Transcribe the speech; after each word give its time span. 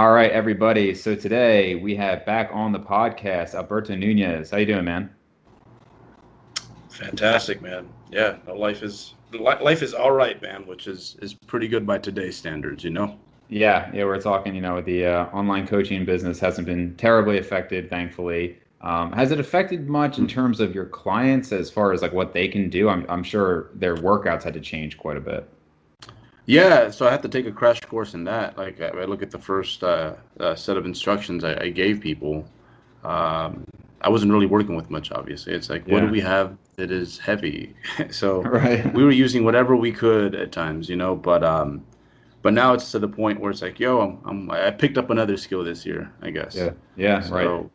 All 0.00 0.12
right, 0.12 0.30
everybody. 0.30 0.94
So 0.94 1.14
today 1.14 1.74
we 1.74 1.94
have 1.96 2.24
back 2.24 2.48
on 2.54 2.72
the 2.72 2.80
podcast 2.80 3.54
Alberto 3.54 3.94
Nunez. 3.94 4.50
How 4.50 4.56
you 4.56 4.64
doing, 4.64 4.86
man? 4.86 5.10
Fantastic, 6.88 7.60
man. 7.60 7.86
Yeah, 8.10 8.36
life 8.46 8.82
is 8.82 9.12
life 9.34 9.82
is 9.82 9.92
all 9.92 10.12
right, 10.12 10.40
man, 10.40 10.66
which 10.66 10.86
is 10.86 11.18
is 11.20 11.34
pretty 11.34 11.68
good 11.68 11.86
by 11.86 11.98
today's 11.98 12.34
standards, 12.34 12.82
you 12.82 12.88
know. 12.88 13.18
Yeah, 13.50 13.90
yeah, 13.92 14.04
we're 14.04 14.22
talking. 14.22 14.54
You 14.54 14.62
know, 14.62 14.80
the 14.80 15.04
uh, 15.04 15.24
online 15.34 15.66
coaching 15.66 16.06
business 16.06 16.40
hasn't 16.40 16.66
been 16.66 16.96
terribly 16.96 17.36
affected, 17.36 17.90
thankfully. 17.90 18.58
Um, 18.80 19.12
has 19.12 19.32
it 19.32 19.38
affected 19.38 19.86
much 19.86 20.16
in 20.16 20.26
terms 20.26 20.60
of 20.60 20.74
your 20.74 20.86
clients 20.86 21.52
as 21.52 21.68
far 21.68 21.92
as 21.92 22.00
like 22.00 22.14
what 22.14 22.32
they 22.32 22.48
can 22.48 22.70
do? 22.70 22.88
I'm 22.88 23.04
I'm 23.10 23.22
sure 23.22 23.68
their 23.74 23.96
workouts 23.96 24.44
had 24.44 24.54
to 24.54 24.60
change 24.60 24.96
quite 24.96 25.18
a 25.18 25.20
bit. 25.20 25.46
Yeah, 26.46 26.90
so 26.90 27.06
I 27.06 27.10
had 27.10 27.22
to 27.22 27.28
take 27.28 27.46
a 27.46 27.52
crash 27.52 27.80
course 27.80 28.14
in 28.14 28.24
that. 28.24 28.56
Like 28.58 28.80
I, 28.80 29.04
look 29.04 29.22
at 29.22 29.30
the 29.30 29.38
first 29.38 29.84
uh, 29.84 30.14
uh, 30.38 30.54
set 30.54 30.76
of 30.76 30.86
instructions 30.86 31.44
I, 31.44 31.60
I 31.62 31.68
gave 31.70 32.00
people. 32.00 32.44
Um, 33.04 33.64
I 34.02 34.08
wasn't 34.08 34.32
really 34.32 34.46
working 34.46 34.74
with 34.74 34.90
much, 34.90 35.12
obviously. 35.12 35.52
It's 35.52 35.68
like, 35.68 35.86
yeah. 35.86 35.94
what 35.94 36.00
do 36.00 36.08
we 36.08 36.20
have 36.20 36.56
that 36.76 36.90
is 36.90 37.18
heavy? 37.18 37.74
so 38.10 38.42
right. 38.42 38.92
we 38.94 39.04
were 39.04 39.10
using 39.10 39.44
whatever 39.44 39.76
we 39.76 39.92
could 39.92 40.34
at 40.34 40.52
times, 40.52 40.88
you 40.88 40.96
know. 40.96 41.14
But 41.14 41.44
um, 41.44 41.84
but 42.42 42.54
now 42.54 42.72
it's 42.72 42.90
to 42.92 42.98
the 42.98 43.08
point 43.08 43.40
where 43.40 43.50
it's 43.50 43.62
like, 43.62 43.78
yo, 43.78 44.00
I'm, 44.00 44.18
I'm 44.24 44.50
I 44.50 44.70
picked 44.70 44.96
up 44.96 45.10
another 45.10 45.36
skill 45.36 45.62
this 45.62 45.84
year, 45.84 46.10
I 46.22 46.30
guess. 46.30 46.54
Yeah, 46.54 46.70
yeah, 46.96 47.20
so, 47.20 47.34
right. 47.34 47.70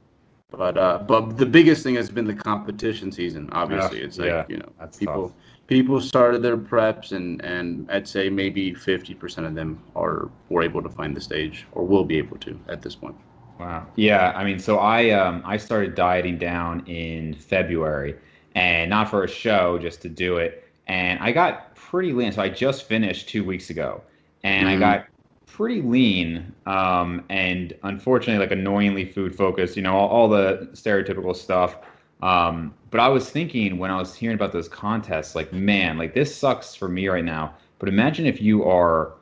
But 0.51 0.77
uh, 0.77 0.99
but 0.99 1.37
the 1.37 1.45
biggest 1.45 1.83
thing 1.83 1.95
has 1.95 2.09
been 2.09 2.25
the 2.25 2.33
competition 2.33 3.11
season. 3.11 3.49
Obviously, 3.51 4.01
it's 4.01 4.17
like 4.17 4.27
yeah, 4.27 4.45
you 4.47 4.57
know, 4.57 4.71
people 4.97 5.29
tough. 5.29 5.37
People 5.67 5.99
started 5.99 6.41
their 6.41 6.57
preps, 6.57 7.11
and 7.11 7.43
and 7.43 7.89
I'd 7.91 8.07
say 8.07 8.29
maybe 8.29 8.73
fifty 8.73 9.13
percent 9.13 9.47
of 9.47 9.55
them 9.55 9.81
are 9.95 10.29
were 10.49 10.63
able 10.63 10.81
to 10.81 10.89
find 10.89 11.15
the 11.15 11.21
stage, 11.21 11.65
or 11.71 11.85
will 11.85 12.05
be 12.05 12.17
able 12.17 12.37
to 12.37 12.59
at 12.67 12.81
this 12.81 12.95
point. 12.95 13.15
Wow. 13.59 13.87
Yeah. 13.95 14.33
I 14.35 14.43
mean, 14.43 14.59
so 14.59 14.79
I 14.79 15.11
um 15.11 15.41
I 15.45 15.57
started 15.57 15.95
dieting 15.95 16.37
down 16.37 16.85
in 16.87 17.33
February, 17.33 18.15
and 18.53 18.89
not 18.89 19.09
for 19.09 19.23
a 19.23 19.27
show, 19.27 19.77
just 19.79 20.01
to 20.03 20.09
do 20.09 20.37
it. 20.37 20.67
And 20.87 21.19
I 21.19 21.31
got 21.31 21.73
pretty 21.75 22.13
lean. 22.13 22.31
So 22.31 22.41
I 22.41 22.49
just 22.49 22.83
finished 22.83 23.29
two 23.29 23.43
weeks 23.43 23.69
ago, 23.69 24.01
and 24.43 24.67
mm-hmm. 24.67 24.77
I 24.77 24.79
got 24.79 25.07
pretty 25.47 25.81
lean. 25.81 26.53
Um, 26.65 27.23
and 27.29 27.73
unfortunately, 27.83 28.45
like 28.45 28.51
annoyingly 28.51 29.05
food 29.05 29.35
focused. 29.35 29.77
You 29.77 29.83
know, 29.83 29.95
all, 29.95 30.09
all 30.09 30.29
the 30.29 30.69
stereotypical 30.73 31.35
stuff. 31.35 31.77
Um, 32.25 32.73
but 32.89 32.99
I 32.99 33.07
was 33.07 33.29
thinking 33.29 33.77
when 33.77 33.91
I 33.91 33.97
was 33.97 34.15
hearing 34.15 34.33
about 34.33 34.51
those 34.51 34.67
contests, 34.67 35.35
like, 35.35 35.53
man, 35.53 35.95
like 35.95 36.15
this 36.15 36.35
sucks 36.35 36.73
for 36.73 36.89
me 36.89 37.07
right 37.07 37.23
now. 37.23 37.53
But 37.77 37.87
imagine 37.87 38.25
if 38.25 38.41
you 38.41 38.65
are 38.65 39.13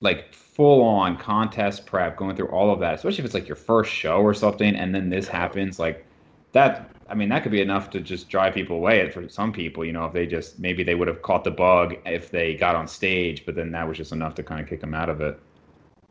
like 0.00 0.34
full 0.34 0.82
on 0.82 1.16
contest 1.16 1.86
prep, 1.86 2.18
going 2.18 2.36
through 2.36 2.48
all 2.48 2.70
of 2.70 2.78
that, 2.80 2.94
especially 2.94 3.20
if 3.20 3.24
it's 3.24 3.34
like 3.34 3.48
your 3.48 3.56
first 3.56 3.90
show 3.90 4.20
or 4.20 4.34
something, 4.34 4.76
and 4.76 4.94
then 4.94 5.08
this 5.08 5.26
happens, 5.26 5.78
like 5.78 6.04
that. 6.52 6.90
I 7.08 7.14
mean, 7.14 7.30
that 7.30 7.42
could 7.42 7.52
be 7.52 7.62
enough 7.62 7.88
to 7.90 8.00
just 8.00 8.28
drive 8.28 8.52
people 8.52 8.76
away. 8.76 9.08
For 9.10 9.26
some 9.30 9.50
people, 9.50 9.82
you 9.82 9.92
know, 9.92 10.04
if 10.04 10.12
they 10.12 10.26
just 10.26 10.58
maybe 10.58 10.82
they 10.82 10.94
would 10.94 11.08
have 11.08 11.22
caught 11.22 11.44
the 11.44 11.50
bug 11.50 11.94
if 12.04 12.30
they 12.30 12.54
got 12.54 12.74
on 12.74 12.86
stage, 12.86 13.46
but 13.46 13.54
then 13.54 13.70
that 13.72 13.88
was 13.88 13.96
just 13.96 14.12
enough 14.12 14.34
to 14.34 14.42
kind 14.42 14.60
of 14.60 14.68
kick 14.68 14.82
them 14.82 14.92
out 14.92 15.08
of 15.08 15.22
it. 15.22 15.40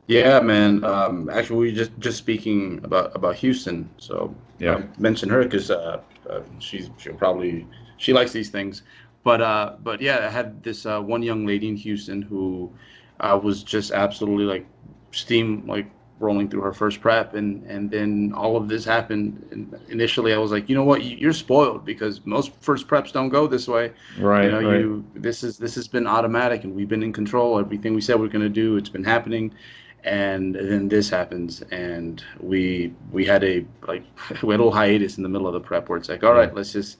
Yeah, 0.07 0.39
man. 0.39 0.83
Um, 0.83 1.29
actually, 1.29 1.59
we 1.59 1.73
just 1.73 1.91
just 1.99 2.17
speaking 2.17 2.81
about 2.83 3.15
about 3.15 3.35
Houston. 3.35 3.87
So 3.97 4.33
yeah, 4.57 4.77
I 4.77 4.99
mentioned 4.99 5.31
her 5.31 5.43
because 5.43 5.69
uh, 5.69 6.01
uh, 6.29 6.41
she's 6.59 6.89
she'll 6.97 7.13
probably 7.15 7.67
she 7.97 8.13
likes 8.13 8.31
these 8.31 8.49
things. 8.49 8.83
But 9.23 9.41
uh, 9.41 9.75
but 9.83 10.01
yeah, 10.01 10.25
I 10.25 10.29
had 10.29 10.63
this 10.63 10.85
uh, 10.85 11.01
one 11.01 11.23
young 11.23 11.45
lady 11.45 11.67
in 11.67 11.75
Houston 11.75 12.21
who 12.21 12.71
uh, 13.19 13.39
was 13.41 13.63
just 13.63 13.91
absolutely 13.91 14.45
like 14.45 14.65
steam 15.11 15.65
like 15.67 15.87
rolling 16.19 16.47
through 16.47 16.61
her 16.61 16.73
first 16.73 17.01
prep. 17.01 17.33
And 17.35 17.63
and 17.65 17.89
then 17.89 18.33
all 18.35 18.55
of 18.55 18.67
this 18.67 18.85
happened 18.85 19.47
and 19.51 19.79
initially 19.89 20.33
i 20.33 20.37
was 20.37 20.51
like 20.51 20.69
you 20.69 20.75
know 20.75 20.83
what? 20.83 21.03
You're 21.03 21.33
spoiled 21.33 21.85
because 21.85 22.25
most 22.25 22.51
first 22.61 22.87
preps 22.87 23.11
don't 23.11 23.29
go 23.29 23.47
this 23.47 23.67
way. 23.67 23.91
Right 24.19 24.45
you 24.45 24.51
know 24.51 24.61
right. 24.61 24.79
you 24.79 25.05
this 25.15 25.43
is 25.43 25.57
this 25.57 25.75
has 25.75 25.87
been 25.87 26.07
automatic 26.07 26.63
and 26.63 26.75
we've 26.75 26.89
been 26.89 27.03
in 27.03 27.13
control. 27.13 27.59
Everything 27.59 27.93
we 27.93 28.01
said 28.01 28.19
we 28.19 28.27
are 28.27 28.29
going 28.29 28.43
to 28.43 28.49
do 28.49 28.77
it's 28.77 28.89
been 28.89 29.03
happening 29.03 29.53
and 30.03 30.55
then 30.55 30.87
this 30.87 31.09
happens 31.09 31.61
and 31.71 32.23
we 32.39 32.93
we 33.11 33.25
had 33.25 33.43
a 33.43 33.65
like 33.87 34.03
we 34.29 34.35
had 34.35 34.43
a 34.43 34.63
little 34.63 34.71
hiatus 34.71 35.17
in 35.17 35.23
the 35.23 35.29
middle 35.29 35.47
of 35.47 35.53
the 35.53 35.59
prep 35.59 35.89
where 35.89 35.97
it's 35.97 36.09
like 36.09 36.23
all 36.23 36.33
right 36.33 36.49
yeah. 36.49 36.55
let's 36.55 36.73
just 36.73 36.99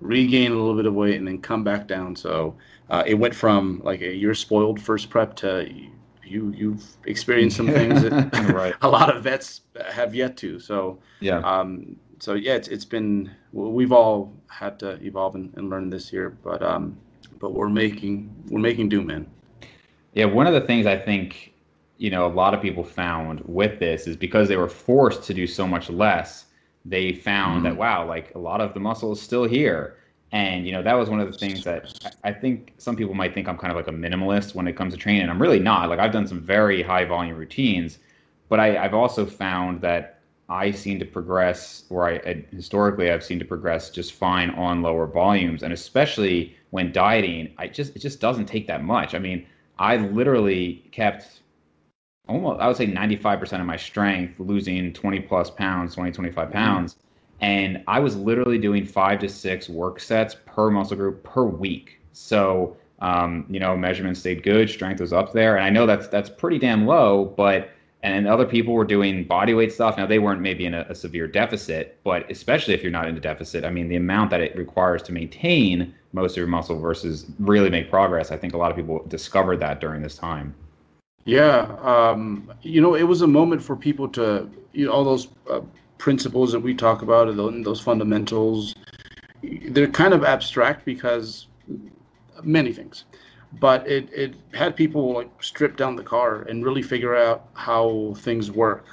regain 0.00 0.50
a 0.50 0.54
little 0.54 0.74
bit 0.74 0.86
of 0.86 0.94
weight 0.94 1.16
and 1.16 1.26
then 1.26 1.40
come 1.40 1.62
back 1.62 1.86
down 1.86 2.14
so 2.14 2.54
uh, 2.90 3.04
it 3.06 3.14
went 3.14 3.34
from 3.34 3.80
like 3.84 4.02
a 4.02 4.14
you're 4.14 4.34
spoiled 4.34 4.80
first 4.80 5.08
prep 5.08 5.34
to 5.36 5.68
you 6.24 6.52
you've 6.56 6.84
experienced 7.06 7.56
some 7.56 7.68
things 7.68 8.02
that 8.02 8.32
right. 8.54 8.74
a 8.82 8.88
lot 8.88 9.14
of 9.14 9.22
vets 9.22 9.62
have 9.90 10.14
yet 10.14 10.36
to 10.36 10.58
so 10.58 10.98
yeah 11.20 11.38
um 11.38 11.96
so 12.18 12.34
yeah 12.34 12.54
it's, 12.54 12.68
it's 12.68 12.84
been 12.84 13.30
we've 13.52 13.92
all 13.92 14.32
had 14.48 14.78
to 14.78 15.02
evolve 15.04 15.34
and, 15.34 15.52
and 15.56 15.70
learn 15.70 15.88
this 15.88 16.12
year 16.12 16.36
but 16.42 16.62
um 16.62 16.96
but 17.38 17.54
we're 17.54 17.68
making 17.68 18.34
we're 18.48 18.60
making 18.60 18.88
do 18.88 19.02
man 19.02 19.26
yeah 20.14 20.24
one 20.24 20.46
of 20.46 20.52
the 20.52 20.60
things 20.60 20.86
i 20.86 20.96
think 20.96 21.51
you 22.02 22.10
know 22.10 22.26
a 22.26 22.34
lot 22.42 22.52
of 22.52 22.60
people 22.60 22.82
found 22.82 23.40
with 23.46 23.78
this 23.78 24.08
is 24.08 24.16
because 24.16 24.48
they 24.48 24.56
were 24.56 24.68
forced 24.68 25.22
to 25.22 25.32
do 25.32 25.46
so 25.46 25.68
much 25.68 25.88
less 25.88 26.46
they 26.84 27.12
found 27.12 27.58
mm-hmm. 27.58 27.64
that 27.64 27.76
wow 27.76 28.04
like 28.04 28.34
a 28.34 28.38
lot 28.38 28.60
of 28.60 28.74
the 28.74 28.80
muscle 28.80 29.12
is 29.12 29.20
still 29.20 29.44
here. 29.44 29.96
And 30.32 30.66
you 30.66 30.72
know 30.72 30.82
that 30.82 30.94
was 30.94 31.10
one 31.10 31.20
of 31.20 31.30
the 31.30 31.38
things 31.38 31.62
that 31.64 32.16
i 32.24 32.32
think 32.32 32.72
some 32.78 32.96
people 32.96 33.14
might 33.14 33.34
think 33.34 33.46
i'm 33.48 33.58
kind 33.58 33.70
of 33.70 33.76
like 33.76 33.86
a 33.86 33.98
minimalist 34.04 34.54
when 34.54 34.66
it 34.66 34.74
comes 34.78 34.94
to 34.94 34.98
training. 34.98 35.28
I'm 35.28 35.40
really 35.40 35.58
not. 35.58 35.90
Like 35.90 36.00
i've 36.00 36.10
done 36.10 36.26
some 36.26 36.40
very 36.40 36.82
high 36.82 37.04
volume 37.04 37.36
routines 37.36 37.98
but 38.48 38.58
I, 38.58 38.82
i've 38.82 38.94
also 38.94 39.26
found 39.26 39.82
that 39.82 40.20
i 40.48 40.70
seem 40.70 40.98
to 41.00 41.04
progress 41.04 41.84
or 41.90 42.08
i, 42.08 42.14
I 42.30 42.44
historically 42.50 43.10
i've 43.10 43.22
seen 43.22 43.38
to 43.38 43.44
progress 43.44 43.90
just 43.90 44.14
fine 44.14 44.50
on 44.50 44.82
lower 44.82 45.06
volumes. 45.06 45.62
And 45.62 45.72
especially 45.72 46.56
when 46.70 46.90
dieting 46.92 47.52
i 47.58 47.68
just 47.68 47.94
it 47.94 48.00
just 48.00 48.20
doesn't 48.20 48.46
take 48.46 48.66
that 48.66 48.82
much. 48.82 49.14
I 49.14 49.18
mean 49.18 49.46
i 49.78 49.98
literally 49.98 50.82
kept 50.92 51.41
almost 52.28 52.60
I 52.60 52.68
would 52.68 52.76
say 52.76 52.86
95% 52.86 53.60
of 53.60 53.66
my 53.66 53.76
strength 53.76 54.38
losing 54.38 54.92
20 54.92 55.20
plus 55.20 55.50
pounds, 55.50 55.94
20, 55.94 56.12
25 56.12 56.44
mm-hmm. 56.44 56.52
pounds. 56.52 56.96
And 57.40 57.82
I 57.88 57.98
was 57.98 58.16
literally 58.16 58.58
doing 58.58 58.86
five 58.86 59.18
to 59.20 59.28
six 59.28 59.68
work 59.68 59.98
sets 59.98 60.36
per 60.46 60.70
muscle 60.70 60.96
group 60.96 61.24
per 61.24 61.44
week. 61.44 61.98
So, 62.12 62.76
um, 63.00 63.46
you 63.50 63.58
know, 63.58 63.76
measurements 63.76 64.20
stayed 64.20 64.44
good, 64.44 64.70
strength 64.70 65.00
was 65.00 65.12
up 65.12 65.32
there. 65.32 65.56
And 65.56 65.64
I 65.64 65.70
know 65.70 65.86
that's 65.86 66.06
that's 66.08 66.30
pretty 66.30 66.58
damn 66.58 66.86
low, 66.86 67.24
but 67.36 67.70
and 68.04 68.26
other 68.26 68.46
people 68.46 68.74
were 68.74 68.84
doing 68.84 69.24
body 69.24 69.54
weight 69.54 69.72
stuff. 69.72 69.96
Now 69.96 70.06
they 70.06 70.18
weren't 70.18 70.40
maybe 70.40 70.66
in 70.66 70.74
a, 70.74 70.86
a 70.88 70.94
severe 70.94 71.26
deficit, 71.26 71.98
but 72.04 72.28
especially 72.30 72.74
if 72.74 72.82
you're 72.82 72.92
not 72.92 73.08
in 73.08 73.16
a 73.16 73.20
deficit, 73.20 73.64
I 73.64 73.70
mean, 73.70 73.88
the 73.88 73.96
amount 73.96 74.30
that 74.30 74.40
it 74.40 74.56
requires 74.56 75.02
to 75.02 75.12
maintain 75.12 75.94
most 76.12 76.32
of 76.32 76.36
your 76.38 76.48
muscle 76.48 76.78
versus 76.78 77.26
really 77.38 77.70
make 77.70 77.90
progress, 77.90 78.30
I 78.30 78.36
think 78.36 78.54
a 78.54 78.56
lot 78.56 78.70
of 78.70 78.76
people 78.76 79.04
discovered 79.08 79.58
that 79.60 79.80
during 79.80 80.02
this 80.02 80.16
time. 80.16 80.54
Yeah, 81.24 81.76
um, 81.82 82.52
you 82.62 82.80
know, 82.80 82.94
it 82.94 83.04
was 83.04 83.22
a 83.22 83.26
moment 83.26 83.62
for 83.62 83.76
people 83.76 84.08
to, 84.10 84.50
you 84.72 84.86
know, 84.86 84.92
all 84.92 85.04
those 85.04 85.28
uh, 85.48 85.60
principles 85.98 86.50
that 86.52 86.60
we 86.60 86.74
talk 86.74 87.02
about 87.02 87.28
and 87.28 87.64
those 87.64 87.80
fundamentals. 87.80 88.74
They're 89.42 89.88
kind 89.88 90.14
of 90.14 90.24
abstract 90.24 90.84
because 90.84 91.46
many 92.42 92.72
things, 92.72 93.04
but 93.60 93.86
it 93.88 94.08
it 94.12 94.34
had 94.52 94.74
people 94.76 95.12
like 95.14 95.30
strip 95.42 95.76
down 95.76 95.96
the 95.96 96.02
car 96.02 96.42
and 96.42 96.64
really 96.64 96.82
figure 96.82 97.16
out 97.16 97.48
how 97.54 98.14
things 98.18 98.50
work, 98.50 98.86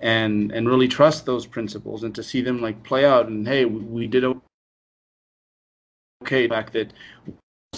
and 0.00 0.52
and 0.52 0.68
really 0.68 0.88
trust 0.88 1.26
those 1.26 1.46
principles 1.46 2.04
and 2.04 2.14
to 2.14 2.22
see 2.22 2.40
them 2.40 2.60
like 2.60 2.82
play 2.84 3.04
out. 3.04 3.28
And 3.28 3.46
hey, 3.46 3.64
we 3.64 4.06
did 4.06 4.24
a 4.24 4.40
okay 6.22 6.46
back 6.46 6.72
that 6.72 6.92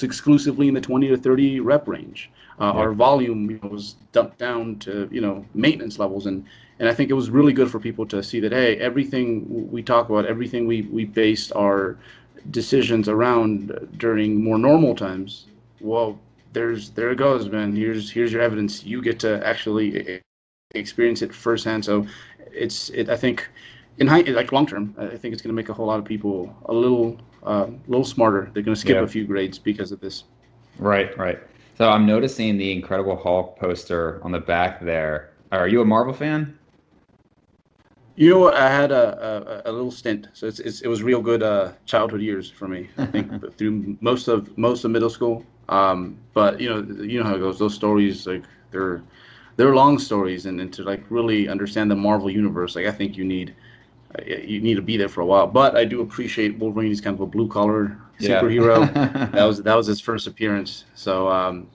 exclusively 0.03 0.69
in 0.69 0.75
the 0.75 0.81
20 0.81 1.09
to 1.09 1.17
30 1.17 1.61
rep 1.61 1.89
range 1.89 2.31
uh, 2.61 2.73
yeah. 2.75 2.81
Our 2.81 2.93
volume 2.93 3.59
was 3.63 3.97
dumped 4.13 4.39
down 4.39 4.77
to 4.81 5.09
you 5.11 5.21
know 5.23 5.47
maintenance 5.55 5.99
levels, 5.99 6.27
and 6.27 6.45
and 6.79 6.89
I 6.89 6.95
think 6.95 7.11
it 7.11 7.15
was 7.15 7.31
really 7.31 7.55
good 7.55 7.71
for 7.71 7.81
people 7.81 8.05
to 8.07 8.23
see 8.23 8.39
that 8.41 8.53
hey, 8.53 8.77
everything 8.77 9.71
we 9.71 9.83
talk 9.83 10.11
about, 10.11 10.27
everything 10.27 10.67
we 10.67 10.83
we 10.83 11.07
based 11.07 11.53
our 11.57 11.97
decisions 12.51 13.09
around 13.09 13.89
during 13.97 14.45
more 14.45 14.59
normal 14.59 14.95
times. 14.95 15.47
Well, 15.81 16.19
there's 16.53 16.91
there 16.91 17.11
it 17.11 17.17
goes, 17.17 17.49
man. 17.49 17.75
Here's 17.75 18.11
here's 18.11 18.31
your 18.31 18.43
evidence. 18.43 18.85
You 18.85 19.01
get 19.01 19.19
to 19.21 19.45
actually 19.47 20.21
experience 20.75 21.23
it 21.23 21.35
firsthand. 21.35 21.83
So 21.83 22.07
it's 22.53 22.91
it. 22.91 23.09
I 23.09 23.17
think 23.17 23.49
in 23.97 24.07
high, 24.07 24.21
like 24.21 24.53
long 24.53 24.67
term, 24.67 24.95
I 24.99 25.17
think 25.17 25.33
it's 25.33 25.41
going 25.41 25.55
to 25.55 25.55
make 25.55 25.71
a 25.71 25.73
whole 25.73 25.87
lot 25.87 25.99
of 25.99 26.05
people 26.05 26.55
a 26.67 26.75
little 26.75 27.19
uh, 27.47 27.67
a 27.69 27.91
little 27.91 28.05
smarter. 28.05 28.51
They're 28.53 28.63
going 28.63 28.75
to 28.75 28.81
skip 28.81 28.97
a 28.97 29.07
few 29.07 29.27
grades 29.27 29.59
because 29.59 29.93
of 29.93 30.01
this. 30.01 30.25
Right, 30.79 31.17
right. 31.19 31.39
So 31.77 31.89
I'm 31.89 32.07
noticing 32.07 32.59
the 32.59 32.73
Incredible 32.73 33.17
Hulk 33.17 33.59
poster 33.59 34.21
on 34.23 34.33
the 34.33 34.41
back 34.41 34.81
there. 34.81 35.31
Are 35.53 35.69
you 35.69 35.81
a 35.81 35.85
Marvel 35.85 36.13
fan? 36.13 36.59
You 38.17 38.31
know? 38.31 38.53
I 38.53 38.69
had 38.69 38.93
a, 38.93 39.65
a, 39.65 39.71
a 39.71 39.73
little 39.73 39.91
stint, 39.91 40.29
so 40.35 40.47
it's, 40.47 40.61
it's, 40.61 40.83
it 40.83 40.89
was 40.89 41.03
real 41.03 41.23
good 41.23 41.43
uh, 41.43 41.73
childhood 41.87 42.21
years 42.21 42.51
for 42.51 42.69
me. 42.69 42.91
I 42.99 43.07
think 43.07 43.57
through 43.57 43.97
most 44.01 44.29
of 44.29 44.57
most 44.59 44.85
of 44.85 44.91
middle 44.91 45.11
school. 45.11 45.45
Um, 45.71 46.19
but 46.35 46.61
you 46.61 46.69
know, 46.69 47.03
you 47.03 47.19
know 47.19 47.25
how 47.25 47.37
it 47.37 47.39
goes. 47.39 47.59
Those 47.59 47.75
stories 47.75 48.27
like 48.27 48.45
they're 48.71 49.03
they're 49.57 49.75
long 49.75 49.99
stories, 49.99 50.47
and, 50.47 50.61
and 50.61 50.73
to 50.75 50.83
like 50.83 51.03
really 51.09 51.49
understand 51.49 51.91
the 51.91 51.97
Marvel 51.97 52.31
universe, 52.31 52.77
like 52.77 52.87
I 52.87 52.93
think 52.93 53.17
you 53.17 53.25
need 53.25 53.51
uh, 53.51 53.55
you 54.27 54.61
need 54.61 54.75
to 54.75 54.83
be 54.83 54.97
there 54.97 55.09
for 55.09 55.21
a 55.21 55.27
while. 55.27 55.47
But 55.47 55.77
I 55.77 55.85
do 55.85 56.01
appreciate 56.01 56.59
Wolverine. 56.59 56.89
He's 56.89 57.01
kind 57.01 57.15
of 57.15 57.21
a 57.21 57.27
blue 57.27 57.49
collar 57.49 57.97
superhero. 58.21 58.95
Yeah. 58.95 59.27
that 59.33 59.45
was 59.45 59.63
that 59.63 59.75
was 59.75 59.87
his 59.87 60.01
first 60.01 60.27
appearance. 60.27 60.85
So 60.95 61.29
um, 61.29 61.69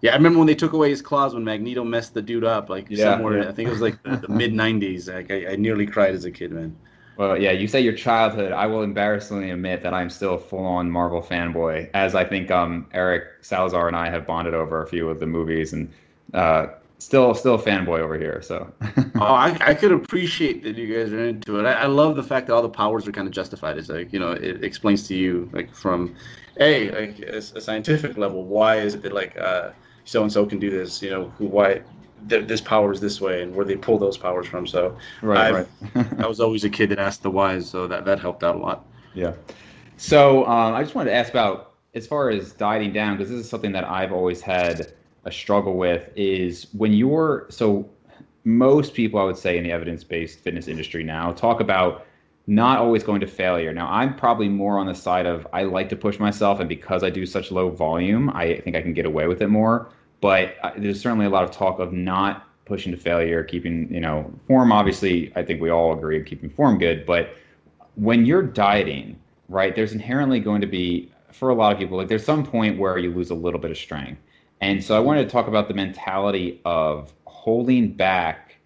yeah, 0.00 0.12
I 0.12 0.16
remember 0.16 0.38
when 0.38 0.46
they 0.46 0.54
took 0.54 0.72
away 0.72 0.90
his 0.90 1.02
claws 1.02 1.34
when 1.34 1.44
Magneto 1.44 1.84
messed 1.84 2.14
the 2.14 2.22
dude 2.22 2.44
up, 2.44 2.68
like 2.68 2.86
yeah, 2.88 3.14
somewhere. 3.14 3.42
Yeah. 3.42 3.48
I 3.48 3.52
think 3.52 3.68
it 3.68 3.72
was 3.72 3.80
like 3.80 4.02
the, 4.02 4.16
the 4.16 4.28
mid 4.32 4.52
'90s. 4.52 5.12
Like 5.12 5.30
I, 5.30 5.52
I, 5.52 5.56
nearly 5.56 5.86
cried 5.86 6.14
as 6.14 6.24
a 6.24 6.30
kid, 6.30 6.52
man. 6.52 6.76
Well, 7.16 7.40
yeah, 7.40 7.52
you 7.52 7.66
say 7.66 7.80
your 7.80 7.94
childhood. 7.94 8.52
I 8.52 8.66
will 8.66 8.82
embarrassingly 8.82 9.50
admit 9.50 9.82
that 9.82 9.94
I'm 9.94 10.10
still 10.10 10.34
a 10.34 10.38
full-on 10.38 10.90
Marvel 10.90 11.22
fanboy, 11.22 11.88
as 11.94 12.14
I 12.14 12.24
think 12.24 12.50
um, 12.50 12.86
Eric 12.92 13.24
Salazar 13.40 13.88
and 13.88 13.96
I 13.96 14.10
have 14.10 14.26
bonded 14.26 14.52
over 14.52 14.82
a 14.82 14.86
few 14.86 15.08
of 15.08 15.18
the 15.18 15.26
movies, 15.26 15.72
and 15.72 15.90
uh, 16.34 16.66
still 16.98 17.34
still 17.34 17.54
a 17.54 17.62
fanboy 17.62 18.00
over 18.00 18.18
here. 18.18 18.40
So. 18.42 18.72
oh, 18.96 19.20
I, 19.20 19.56
I 19.60 19.74
could 19.74 19.92
appreciate 19.92 20.62
that 20.64 20.76
you 20.76 20.94
guys 20.94 21.12
are 21.12 21.24
into 21.24 21.58
it. 21.58 21.66
I, 21.66 21.72
I 21.72 21.86
love 21.86 22.16
the 22.16 22.22
fact 22.22 22.46
that 22.46 22.54
all 22.54 22.62
the 22.62 22.68
powers 22.68 23.06
are 23.06 23.12
kind 23.12 23.26
of 23.26 23.34
justified. 23.34 23.78
It's 23.78 23.88
like 23.88 24.12
you 24.12 24.18
know, 24.18 24.32
it 24.32 24.64
explains 24.64 25.06
to 25.08 25.14
you 25.14 25.48
like 25.52 25.74
from, 25.74 26.14
a 26.58 26.90
like 26.90 27.18
a, 27.20 27.36
a 27.38 27.60
scientific 27.60 28.16
level, 28.16 28.44
why 28.44 28.76
is 28.76 28.94
it 28.94 29.12
like 29.12 29.36
uh, 29.38 29.70
so 30.04 30.22
and 30.22 30.32
so 30.32 30.46
can 30.46 30.58
do 30.58 30.70
this? 30.70 31.02
You 31.02 31.10
know, 31.10 31.28
who 31.38 31.46
why 31.46 31.82
th- 32.28 32.46
this 32.46 32.60
power 32.60 32.92
is 32.92 33.00
this 33.00 33.20
way 33.20 33.42
and 33.42 33.54
where 33.54 33.64
they 33.64 33.76
pull 33.76 33.98
those 33.98 34.16
powers 34.16 34.46
from. 34.46 34.66
So 34.66 34.96
right, 35.22 35.66
right. 35.94 36.06
I 36.18 36.26
was 36.26 36.40
always 36.40 36.64
a 36.64 36.70
kid 36.70 36.90
that 36.90 36.98
asked 36.98 37.22
the 37.22 37.30
whys, 37.30 37.68
so 37.68 37.86
that 37.86 38.04
that 38.04 38.20
helped 38.20 38.42
out 38.42 38.56
a 38.56 38.58
lot. 38.58 38.86
Yeah. 39.14 39.32
So 39.96 40.46
um, 40.46 40.74
I 40.74 40.82
just 40.82 40.94
wanted 40.94 41.10
to 41.10 41.16
ask 41.16 41.30
about 41.30 41.74
as 41.94 42.06
far 42.06 42.28
as 42.28 42.52
dieting 42.52 42.92
down 42.92 43.16
because 43.16 43.30
this 43.30 43.40
is 43.40 43.48
something 43.48 43.72
that 43.72 43.84
I've 43.84 44.12
always 44.12 44.42
had 44.42 44.92
a 45.26 45.32
struggle 45.32 45.76
with 45.76 46.08
is 46.16 46.68
when 46.72 46.92
you're 46.92 47.46
so 47.50 47.88
most 48.44 48.94
people 48.94 49.20
I 49.20 49.24
would 49.24 49.36
say 49.36 49.58
in 49.58 49.64
the 49.64 49.72
evidence-based 49.72 50.38
fitness 50.38 50.68
industry 50.68 51.02
now 51.02 51.32
talk 51.32 51.60
about 51.60 52.06
not 52.46 52.78
always 52.78 53.02
going 53.02 53.20
to 53.20 53.26
failure. 53.26 53.72
Now, 53.72 53.88
I'm 53.90 54.14
probably 54.14 54.48
more 54.48 54.78
on 54.78 54.86
the 54.86 54.94
side 54.94 55.26
of 55.26 55.46
I 55.52 55.64
like 55.64 55.88
to 55.88 55.96
push 55.96 56.20
myself, 56.20 56.60
and 56.60 56.68
because 56.68 57.02
I 57.02 57.10
do 57.10 57.26
such 57.26 57.50
low 57.50 57.70
volume, 57.70 58.30
I 58.30 58.60
think 58.60 58.76
I 58.76 58.82
can 58.82 58.94
get 58.94 59.04
away 59.04 59.26
with 59.26 59.42
it 59.42 59.48
more. 59.48 59.88
But 60.20 60.54
uh, 60.62 60.70
there's 60.76 61.00
certainly 61.00 61.26
a 61.26 61.28
lot 61.28 61.42
of 61.42 61.50
talk 61.50 61.80
of 61.80 61.92
not 61.92 62.46
pushing 62.64 62.92
to 62.92 62.98
failure, 62.98 63.42
keeping, 63.42 63.92
you 63.92 64.00
know, 64.00 64.32
form. 64.46 64.70
Obviously, 64.70 65.32
I 65.34 65.42
think 65.42 65.60
we 65.60 65.70
all 65.70 65.92
agree 65.92 66.22
keeping 66.22 66.48
form 66.48 66.78
good. 66.78 67.04
But 67.04 67.34
when 67.96 68.24
you're 68.24 68.44
dieting, 68.44 69.18
right, 69.48 69.74
there's 69.74 69.92
inherently 69.92 70.38
going 70.38 70.60
to 70.60 70.66
be, 70.68 71.12
for 71.32 71.50
a 71.50 71.54
lot 71.54 71.72
of 71.72 71.78
people, 71.78 71.96
like 71.96 72.08
there's 72.08 72.24
some 72.24 72.44
point 72.44 72.78
where 72.78 72.96
you 72.96 73.12
lose 73.12 73.30
a 73.30 73.34
little 73.34 73.58
bit 73.58 73.72
of 73.72 73.76
strength. 73.76 74.20
And 74.60 74.82
so 74.82 74.96
I 74.96 75.00
wanted 75.00 75.24
to 75.24 75.30
talk 75.30 75.48
about 75.48 75.68
the 75.68 75.74
mentality 75.74 76.60
of 76.64 77.12
holding 77.26 77.92
back, 77.92 78.56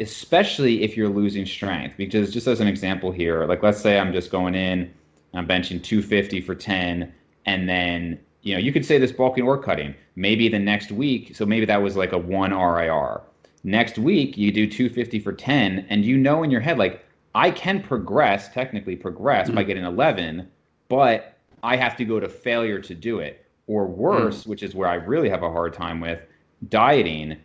especially 0.00 0.82
if 0.82 0.96
you're 0.96 1.08
losing 1.08 1.46
strength. 1.46 1.96
Because 1.96 2.32
just 2.32 2.46
as 2.46 2.60
an 2.60 2.68
example 2.68 3.10
here, 3.10 3.44
like 3.46 3.62
let's 3.62 3.80
say 3.80 3.98
I'm 3.98 4.12
just 4.12 4.30
going 4.30 4.54
in, 4.54 4.92
I'm 5.34 5.46
benching 5.46 5.82
250 5.82 6.40
for 6.42 6.54
10, 6.54 7.12
and 7.46 7.68
then 7.68 8.18
you 8.42 8.54
know, 8.54 8.60
you 8.60 8.72
could 8.72 8.86
say 8.86 8.98
this 8.98 9.12
bulking 9.12 9.44
or 9.44 9.58
cutting. 9.58 9.94
Maybe 10.16 10.48
the 10.48 10.58
next 10.58 10.90
week, 10.90 11.34
so 11.36 11.44
maybe 11.44 11.66
that 11.66 11.82
was 11.82 11.96
like 11.96 12.12
a 12.12 12.18
one 12.18 12.52
RIR. 12.52 13.20
Next 13.64 13.98
week, 13.98 14.38
you 14.38 14.52
do 14.52 14.66
250 14.66 15.18
for 15.20 15.32
10, 15.32 15.86
and 15.90 16.04
you 16.04 16.16
know 16.16 16.42
in 16.42 16.50
your 16.50 16.60
head, 16.60 16.78
like, 16.78 17.04
I 17.34 17.50
can 17.50 17.82
progress, 17.82 18.52
technically 18.52 18.96
progress 18.96 19.48
mm-hmm. 19.48 19.56
by 19.56 19.64
getting 19.64 19.84
11, 19.84 20.48
but 20.88 21.36
I 21.62 21.76
have 21.76 21.96
to 21.96 22.04
go 22.04 22.20
to 22.20 22.28
failure 22.28 22.78
to 22.80 22.94
do 22.94 23.18
it. 23.18 23.44
Or 23.68 23.86
worse, 23.86 24.40
mm-hmm. 24.40 24.50
which 24.50 24.64
is 24.64 24.74
where 24.74 24.88
I 24.88 24.94
really 24.94 25.28
have 25.28 25.44
a 25.44 25.50
hard 25.50 25.72
time 25.72 26.00
with 26.00 26.20
dieting, 26.68 27.36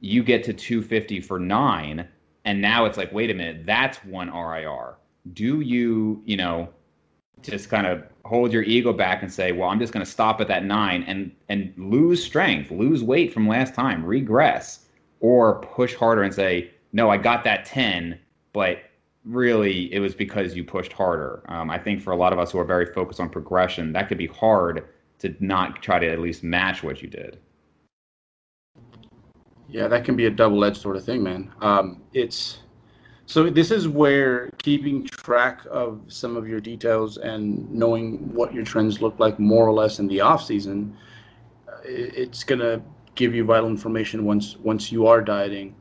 you 0.00 0.22
get 0.22 0.44
to 0.44 0.52
250 0.52 1.20
for 1.20 1.40
nine, 1.40 2.06
and 2.44 2.60
now 2.60 2.84
it's 2.84 2.96
like, 2.96 3.12
wait 3.12 3.30
a 3.30 3.34
minute, 3.34 3.66
that's 3.66 3.98
one 4.04 4.30
RIR. 4.30 4.96
Do 5.32 5.60
you, 5.60 6.22
you 6.24 6.36
know, 6.36 6.68
just 7.42 7.68
kind 7.68 7.86
of 7.86 8.04
hold 8.24 8.52
your 8.52 8.62
ego 8.62 8.92
back 8.92 9.22
and 9.22 9.32
say, 9.32 9.52
well, 9.52 9.68
I'm 9.68 9.80
just 9.80 9.92
going 9.92 10.04
to 10.04 10.10
stop 10.10 10.40
at 10.40 10.48
that 10.48 10.64
nine 10.64 11.02
and 11.04 11.32
and 11.48 11.72
lose 11.76 12.22
strength, 12.22 12.70
lose 12.70 13.02
weight 13.02 13.32
from 13.32 13.48
last 13.48 13.74
time, 13.74 14.04
regress, 14.04 14.86
or 15.20 15.60
push 15.60 15.94
harder 15.94 16.22
and 16.22 16.34
say, 16.34 16.70
no, 16.92 17.10
I 17.10 17.16
got 17.16 17.44
that 17.44 17.64
ten, 17.64 18.18
but 18.52 18.78
really 19.24 19.92
it 19.92 20.00
was 20.00 20.14
because 20.14 20.54
you 20.54 20.64
pushed 20.64 20.92
harder. 20.92 21.42
Um, 21.48 21.70
I 21.70 21.78
think 21.78 22.00
for 22.00 22.12
a 22.12 22.16
lot 22.16 22.32
of 22.32 22.38
us 22.38 22.52
who 22.52 22.58
are 22.58 22.64
very 22.64 22.86
focused 22.86 23.20
on 23.20 23.28
progression, 23.28 23.92
that 23.92 24.08
could 24.08 24.18
be 24.18 24.26
hard 24.26 24.88
to 25.20 25.34
not 25.40 25.82
try 25.82 25.98
to 25.98 26.08
at 26.08 26.18
least 26.18 26.42
match 26.42 26.82
what 26.82 27.00
you 27.02 27.08
did. 27.08 27.38
Yeah, 29.68 29.86
that 29.86 30.04
can 30.04 30.16
be 30.16 30.26
a 30.26 30.30
double-edged 30.30 30.76
sort 30.76 30.96
of 30.96 31.04
thing, 31.04 31.22
man. 31.22 31.52
Um, 31.60 32.02
it's 32.12 32.58
so 33.26 33.48
this 33.48 33.70
is 33.70 33.86
where 33.86 34.50
keeping 34.58 35.06
track 35.06 35.60
of 35.70 36.00
some 36.08 36.36
of 36.36 36.48
your 36.48 36.60
details 36.60 37.18
and 37.18 37.70
knowing 37.70 38.34
what 38.34 38.52
your 38.52 38.64
trends 38.64 39.00
look 39.00 39.20
like 39.20 39.38
more 39.38 39.64
or 39.64 39.72
less 39.72 40.00
in 40.00 40.08
the 40.08 40.20
off 40.20 40.44
season, 40.44 40.96
it's 41.84 42.42
gonna 42.42 42.82
give 43.14 43.32
you 43.32 43.44
vital 43.44 43.68
information 43.68 44.24
once 44.24 44.56
once 44.56 44.90
you 44.90 45.06
are 45.06 45.22
dieting, 45.22 45.76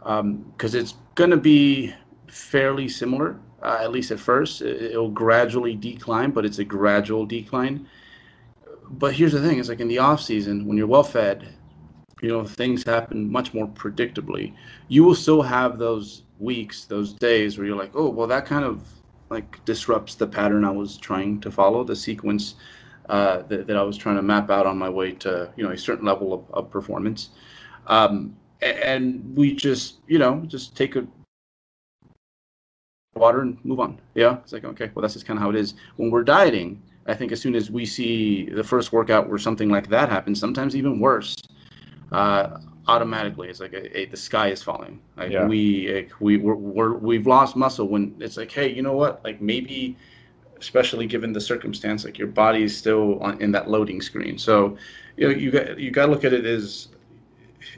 because 0.00 0.74
um, 0.74 0.80
it's 0.80 0.94
gonna 1.14 1.36
be 1.36 1.94
fairly 2.26 2.88
similar 2.88 3.38
uh, 3.62 3.78
at 3.80 3.90
least 3.92 4.10
at 4.10 4.20
first. 4.20 4.62
It'll 4.62 5.10
gradually 5.10 5.74
decline, 5.74 6.30
but 6.30 6.44
it's 6.44 6.58
a 6.58 6.64
gradual 6.64 7.26
decline. 7.26 7.86
But 8.90 9.14
here's 9.14 9.32
the 9.32 9.42
thing: 9.42 9.58
is 9.58 9.68
like 9.68 9.80
in 9.80 9.88
the 9.88 9.98
off 9.98 10.20
season 10.20 10.66
when 10.66 10.76
you're 10.76 10.86
well 10.86 11.02
fed, 11.02 11.48
you 12.22 12.28
know 12.28 12.44
things 12.44 12.84
happen 12.84 13.30
much 13.30 13.54
more 13.54 13.68
predictably. 13.68 14.54
You 14.88 15.04
will 15.04 15.14
still 15.14 15.42
have 15.42 15.78
those 15.78 16.22
weeks, 16.38 16.84
those 16.84 17.12
days 17.12 17.58
where 17.58 17.66
you're 17.66 17.76
like, 17.76 17.92
oh, 17.94 18.08
well, 18.08 18.26
that 18.26 18.46
kind 18.46 18.64
of 18.64 18.82
like 19.30 19.62
disrupts 19.64 20.14
the 20.14 20.26
pattern 20.26 20.64
I 20.64 20.70
was 20.70 20.96
trying 20.96 21.40
to 21.40 21.50
follow, 21.50 21.84
the 21.84 21.96
sequence 21.96 22.54
uh, 23.08 23.42
that, 23.42 23.66
that 23.66 23.76
I 23.76 23.82
was 23.82 23.96
trying 23.96 24.16
to 24.16 24.22
map 24.22 24.50
out 24.50 24.66
on 24.66 24.78
my 24.78 24.88
way 24.88 25.12
to, 25.12 25.52
you 25.56 25.64
know, 25.64 25.70
a 25.70 25.78
certain 25.78 26.06
level 26.06 26.32
of, 26.32 26.44
of 26.52 26.70
performance. 26.70 27.30
Um, 27.86 28.36
and 28.60 29.36
we 29.36 29.54
just, 29.54 29.98
you 30.06 30.18
know, 30.18 30.42
just 30.46 30.76
take 30.76 30.96
a 30.96 31.06
water 33.14 33.40
and 33.42 33.62
move 33.64 33.80
on. 33.80 34.00
Yeah. 34.14 34.38
It's 34.38 34.52
like, 34.52 34.64
okay, 34.64 34.90
well, 34.94 35.02
that's 35.02 35.14
just 35.14 35.26
kind 35.26 35.38
of 35.38 35.42
how 35.42 35.50
it 35.50 35.56
is. 35.56 35.74
When 35.96 36.10
we're 36.10 36.24
dieting, 36.24 36.82
I 37.08 37.14
think 37.14 37.32
as 37.32 37.40
soon 37.40 37.54
as 37.54 37.70
we 37.70 37.86
see 37.86 38.50
the 38.50 38.62
first 38.62 38.92
workout 38.92 39.28
where 39.28 39.38
something 39.38 39.70
like 39.70 39.88
that 39.88 40.10
happens, 40.10 40.38
sometimes 40.38 40.76
even 40.76 41.00
worse, 41.00 41.36
uh, 42.12 42.58
automatically 42.86 43.48
it's 43.48 43.60
like 43.60 43.72
a, 43.72 43.98
a, 43.98 44.06
the 44.06 44.16
sky 44.16 44.48
is 44.48 44.62
falling. 44.62 45.00
Like 45.16 45.32
yeah. 45.32 45.46
we 45.46 45.92
like, 45.92 46.12
we 46.20 46.36
we're, 46.36 46.54
we're, 46.54 46.94
we've 46.94 47.26
lost 47.26 47.56
muscle 47.56 47.88
when 47.88 48.14
it's 48.20 48.36
like 48.36 48.50
hey 48.50 48.72
you 48.72 48.82
know 48.82 48.94
what? 48.94 49.24
Like 49.24 49.40
maybe 49.40 49.96
especially 50.58 51.06
given 51.06 51.32
the 51.32 51.40
circumstance 51.40 52.04
like 52.04 52.18
your 52.18 52.26
body 52.26 52.64
is 52.64 52.76
still 52.76 53.20
on, 53.20 53.40
in 53.40 53.52
that 53.52 53.70
loading 53.70 54.00
screen. 54.00 54.38
So 54.38 54.76
you 55.16 55.28
know 55.28 55.34
you 55.34 55.50
got 55.50 55.78
you 55.78 55.90
got 55.90 56.06
to 56.06 56.12
look 56.12 56.24
at 56.24 56.32
it 56.32 56.44
as 56.44 56.88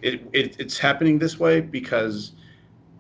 it, 0.03 0.23
it 0.33 0.57
it's 0.59 0.79
happening 0.79 1.19
this 1.19 1.39
way 1.39 1.61
because 1.61 2.33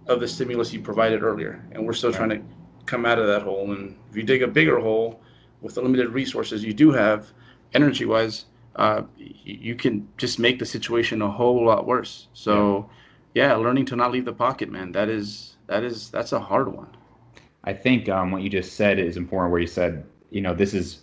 of 0.06 0.20
the 0.20 0.28
stimulus 0.28 0.72
you 0.72 0.80
provided 0.80 1.22
earlier. 1.22 1.64
And 1.72 1.86
we're 1.86 1.92
still 1.92 2.10
right. 2.10 2.18
trying 2.18 2.30
to 2.30 2.42
come 2.86 3.06
out 3.06 3.18
of 3.18 3.26
that 3.28 3.42
hole. 3.42 3.72
And 3.72 3.96
if 4.10 4.16
you 4.16 4.22
dig 4.22 4.42
a 4.42 4.48
bigger 4.48 4.78
hole 4.78 5.20
with 5.60 5.74
the 5.74 5.82
limited 5.82 6.08
resources 6.10 6.64
you 6.64 6.72
do 6.72 6.90
have 6.90 7.32
energy 7.74 8.04
wise 8.04 8.46
uh, 8.76 9.02
you 9.18 9.74
can 9.74 10.08
just 10.16 10.38
make 10.38 10.58
the 10.58 10.66
situation 10.66 11.22
a 11.22 11.30
whole 11.30 11.64
lot 11.66 11.86
worse. 11.86 12.28
So, 12.32 12.88
yeah. 13.34 13.48
yeah, 13.48 13.56
learning 13.56 13.86
to 13.86 13.96
not 13.96 14.12
leave 14.12 14.24
the 14.24 14.32
pocket, 14.32 14.70
man, 14.70 14.92
that 14.92 15.08
is 15.08 15.56
that 15.66 15.82
is 15.82 16.10
that's 16.10 16.32
a 16.32 16.40
hard 16.40 16.72
one. 16.74 16.88
I 17.64 17.72
think 17.72 18.08
um, 18.08 18.30
what 18.30 18.42
you 18.42 18.48
just 18.48 18.74
said 18.74 18.98
is 18.98 19.16
important. 19.16 19.52
Where 19.52 19.60
you 19.60 19.66
said, 19.66 20.04
you 20.30 20.40
know, 20.40 20.54
this 20.54 20.72
is 20.72 21.00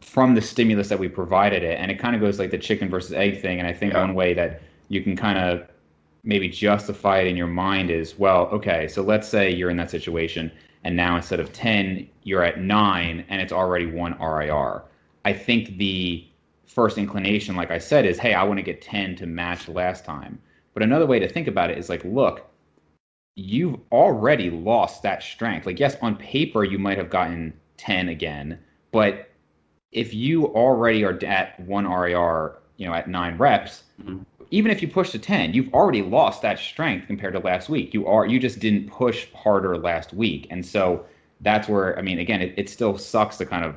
from 0.00 0.34
the 0.34 0.42
stimulus 0.42 0.88
that 0.88 0.98
we 0.98 1.08
provided 1.08 1.62
it, 1.62 1.78
and 1.78 1.90
it 1.90 1.98
kind 1.98 2.14
of 2.14 2.20
goes 2.20 2.38
like 2.38 2.50
the 2.50 2.58
chicken 2.58 2.90
versus 2.90 3.12
egg 3.12 3.40
thing. 3.40 3.58
And 3.58 3.68
I 3.68 3.72
think 3.72 3.92
yeah. 3.92 4.00
one 4.00 4.14
way 4.14 4.34
that 4.34 4.60
you 4.88 5.02
can 5.02 5.16
kind 5.16 5.38
of 5.38 5.68
maybe 6.22 6.48
justify 6.48 7.20
it 7.20 7.28
in 7.28 7.36
your 7.36 7.46
mind 7.46 7.90
is, 7.90 8.18
well, 8.18 8.42
okay, 8.48 8.88
so 8.88 9.00
let's 9.00 9.26
say 9.26 9.50
you're 9.50 9.70
in 9.70 9.76
that 9.78 9.90
situation, 9.90 10.52
and 10.84 10.96
now 10.96 11.16
instead 11.16 11.40
of 11.40 11.52
ten, 11.52 12.08
you're 12.22 12.44
at 12.44 12.60
nine, 12.60 13.24
and 13.28 13.40
it's 13.40 13.52
already 13.52 13.86
one 13.86 14.18
RIR. 14.20 14.82
I 15.24 15.32
think 15.32 15.76
the 15.76 16.26
first 16.66 16.98
inclination, 16.98 17.56
like 17.56 17.70
I 17.70 17.78
said, 17.78 18.06
is 18.06 18.18
hey, 18.18 18.34
I 18.34 18.44
want 18.44 18.58
to 18.58 18.62
get 18.62 18.80
10 18.80 19.16
to 19.16 19.26
match 19.26 19.68
last 19.68 20.04
time. 20.04 20.40
But 20.72 20.82
another 20.82 21.06
way 21.06 21.18
to 21.18 21.28
think 21.28 21.48
about 21.48 21.70
it 21.70 21.78
is 21.78 21.88
like, 21.88 22.04
look, 22.04 22.46
you've 23.34 23.78
already 23.90 24.50
lost 24.50 25.02
that 25.02 25.22
strength. 25.22 25.66
Like, 25.66 25.80
yes, 25.80 25.96
on 26.00 26.16
paper, 26.16 26.64
you 26.64 26.78
might 26.78 26.98
have 26.98 27.10
gotten 27.10 27.52
10 27.76 28.08
again, 28.08 28.58
but 28.92 29.30
if 29.92 30.14
you 30.14 30.46
already 30.46 31.04
are 31.04 31.18
at 31.24 31.58
one 31.60 31.86
RIR, 31.86 32.58
you 32.76 32.86
know, 32.86 32.94
at 32.94 33.08
nine 33.08 33.36
reps, 33.36 33.84
mm-hmm. 34.00 34.22
Even 34.50 34.70
if 34.70 34.82
you 34.82 34.88
push 34.88 35.10
to 35.10 35.18
10, 35.18 35.54
you've 35.54 35.72
already 35.72 36.02
lost 36.02 36.42
that 36.42 36.58
strength 36.58 37.06
compared 37.06 37.34
to 37.34 37.40
last 37.40 37.68
week. 37.68 37.94
You 37.94 38.06
are, 38.06 38.26
you 38.26 38.38
just 38.38 38.58
didn't 38.58 38.90
push 38.90 39.26
harder 39.32 39.78
last 39.78 40.12
week. 40.12 40.46
And 40.50 40.64
so 40.64 41.04
that's 41.40 41.68
where, 41.68 41.98
I 41.98 42.02
mean, 42.02 42.18
again, 42.18 42.42
it, 42.42 42.54
it 42.56 42.68
still 42.68 42.98
sucks 42.98 43.36
to 43.38 43.46
kind 43.46 43.64
of 43.64 43.76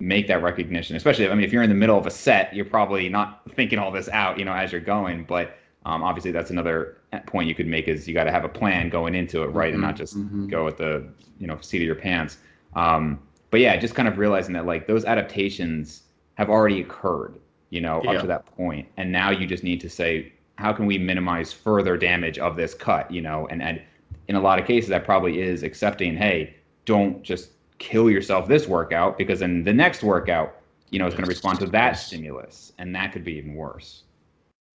make 0.00 0.28
that 0.28 0.40
recognition 0.40 0.94
especially 0.94 1.28
i 1.28 1.34
mean 1.34 1.42
if 1.42 1.52
you're 1.52 1.64
in 1.64 1.68
the 1.68 1.74
middle 1.74 1.98
of 1.98 2.06
a 2.06 2.10
set 2.10 2.54
you're 2.54 2.64
probably 2.64 3.08
not 3.08 3.42
thinking 3.56 3.80
all 3.80 3.90
this 3.90 4.08
out 4.10 4.38
you 4.38 4.44
know 4.44 4.52
as 4.52 4.70
you're 4.70 4.80
going 4.80 5.24
but 5.24 5.58
Um, 5.88 6.02
obviously, 6.02 6.32
that's 6.32 6.50
another 6.50 6.98
point 7.26 7.48
you 7.48 7.54
could 7.54 7.66
make 7.66 7.88
is 7.88 8.06
you 8.06 8.12
got 8.12 8.24
to 8.24 8.30
have 8.30 8.44
a 8.44 8.48
plan 8.48 8.90
going 8.90 9.14
into 9.14 9.42
it, 9.42 9.46
right, 9.46 9.68
mm-hmm. 9.68 9.74
and 9.74 9.82
not 9.82 9.96
just 9.96 10.18
mm-hmm. 10.18 10.46
go 10.48 10.64
with 10.64 10.76
the 10.76 11.08
you 11.38 11.46
know 11.46 11.58
seat 11.60 11.78
of 11.78 11.86
your 11.86 11.94
pants. 11.94 12.38
Um, 12.74 13.18
but 13.50 13.60
yeah, 13.60 13.76
just 13.76 13.94
kind 13.94 14.06
of 14.06 14.18
realizing 14.18 14.52
that 14.54 14.66
like 14.66 14.86
those 14.86 15.06
adaptations 15.06 16.02
have 16.34 16.50
already 16.50 16.80
occurred, 16.80 17.40
you 17.70 17.80
know, 17.80 18.00
yeah. 18.04 18.12
up 18.12 18.20
to 18.22 18.26
that 18.26 18.46
point, 18.46 18.88
and 18.96 19.10
now 19.10 19.30
you 19.30 19.46
just 19.46 19.64
need 19.64 19.80
to 19.80 19.90
say 19.90 20.32
how 20.56 20.72
can 20.72 20.86
we 20.86 20.98
minimize 20.98 21.52
further 21.52 21.96
damage 21.96 22.38
of 22.38 22.56
this 22.56 22.74
cut, 22.74 23.10
you 23.10 23.22
know, 23.22 23.46
and 23.50 23.62
and 23.62 23.80
in 24.28 24.36
a 24.36 24.40
lot 24.40 24.58
of 24.58 24.66
cases 24.66 24.88
that 24.90 25.04
probably 25.04 25.40
is 25.40 25.62
accepting, 25.62 26.16
hey, 26.16 26.54
don't 26.84 27.22
just 27.22 27.50
kill 27.78 28.10
yourself 28.10 28.48
this 28.48 28.66
workout 28.66 29.16
because 29.16 29.40
then 29.40 29.62
the 29.62 29.72
next 29.72 30.02
workout, 30.02 30.56
you 30.90 30.98
know, 30.98 31.06
is 31.06 31.14
going 31.14 31.24
to 31.24 31.28
respond 31.28 31.58
to 31.60 31.66
that 31.66 31.92
stimulus, 31.92 32.72
and 32.78 32.94
that 32.94 33.12
could 33.12 33.24
be 33.24 33.34
even 33.34 33.54
worse. 33.54 34.04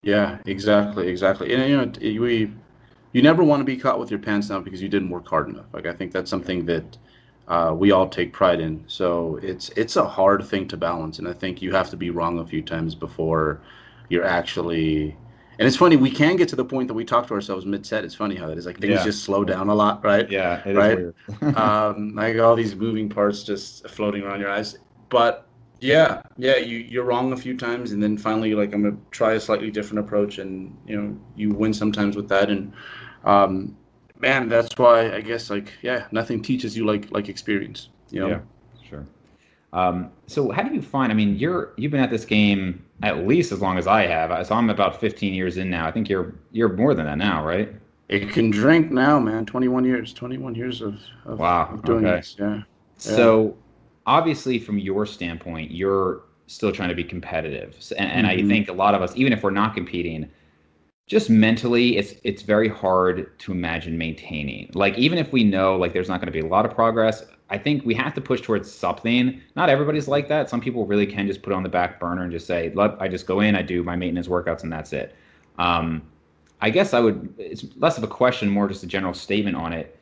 Yeah, 0.02 0.38
exactly, 0.46 1.08
exactly. 1.08 1.52
And 1.54 1.68
you 1.68 1.76
know, 1.76 2.20
we 2.20 2.52
you 3.12 3.22
never 3.22 3.44
want 3.44 3.60
to 3.60 3.64
be 3.64 3.76
caught 3.76 3.98
with 3.98 4.10
your 4.10 4.20
pants 4.20 4.48
down 4.48 4.64
because 4.64 4.82
you 4.82 4.88
didn't 4.88 5.08
work 5.08 5.26
hard 5.26 5.48
enough. 5.48 5.66
Like 5.72 5.86
I 5.86 5.92
think 5.92 6.12
that's 6.12 6.30
something 6.30 6.66
that 6.66 6.98
uh, 7.48 7.74
we 7.76 7.90
all 7.90 8.08
take 8.08 8.32
pride 8.32 8.60
in. 8.60 8.84
So 8.86 9.38
it's 9.42 9.68
it's 9.70 9.96
a 9.96 10.04
hard 10.04 10.44
thing 10.44 10.66
to 10.68 10.76
balance, 10.76 11.18
and 11.18 11.28
I 11.28 11.32
think 11.32 11.60
you 11.60 11.72
have 11.72 11.90
to 11.90 11.96
be 11.96 12.10
wrong 12.10 12.38
a 12.38 12.46
few 12.46 12.62
times 12.62 12.94
before 12.94 13.60
you're 14.08 14.24
actually. 14.24 15.16
And 15.56 15.68
it's 15.68 15.76
funny 15.76 15.94
we 15.94 16.10
can 16.10 16.34
get 16.34 16.48
to 16.48 16.56
the 16.56 16.64
point 16.64 16.88
that 16.88 16.94
we 16.94 17.04
talk 17.04 17.28
to 17.28 17.34
ourselves 17.34 17.64
mid 17.64 17.86
set. 17.86 18.04
It's 18.04 18.14
funny 18.14 18.34
how 18.34 18.48
that 18.48 18.58
is. 18.58 18.66
Like 18.66 18.80
things 18.80 18.94
yeah. 18.94 19.04
just 19.04 19.22
slow 19.22 19.44
down 19.44 19.68
a 19.68 19.74
lot, 19.74 20.02
right? 20.02 20.28
Yeah, 20.28 20.68
right. 20.68 20.98
um, 21.56 22.14
like 22.14 22.38
all 22.38 22.56
these 22.56 22.74
moving 22.74 23.08
parts 23.08 23.44
just 23.44 23.88
floating 23.88 24.22
around 24.22 24.40
your 24.40 24.50
eyes, 24.50 24.78
but 25.10 25.46
yeah, 25.80 26.22
yeah, 26.38 26.56
you 26.56 26.78
you're 26.78 27.04
wrong 27.04 27.32
a 27.32 27.36
few 27.36 27.56
times, 27.56 27.92
and 27.92 28.02
then 28.02 28.16
finally 28.16 28.48
you're 28.48 28.58
like, 28.58 28.72
I'm 28.72 28.82
gonna 28.82 28.96
try 29.10 29.34
a 29.34 29.40
slightly 29.40 29.70
different 29.70 30.00
approach, 30.00 30.38
and 30.38 30.76
you 30.86 31.00
know, 31.00 31.16
you 31.36 31.50
win 31.50 31.74
sometimes 31.74 32.16
with 32.16 32.28
that, 32.30 32.48
and 32.48 32.72
um, 33.24 33.76
man, 34.18 34.48
that's 34.48 34.76
why 34.76 35.12
I 35.12 35.20
guess 35.20 35.50
like 35.50 35.72
yeah, 35.82 36.06
nothing 36.12 36.42
teaches 36.42 36.76
you 36.76 36.86
like 36.86 37.10
like 37.10 37.28
experience, 37.28 37.88
you 38.10 38.20
know. 38.20 38.28
Yeah, 38.28 38.40
sure. 38.88 39.06
Um, 39.72 40.10
so 40.26 40.50
how 40.50 40.62
do 40.62 40.74
you 40.74 40.82
find? 40.82 41.12
I 41.12 41.14
mean, 41.14 41.36
you're 41.36 41.72
you've 41.76 41.92
been 41.92 42.00
at 42.00 42.10
this 42.10 42.24
game 42.24 42.84
at 43.02 43.26
least 43.26 43.52
as 43.52 43.60
long 43.60 43.76
as 43.76 43.86
I 43.86 44.06
have. 44.06 44.46
So 44.46 44.54
I'm 44.54 44.70
about 44.70 45.00
15 45.00 45.34
years 45.34 45.56
in 45.56 45.68
now. 45.68 45.86
I 45.86 45.90
think 45.90 46.08
you're 46.08 46.34
you're 46.52 46.72
more 46.72 46.94
than 46.94 47.06
that 47.06 47.18
now, 47.18 47.44
right? 47.44 47.74
It 48.08 48.30
can 48.30 48.50
drink 48.50 48.90
now, 48.90 49.18
man. 49.18 49.46
21 49.46 49.84
years, 49.84 50.12
21 50.12 50.54
years 50.54 50.82
of, 50.82 51.00
of 51.24 51.38
wow 51.38 51.70
of 51.72 51.82
doing 51.84 52.06
okay. 52.06 52.16
this. 52.16 52.36
Yeah. 52.38 52.62
So 52.96 53.56
obviously 54.06 54.58
from 54.58 54.78
your 54.78 55.06
standpoint 55.06 55.70
you're 55.70 56.22
still 56.46 56.72
trying 56.72 56.88
to 56.88 56.94
be 56.94 57.04
competitive 57.04 57.76
and, 57.98 58.10
and 58.10 58.26
mm-hmm. 58.26 58.46
i 58.46 58.48
think 58.48 58.68
a 58.68 58.72
lot 58.72 58.94
of 58.94 59.02
us 59.02 59.12
even 59.16 59.32
if 59.32 59.42
we're 59.42 59.50
not 59.50 59.74
competing 59.74 60.28
just 61.06 61.28
mentally 61.28 61.96
it's 61.98 62.14
it's 62.24 62.42
very 62.42 62.68
hard 62.68 63.38
to 63.38 63.52
imagine 63.52 63.98
maintaining. 63.98 64.70
Like 64.74 64.96
even 64.96 65.18
if 65.18 65.32
we 65.32 65.44
know 65.44 65.76
like 65.76 65.92
there's 65.92 66.08
not 66.08 66.20
going 66.20 66.32
to 66.32 66.32
be 66.32 66.40
a 66.40 66.50
lot 66.50 66.64
of 66.64 66.74
progress 66.74 67.24
i 67.50 67.58
think 67.58 67.84
we 67.84 67.94
have 67.94 68.14
to 68.14 68.20
push 68.20 68.40
towards 68.40 68.72
something. 68.72 69.40
Not 69.54 69.68
everybody's 69.68 70.08
like 70.08 70.28
that. 70.28 70.48
Some 70.48 70.60
people 70.60 70.86
really 70.86 71.06
can 71.06 71.26
just 71.26 71.42
put 71.42 71.52
on 71.52 71.62
the 71.62 71.68
back 71.68 72.00
burner 72.00 72.22
and 72.22 72.32
just 72.32 72.46
say 72.46 72.72
look 72.74 72.96
i 73.00 73.08
just 73.08 73.26
go 73.26 73.40
in 73.40 73.54
i 73.54 73.62
do 73.62 73.82
my 73.82 73.96
maintenance 73.96 74.28
workouts 74.28 74.62
and 74.62 74.72
that's 74.72 74.92
it. 74.92 75.14
Um, 75.58 76.02
i 76.60 76.70
guess 76.70 76.94
i 76.94 77.00
would 77.00 77.34
it's 77.38 77.64
less 77.76 77.98
of 77.98 78.04
a 78.04 78.08
question 78.08 78.48
more 78.48 78.68
just 78.68 78.82
a 78.82 78.86
general 78.86 79.14
statement 79.14 79.56
on 79.56 79.72
it. 79.72 79.98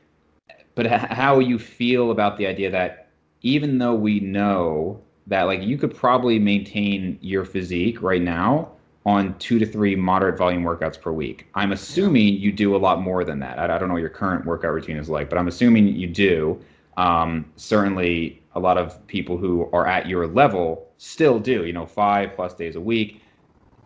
But 0.74 0.86
how 0.86 1.38
you 1.40 1.58
feel 1.58 2.12
about 2.12 2.38
the 2.38 2.46
idea 2.46 2.70
that 2.70 3.10
even 3.42 3.78
though 3.78 3.94
we 3.94 4.20
know 4.20 5.02
that 5.26 5.42
like 5.42 5.62
you 5.62 5.76
could 5.76 5.94
probably 5.94 6.38
maintain 6.38 7.18
your 7.20 7.44
physique 7.44 8.00
right 8.00 8.22
now 8.22 8.72
on 9.04 9.36
two 9.38 9.58
to 9.58 9.66
three 9.66 9.96
moderate 9.96 10.38
volume 10.38 10.62
workouts 10.62 11.00
per 11.00 11.12
week. 11.12 11.46
I'm 11.54 11.72
assuming 11.72 12.34
you 12.34 12.52
do 12.52 12.76
a 12.76 12.78
lot 12.78 13.00
more 13.00 13.24
than 13.24 13.40
that. 13.40 13.58
I, 13.58 13.64
I 13.64 13.78
don't 13.78 13.88
know 13.88 13.94
what 13.94 14.00
your 14.00 14.10
current 14.10 14.44
workout 14.44 14.72
routine 14.72 14.96
is 14.96 15.08
like, 15.08 15.28
but 15.28 15.38
I'm 15.38 15.48
assuming 15.48 15.88
you 15.88 16.06
do. 16.06 16.60
Um, 16.96 17.50
certainly, 17.56 18.42
a 18.54 18.60
lot 18.60 18.78
of 18.78 19.04
people 19.06 19.36
who 19.38 19.68
are 19.72 19.86
at 19.86 20.06
your 20.06 20.26
level 20.26 20.90
still 20.98 21.38
do, 21.38 21.64
you 21.64 21.72
know, 21.72 21.86
five 21.86 22.34
plus 22.34 22.54
days 22.54 22.76
a 22.76 22.80
week. 22.80 23.22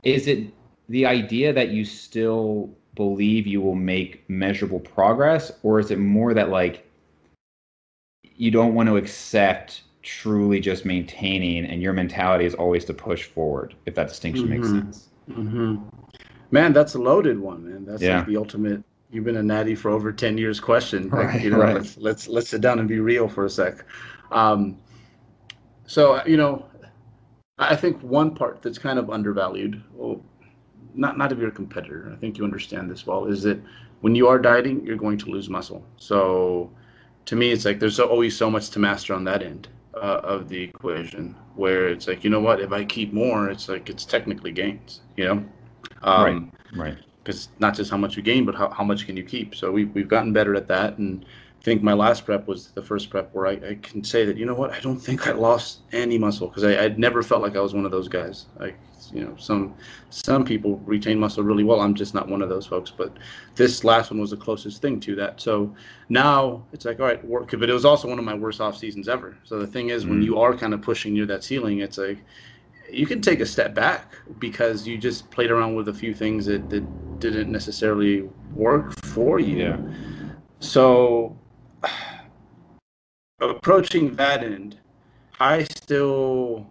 Is 0.02 0.26
it 0.26 0.52
the 0.88 1.06
idea 1.06 1.52
that 1.52 1.70
you 1.70 1.84
still 1.84 2.70
believe 2.94 3.46
you 3.46 3.60
will 3.60 3.74
make 3.74 4.28
measurable 4.28 4.80
progress, 4.80 5.52
or 5.62 5.78
is 5.78 5.90
it 5.90 5.98
more 5.98 6.34
that 6.34 6.50
like 6.50 6.86
you 8.22 8.50
don't 8.50 8.74
want 8.74 8.88
to 8.88 8.96
accept 8.96 9.82
truly 10.06 10.60
just 10.60 10.84
maintaining 10.84 11.66
and 11.66 11.82
your 11.82 11.92
mentality 11.92 12.44
is 12.44 12.54
always 12.54 12.84
to 12.84 12.94
push 12.94 13.24
forward 13.24 13.74
if 13.86 13.94
that 13.96 14.06
distinction 14.06 14.46
mm-hmm. 14.46 14.54
makes 14.54 14.68
sense 14.68 15.08
mm-hmm. 15.28 15.76
man 16.52 16.72
that's 16.72 16.94
a 16.94 16.98
loaded 16.98 17.36
one 17.36 17.68
man 17.68 17.84
that's 17.84 18.00
yeah. 18.00 18.18
like 18.18 18.26
the 18.28 18.36
ultimate 18.36 18.80
you've 19.10 19.24
been 19.24 19.38
a 19.38 19.42
natty 19.42 19.74
for 19.74 19.90
over 19.90 20.12
10 20.12 20.38
years 20.38 20.60
question 20.60 21.08
like, 21.10 21.26
right, 21.26 21.42
you 21.42 21.50
know 21.50 21.58
right. 21.58 21.74
let's, 21.74 21.96
let's 21.96 22.28
let's 22.28 22.48
sit 22.48 22.60
down 22.60 22.78
and 22.78 22.88
be 22.88 23.00
real 23.00 23.28
for 23.28 23.46
a 23.46 23.50
sec 23.50 23.84
um, 24.30 24.78
so 25.86 26.24
you 26.24 26.36
know 26.36 26.64
i 27.58 27.74
think 27.74 28.00
one 28.00 28.32
part 28.32 28.62
that's 28.62 28.78
kind 28.78 29.00
of 29.00 29.10
undervalued 29.10 29.82
well 29.92 30.24
not 30.94 31.18
not 31.18 31.32
if 31.32 31.38
you're 31.38 31.48
a 31.48 31.52
competitor 31.52 32.12
i 32.12 32.16
think 32.20 32.38
you 32.38 32.44
understand 32.44 32.88
this 32.88 33.08
well 33.08 33.26
is 33.26 33.42
that 33.42 33.60
when 34.02 34.14
you 34.14 34.28
are 34.28 34.38
dieting 34.38 34.86
you're 34.86 34.96
going 34.96 35.18
to 35.18 35.30
lose 35.30 35.50
muscle 35.50 35.84
so 35.96 36.70
to 37.26 37.34
me, 37.34 37.50
it's 37.50 37.64
like 37.64 37.80
there's 37.80 37.98
always 37.98 38.36
so 38.36 38.48
much 38.48 38.70
to 38.70 38.78
master 38.78 39.12
on 39.12 39.24
that 39.24 39.42
end 39.42 39.66
uh, 39.96 40.20
of 40.22 40.48
the 40.48 40.62
equation. 40.62 41.34
Where 41.54 41.88
it's 41.88 42.06
like, 42.06 42.24
you 42.24 42.30
know 42.30 42.40
what? 42.40 42.60
If 42.60 42.72
I 42.72 42.84
keep 42.84 43.12
more, 43.12 43.48
it's 43.48 43.68
like 43.68 43.88
it's 43.88 44.04
technically 44.04 44.52
gains. 44.52 45.00
You 45.16 45.24
know, 45.24 45.44
um, 46.02 46.52
right, 46.72 46.78
right. 46.78 46.98
Because 47.22 47.48
not 47.58 47.74
just 47.74 47.90
how 47.90 47.96
much 47.96 48.16
you 48.16 48.22
gain, 48.22 48.44
but 48.44 48.54
how, 48.54 48.70
how 48.70 48.84
much 48.84 49.06
can 49.06 49.16
you 49.16 49.24
keep. 49.24 49.54
So 49.54 49.72
we've 49.72 49.92
we've 49.94 50.08
gotten 50.08 50.32
better 50.32 50.54
at 50.54 50.68
that, 50.68 50.98
and 50.98 51.24
I 51.24 51.64
think 51.64 51.82
my 51.82 51.94
last 51.94 52.24
prep 52.24 52.46
was 52.46 52.68
the 52.68 52.82
first 52.82 53.10
prep 53.10 53.34
where 53.34 53.46
I, 53.46 53.52
I 53.52 53.78
can 53.82 54.04
say 54.04 54.24
that 54.24 54.36
you 54.36 54.46
know 54.46 54.54
what? 54.54 54.70
I 54.70 54.80
don't 54.80 54.98
think 54.98 55.26
I 55.26 55.32
lost 55.32 55.80
any 55.92 56.18
muscle 56.18 56.48
because 56.48 56.64
I 56.64 56.84
I'd 56.84 56.98
never 56.98 57.22
felt 57.22 57.42
like 57.42 57.56
I 57.56 57.60
was 57.60 57.74
one 57.74 57.84
of 57.84 57.90
those 57.90 58.08
guys. 58.08 58.46
Like 58.58 58.76
you 59.12 59.24
know 59.24 59.34
some 59.36 59.74
some 60.10 60.44
people 60.44 60.78
retain 60.84 61.18
muscle 61.18 61.44
really 61.44 61.64
well. 61.64 61.80
I'm 61.80 61.94
just 61.94 62.14
not 62.14 62.28
one 62.28 62.42
of 62.42 62.48
those 62.48 62.66
folks 62.66 62.90
but 62.90 63.16
this 63.54 63.84
last 63.84 64.10
one 64.10 64.20
was 64.20 64.30
the 64.30 64.36
closest 64.36 64.82
thing 64.82 65.00
to 65.00 65.14
that. 65.16 65.40
So 65.40 65.74
now 66.08 66.64
it's 66.72 66.84
like 66.84 67.00
all 67.00 67.06
right 67.06 67.24
work 67.24 67.50
but 67.50 67.68
it 67.68 67.72
was 67.72 67.84
also 67.84 68.08
one 68.08 68.18
of 68.18 68.24
my 68.24 68.34
worst 68.34 68.60
off 68.60 68.76
seasons 68.76 69.08
ever. 69.08 69.36
So 69.44 69.58
the 69.58 69.66
thing 69.66 69.90
is 69.90 70.04
mm 70.04 70.06
when 70.06 70.22
you 70.22 70.38
are 70.38 70.56
kind 70.56 70.72
of 70.72 70.80
pushing 70.80 71.14
near 71.14 71.26
that 71.26 71.42
ceiling 71.42 71.80
it's 71.80 71.98
like 71.98 72.18
you 72.90 73.06
can 73.06 73.20
take 73.20 73.40
a 73.40 73.46
step 73.46 73.74
back 73.74 74.14
because 74.38 74.86
you 74.86 74.96
just 74.96 75.30
played 75.30 75.50
around 75.50 75.74
with 75.74 75.88
a 75.88 75.94
few 75.94 76.14
things 76.14 76.46
that, 76.46 76.70
that 76.70 77.18
didn't 77.18 77.50
necessarily 77.50 78.28
work 78.54 78.92
for 79.04 79.40
you. 79.40 79.56
Yeah. 79.56 79.78
so 80.60 81.36
approaching 83.40 84.14
that 84.16 84.42
end 84.42 84.78
i 85.40 85.64
still 85.64 86.66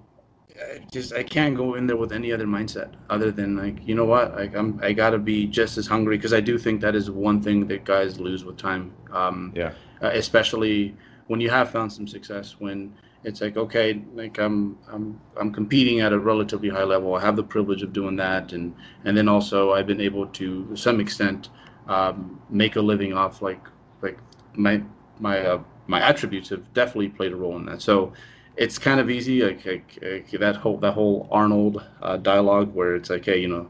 I 0.62 0.80
just 0.92 1.14
I 1.14 1.24
can't 1.24 1.56
go 1.56 1.76
in 1.76 1.88
there 1.88 1.98
with 1.98 2.12
any 2.12 2.32
other 2.32 2.46
mindset 2.46 2.94
other 3.10 3.32
than 3.32 3.56
like 3.58 3.86
you 3.88 3.96
know 3.96 4.06
what 4.06 4.36
like 4.36 4.56
I'm 4.56 4.80
I 4.82 4.94
gotta 4.94 5.18
be 5.18 5.48
just 5.48 5.78
as 5.78 5.88
hungry 5.88 6.18
because 6.18 6.34
I 6.34 6.40
do 6.40 6.58
think 6.58 6.82
that 6.82 6.96
is 6.96 7.12
one 7.12 7.42
thing 7.42 7.68
that 7.68 7.84
guys 7.84 8.20
lose 8.20 8.46
with 8.46 8.58
time. 8.58 8.94
Um, 9.12 9.52
yeah. 9.56 9.74
Uh, 10.02 10.12
especially 10.14 10.96
when 11.28 11.40
you 11.40 11.50
have 11.50 11.72
found 11.72 11.92
some 11.92 12.08
success 12.08 12.56
when 12.60 12.94
it's 13.24 13.42
like 13.42 13.58
okay 13.58 14.02
like 14.14 14.38
I'm 14.38 14.78
I'm 14.88 15.20
I'm 15.36 15.52
competing 15.52 16.02
at 16.02 16.14
a 16.14 16.20
relatively 16.20 16.70
high 16.70 16.84
level. 16.84 17.16
I 17.16 17.22
have 17.22 17.36
the 17.36 17.44
privilege 17.44 17.82
of 17.82 17.92
doing 17.92 18.16
that 18.18 18.54
and 18.54 18.76
and 19.04 19.18
then 19.18 19.28
also 19.28 19.74
I've 19.74 19.88
been 19.88 20.02
able 20.02 20.28
to, 20.28 20.66
to 20.68 20.76
some 20.76 21.00
extent 21.00 21.50
um, 21.88 22.42
make 22.50 22.76
a 22.76 22.82
living 22.82 23.14
off 23.14 23.42
like 23.42 23.64
like 24.02 24.18
my 24.54 24.82
my 25.20 25.40
uh, 25.40 25.64
my 25.88 26.02
attributes 26.02 26.50
have 26.50 26.74
definitely 26.74 27.10
played 27.10 27.32
a 27.32 27.36
role 27.36 27.58
in 27.58 27.66
that. 27.66 27.82
So 27.82 28.14
it's 28.58 28.78
kind 28.78 29.00
of 29.00 29.10
easy 29.10 29.42
like, 29.42 29.66
like, 29.66 30.00
like 30.02 30.32
that 30.32 30.56
whole 30.56 30.78
that 30.78 30.94
whole 30.94 31.28
Arnold 31.32 31.84
uh, 32.02 32.18
dialogue 32.18 32.74
where 32.74 32.96
it's 32.96 33.10
like 33.10 33.26
hey 33.26 33.40
you 33.40 33.48
know 33.48 33.70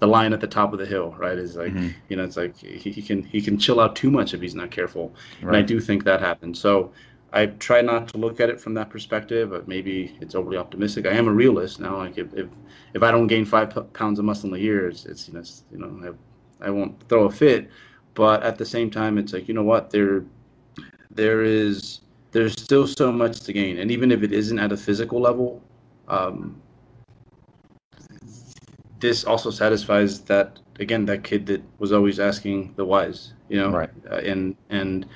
the 0.00 0.06
lion 0.06 0.32
at 0.32 0.40
the 0.40 0.46
top 0.46 0.72
of 0.72 0.78
the 0.78 0.86
hill 0.86 1.14
right 1.18 1.38
is 1.38 1.56
like 1.56 1.72
mm-hmm. 1.72 1.90
you 2.08 2.16
know 2.16 2.24
it's 2.24 2.36
like 2.36 2.56
he, 2.56 2.90
he, 2.90 3.02
can 3.02 3.22
he 3.22 3.40
can 3.40 3.58
chill 3.58 3.78
out 3.78 3.94
too 3.94 4.10
much 4.10 4.34
if 4.34 4.40
he's 4.40 4.54
not 4.54 4.70
careful. 4.70 5.14
Right. 5.42 5.48
and 5.48 5.56
I 5.56 5.62
do 5.62 5.80
think 5.80 6.04
that 6.04 6.20
happens 6.20 6.58
so 6.58 6.92
I 7.34 7.46
try 7.46 7.80
not 7.80 8.08
to 8.08 8.18
look 8.18 8.40
at 8.40 8.50
it 8.50 8.60
from 8.60 8.74
that 8.74 8.90
perspective 8.90 9.50
but 9.50 9.68
maybe 9.68 10.16
it's 10.20 10.34
overly 10.34 10.56
optimistic. 10.56 11.06
I 11.06 11.12
am 11.12 11.28
a 11.28 11.32
realist 11.32 11.80
now 11.80 11.98
like 11.98 12.18
if 12.18 12.32
if, 12.34 12.48
if 12.94 13.02
I 13.02 13.10
don't 13.10 13.26
gain 13.26 13.44
five 13.44 13.74
p- 13.74 13.80
pounds 13.92 14.18
of 14.18 14.24
muscle 14.24 14.48
in 14.48 14.60
a 14.60 14.62
year 14.62 14.88
it's, 14.88 15.06
it's 15.06 15.28
you 15.28 15.34
know 15.34 15.40
it's, 15.40 15.64
you 15.70 15.78
know 15.78 16.14
I, 16.60 16.66
I 16.66 16.70
won't 16.70 17.00
throw 17.08 17.24
a 17.24 17.30
fit. 17.30 17.70
But 18.14 18.42
at 18.42 18.58
the 18.58 18.66
same 18.66 18.90
time 18.90 19.16
it's 19.16 19.32
like 19.32 19.48
you 19.48 19.54
know 19.54 19.62
what? 19.62 19.90
There 19.90 20.24
there 21.10 21.42
is 21.42 22.01
there's 22.32 22.52
still 22.52 22.86
so 22.86 23.12
much 23.12 23.40
to 23.40 23.52
gain. 23.52 23.78
And 23.78 23.90
even 23.90 24.10
if 24.10 24.22
it 24.22 24.32
isn't 24.32 24.58
at 24.58 24.72
a 24.72 24.76
physical 24.76 25.20
level, 25.20 25.62
um, 26.08 26.60
this 28.98 29.24
also 29.24 29.50
satisfies 29.50 30.20
that 30.22 30.58
again 30.80 31.04
that 31.06 31.22
kid 31.24 31.46
that 31.46 31.62
was 31.78 31.92
always 31.92 32.18
asking 32.18 32.72
the 32.76 32.84
whys, 32.84 33.34
you 33.48 33.58
know, 33.58 33.70
right? 33.70 33.90
Uh, 34.10 34.16
and 34.16 34.56
and 34.70 35.06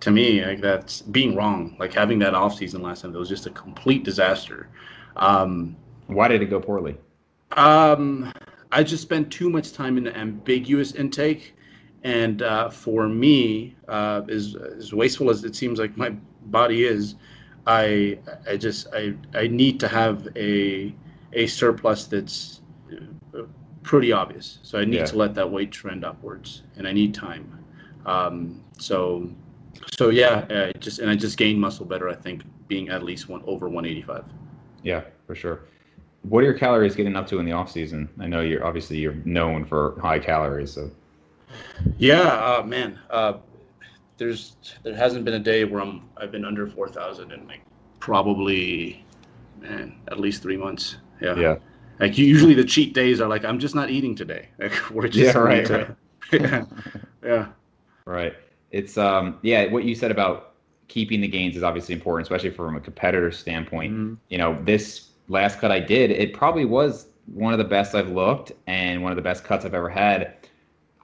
to 0.00 0.10
me, 0.10 0.44
like 0.44 0.60
that's 0.60 1.02
being 1.02 1.34
wrong. 1.34 1.76
Like 1.78 1.92
having 1.92 2.18
that 2.20 2.34
off 2.34 2.56
season 2.56 2.82
last 2.82 3.02
time, 3.02 3.14
it 3.14 3.18
was 3.18 3.28
just 3.28 3.46
a 3.46 3.50
complete 3.50 4.04
disaster. 4.04 4.68
Um, 5.16 5.76
Why 6.06 6.28
did 6.28 6.42
it 6.42 6.46
go 6.46 6.60
poorly? 6.60 6.96
Um, 7.52 8.32
I 8.70 8.82
just 8.82 9.02
spent 9.02 9.30
too 9.30 9.50
much 9.50 9.72
time 9.72 9.98
in 9.98 10.04
the 10.04 10.16
ambiguous 10.16 10.92
intake, 10.92 11.54
and 12.02 12.42
uh, 12.42 12.70
for 12.70 13.08
me, 13.08 13.76
uh, 13.88 14.22
as 14.28 14.56
as 14.76 14.92
wasteful 14.92 15.30
as 15.30 15.44
it 15.44 15.54
seems 15.54 15.78
like 15.78 15.96
my 15.96 16.14
body 16.46 16.84
is, 16.84 17.16
I 17.66 18.18
I 18.48 18.56
just 18.56 18.88
I 18.92 19.14
I 19.34 19.46
need 19.46 19.78
to 19.80 19.88
have 19.88 20.28
a 20.36 20.94
a 21.32 21.46
surplus 21.46 22.06
that's 22.06 22.60
uh, 23.34 23.42
pretty 23.82 24.12
obvious. 24.12 24.58
So 24.62 24.78
I 24.78 24.84
need 24.84 24.96
yeah. 24.96 25.06
to 25.06 25.16
let 25.16 25.34
that 25.34 25.50
weight 25.50 25.70
trend 25.70 26.04
upwards, 26.04 26.62
and 26.76 26.86
I 26.86 26.92
need 26.92 27.14
time. 27.14 27.64
Um, 28.04 28.62
so 28.78 29.28
so 29.92 30.10
yeah, 30.10 30.46
uh, 30.50 30.72
just 30.78 30.98
and 30.98 31.10
I 31.10 31.16
just 31.16 31.38
gained 31.38 31.60
muscle 31.60 31.86
better. 31.86 32.08
I 32.08 32.14
think 32.14 32.42
being 32.68 32.88
at 32.88 33.02
least 33.02 33.28
one 33.28 33.42
over 33.46 33.68
185. 33.68 34.24
Yeah, 34.82 35.02
for 35.26 35.34
sure. 35.34 35.60
What 36.22 36.40
are 36.40 36.44
your 36.44 36.54
calories 36.54 36.94
getting 36.94 37.16
up 37.16 37.26
to 37.28 37.38
in 37.38 37.46
the 37.46 37.52
off 37.52 37.70
season? 37.70 38.08
I 38.20 38.26
know 38.26 38.40
you're 38.40 38.64
obviously 38.64 38.98
you're 38.98 39.16
known 39.24 39.64
for 39.64 39.98
high 40.00 40.18
calories, 40.18 40.72
so. 40.72 40.90
Yeah, 41.98 42.22
uh, 42.22 42.62
man. 42.64 42.98
Uh, 43.10 43.34
there's 44.18 44.56
there 44.82 44.94
hasn't 44.94 45.24
been 45.24 45.34
a 45.34 45.38
day 45.38 45.64
where 45.64 45.80
I'm 45.80 46.08
I've 46.16 46.30
been 46.30 46.44
under 46.44 46.66
4,000 46.66 47.32
in 47.32 47.46
like 47.46 47.62
probably, 48.00 49.04
man, 49.60 49.96
at 50.08 50.20
least 50.20 50.42
three 50.42 50.56
months. 50.56 50.96
Yeah. 51.20 51.36
Yeah. 51.36 51.56
Like 52.00 52.18
usually 52.18 52.54
the 52.54 52.64
cheat 52.64 52.94
days 52.94 53.20
are 53.20 53.28
like 53.28 53.44
I'm 53.44 53.58
just 53.58 53.74
not 53.74 53.90
eating 53.90 54.14
today. 54.14 54.48
Like 54.58 54.90
we're 54.90 55.08
just 55.08 55.34
yeah, 55.34 55.40
right, 55.40 55.66
to, 55.66 55.96
right. 56.32 56.40
yeah, 56.40 56.64
yeah. 57.24 57.46
Right. 58.04 58.34
It's 58.70 58.96
um 58.98 59.38
yeah 59.42 59.66
what 59.70 59.84
you 59.84 59.94
said 59.94 60.10
about 60.10 60.54
keeping 60.88 61.20
the 61.20 61.28
gains 61.28 61.56
is 61.56 61.62
obviously 61.62 61.94
important, 61.94 62.26
especially 62.26 62.50
from 62.50 62.76
a 62.76 62.80
competitor 62.80 63.30
standpoint. 63.30 63.92
Mm-hmm. 63.92 64.14
You 64.28 64.38
know 64.38 64.58
this 64.62 65.10
last 65.28 65.60
cut 65.60 65.70
I 65.70 65.80
did, 65.80 66.10
it 66.10 66.34
probably 66.34 66.64
was 66.64 67.06
one 67.26 67.52
of 67.52 67.58
the 67.58 67.64
best 67.64 67.94
I've 67.94 68.10
looked 68.10 68.52
and 68.66 69.02
one 69.02 69.12
of 69.12 69.16
the 69.16 69.22
best 69.22 69.44
cuts 69.44 69.64
I've 69.64 69.74
ever 69.74 69.88
had. 69.88 70.34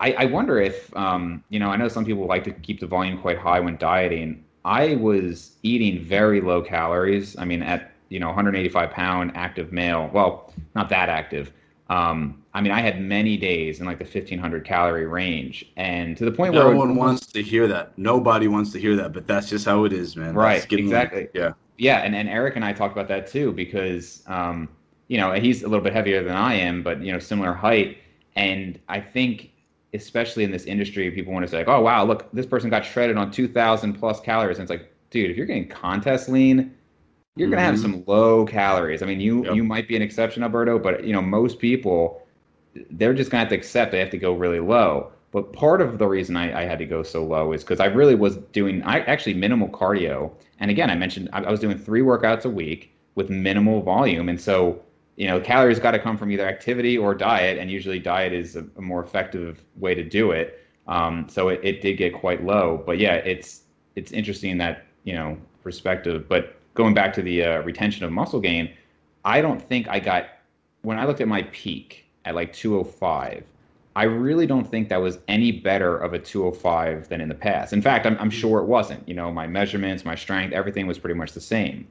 I, 0.00 0.12
I 0.12 0.24
wonder 0.26 0.60
if, 0.60 0.94
um, 0.96 1.42
you 1.48 1.58
know, 1.58 1.70
I 1.70 1.76
know 1.76 1.88
some 1.88 2.04
people 2.04 2.26
like 2.26 2.44
to 2.44 2.52
keep 2.52 2.80
the 2.80 2.86
volume 2.86 3.20
quite 3.20 3.38
high 3.38 3.60
when 3.60 3.76
dieting. 3.76 4.44
I 4.64 4.96
was 4.96 5.56
eating 5.62 6.04
very 6.04 6.40
low 6.40 6.62
calories. 6.62 7.36
I 7.38 7.44
mean, 7.44 7.62
at, 7.62 7.92
you 8.08 8.20
know, 8.20 8.26
185 8.28 8.90
pound 8.90 9.32
active 9.34 9.72
male, 9.72 10.10
well, 10.12 10.52
not 10.74 10.88
that 10.90 11.08
active. 11.08 11.52
Um, 11.90 12.42
I 12.54 12.60
mean, 12.60 12.72
I 12.72 12.80
had 12.80 13.00
many 13.00 13.36
days 13.36 13.80
in 13.80 13.86
like 13.86 13.98
the 13.98 14.04
1500 14.04 14.64
calorie 14.64 15.06
range, 15.06 15.64
and 15.76 16.16
to 16.16 16.24
the 16.24 16.32
point 16.32 16.52
no 16.52 16.66
where 16.66 16.74
no 16.74 16.78
one 16.78 16.96
wants 16.96 17.26
to 17.28 17.42
hear 17.42 17.66
that. 17.68 17.96
Nobody 17.96 18.46
wants 18.46 18.72
to 18.72 18.80
hear 18.80 18.94
that, 18.96 19.12
but 19.12 19.26
that's 19.26 19.48
just 19.48 19.64
how 19.64 19.84
it 19.84 19.92
is, 19.92 20.16
man. 20.16 20.34
Right. 20.34 20.70
Exactly. 20.70 21.28
yeah 21.32 21.52
yeah, 21.78 21.98
and, 21.98 22.14
and 22.14 22.28
Eric 22.28 22.56
and 22.56 22.64
I 22.64 22.72
talked 22.72 22.92
about 22.92 23.08
that 23.08 23.28
too 23.28 23.52
because 23.52 24.22
um, 24.26 24.68
you 25.06 25.16
know 25.16 25.32
he's 25.32 25.62
a 25.62 25.68
little 25.68 25.82
bit 25.82 25.92
heavier 25.92 26.22
than 26.22 26.36
I 26.36 26.54
am, 26.54 26.82
but 26.82 27.00
you 27.00 27.12
know 27.12 27.18
similar 27.18 27.54
height, 27.54 27.98
and 28.36 28.78
I 28.88 29.00
think 29.00 29.52
especially 29.94 30.44
in 30.44 30.50
this 30.50 30.64
industry, 30.64 31.10
people 31.10 31.32
want 31.32 31.44
to 31.44 31.50
say 31.50 31.58
like, 31.58 31.68
oh 31.68 31.80
wow, 31.80 32.04
look, 32.04 32.30
this 32.32 32.46
person 32.46 32.70
got 32.70 32.84
shredded 32.84 33.16
on 33.16 33.30
two 33.30 33.48
thousand 33.48 33.94
plus 33.94 34.20
calories, 34.20 34.58
and 34.58 34.64
it's 34.64 34.70
like, 34.70 34.92
dude, 35.10 35.30
if 35.30 35.36
you're 35.36 35.46
getting 35.46 35.68
contest 35.68 36.28
lean, 36.28 36.74
you're 37.36 37.48
gonna 37.48 37.62
have 37.62 37.76
mm-hmm. 37.76 37.82
some 37.82 38.04
low 38.06 38.44
calories. 38.44 39.02
I 39.02 39.06
mean, 39.06 39.20
you 39.20 39.44
yep. 39.44 39.54
you 39.54 39.64
might 39.64 39.88
be 39.88 39.96
an 39.96 40.02
exception, 40.02 40.42
Alberto, 40.42 40.78
but 40.78 41.04
you 41.04 41.12
know 41.12 41.22
most 41.22 41.58
people, 41.58 42.22
they're 42.90 43.14
just 43.14 43.30
gonna 43.30 43.40
have 43.40 43.48
to 43.50 43.54
accept 43.54 43.92
they 43.92 43.98
have 43.98 44.10
to 44.10 44.18
go 44.18 44.32
really 44.32 44.60
low. 44.60 45.12
But 45.30 45.52
part 45.52 45.82
of 45.82 45.98
the 45.98 46.06
reason 46.06 46.36
I, 46.36 46.62
I 46.62 46.64
had 46.64 46.78
to 46.78 46.86
go 46.86 47.02
so 47.02 47.22
low 47.22 47.52
is 47.52 47.62
because 47.62 47.80
I 47.80 47.86
really 47.86 48.14
was 48.14 48.36
doing 48.52 48.82
I 48.82 49.00
actually 49.00 49.34
minimal 49.34 49.68
cardio. 49.68 50.32
And 50.58 50.70
again, 50.70 50.90
I 50.90 50.94
mentioned 50.94 51.28
I, 51.32 51.42
I 51.42 51.50
was 51.50 51.60
doing 51.60 51.78
three 51.78 52.00
workouts 52.00 52.44
a 52.44 52.50
week 52.50 52.94
with 53.14 53.30
minimal 53.30 53.82
volume. 53.82 54.28
And 54.28 54.40
so, 54.40 54.80
you 55.18 55.26
know, 55.26 55.40
calories 55.40 55.80
got 55.80 55.90
to 55.90 55.98
come 55.98 56.16
from 56.16 56.30
either 56.30 56.46
activity 56.46 56.96
or 56.96 57.14
diet. 57.14 57.58
And 57.58 57.70
usually 57.70 57.98
diet 57.98 58.32
is 58.32 58.54
a, 58.54 58.64
a 58.76 58.80
more 58.80 59.02
effective 59.02 59.64
way 59.76 59.94
to 59.94 60.04
do 60.04 60.30
it. 60.30 60.64
Um, 60.86 61.28
so 61.28 61.48
it, 61.48 61.60
it 61.64 61.82
did 61.82 61.98
get 61.98 62.14
quite 62.14 62.44
low. 62.44 62.82
But 62.86 62.98
yeah, 62.98 63.14
it's 63.14 63.62
it's 63.96 64.12
interesting 64.12 64.58
that, 64.58 64.86
you 65.02 65.14
know, 65.14 65.36
perspective. 65.62 66.28
But 66.28 66.54
going 66.74 66.94
back 66.94 67.12
to 67.14 67.22
the 67.22 67.42
uh, 67.42 67.62
retention 67.62 68.04
of 68.04 68.12
muscle 68.12 68.40
gain, 68.40 68.72
I 69.24 69.40
don't 69.40 69.60
think 69.60 69.88
I 69.88 69.98
got 69.98 70.28
when 70.82 70.98
I 70.98 71.04
looked 71.04 71.20
at 71.20 71.28
my 71.28 71.42
peak 71.42 72.06
at 72.24 72.36
like 72.36 72.52
205 72.52 73.44
I 73.98 74.04
really 74.04 74.46
don't 74.46 74.64
think 74.64 74.88
that 74.90 75.02
was 75.02 75.18
any 75.26 75.50
better 75.50 75.96
of 75.96 76.14
a 76.14 76.20
205 76.20 77.08
than 77.08 77.20
in 77.20 77.28
the 77.28 77.34
past. 77.34 77.72
In 77.72 77.82
fact, 77.82 78.06
I'm, 78.06 78.16
I'm 78.20 78.30
sure 78.30 78.60
it 78.60 78.66
wasn't. 78.66 79.06
You 79.08 79.14
know, 79.14 79.32
my 79.32 79.48
measurements, 79.48 80.04
my 80.04 80.14
strength, 80.14 80.52
everything 80.52 80.86
was 80.86 81.00
pretty 81.00 81.18
much 81.18 81.32
the 81.32 81.40
same. 81.40 81.88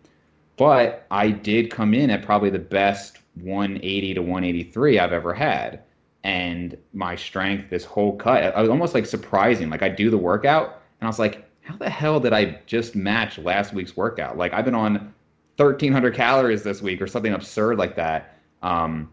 But 0.58 1.06
I 1.12 1.30
did 1.30 1.72
come 1.72 1.93
in 1.93 2.10
at 2.10 2.24
probably 2.24 2.50
the 2.50 2.60
best 2.60 3.20
180 3.36 4.15
to 4.15 4.22
183 4.22 5.00
I've 5.00 5.13
ever 5.13 5.34
had. 5.34 5.84
And 6.24 6.78
my 6.93 7.15
strength, 7.15 7.70
this 7.70 7.86
whole 7.86 8.17
cut, 8.17 8.43
I 8.56 8.62
was 8.62 8.70
almost 8.70 8.93
like 8.93 9.06
surprising. 9.06 9.70
Like 9.70 9.84
I 9.84 9.89
do 9.89 10.10
the 10.10 10.17
workout 10.17 10.82
and 11.00 11.08
I 11.08 11.10
was 11.10 11.20
like, 11.20 11.48
how 11.62 11.78
the 11.78 11.89
hell 11.89 12.20
did 12.20 12.34
I 12.34 12.60
just 12.65 12.96
match 12.96 13.38
last 13.38 13.74
week's 13.74 13.96
workout? 13.96 14.38
Like 14.38 14.54
I've 14.54 14.65
been 14.65 14.76
on 14.76 15.13
1300 15.58 16.15
calories 16.15 16.63
this 16.63 16.82
week 16.82 17.02
or 17.02 17.08
something 17.08 17.34
absurd 17.34 17.78
like 17.78 17.96
that. 17.96 18.38
Um, 18.62 19.12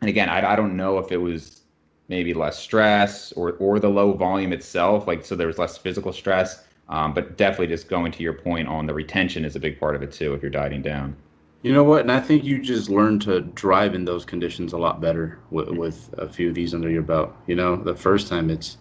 and 0.00 0.10
again, 0.10 0.28
I, 0.28 0.52
I 0.52 0.56
don't 0.56 0.76
know 0.76 0.98
if 0.98 1.10
it 1.12 1.16
was 1.16 1.62
maybe 2.08 2.34
less 2.34 2.58
stress 2.58 3.32
or 3.32 3.52
or 3.52 3.78
the 3.78 3.88
low 3.88 4.12
volume 4.12 4.52
itself 4.52 5.06
like 5.06 5.24
so 5.24 5.34
there 5.34 5.46
was 5.46 5.58
less 5.58 5.78
physical 5.78 6.12
stress 6.12 6.64
um, 6.88 7.14
but 7.14 7.36
definitely 7.36 7.68
just 7.68 7.88
going 7.88 8.12
to 8.12 8.22
your 8.22 8.34
point 8.34 8.68
on 8.68 8.86
the 8.86 8.94
retention 8.94 9.44
is 9.44 9.56
a 9.56 9.60
big 9.60 9.78
part 9.80 9.96
of 9.96 10.02
it 10.02 10.12
too 10.12 10.34
if 10.34 10.42
you're 10.42 10.50
dieting 10.50 10.82
down. 10.82 11.16
You 11.62 11.72
know 11.72 11.84
what? 11.84 12.02
And 12.02 12.12
i 12.12 12.20
think 12.20 12.44
you 12.44 12.60
just 12.60 12.90
learn 12.90 13.18
to 13.20 13.40
drive 13.40 13.94
in 13.94 14.04
those 14.04 14.24
conditions 14.24 14.74
a 14.74 14.78
lot 14.78 15.00
better 15.00 15.38
with, 15.50 15.70
with 15.70 16.14
a 16.18 16.28
few 16.28 16.50
of 16.50 16.54
these 16.54 16.74
under 16.74 16.90
your 16.90 17.02
belt. 17.02 17.32
You 17.46 17.56
know 17.56 17.76
the 17.76 17.94
first 17.94 18.28
time 18.28 18.50
it's 18.50 18.76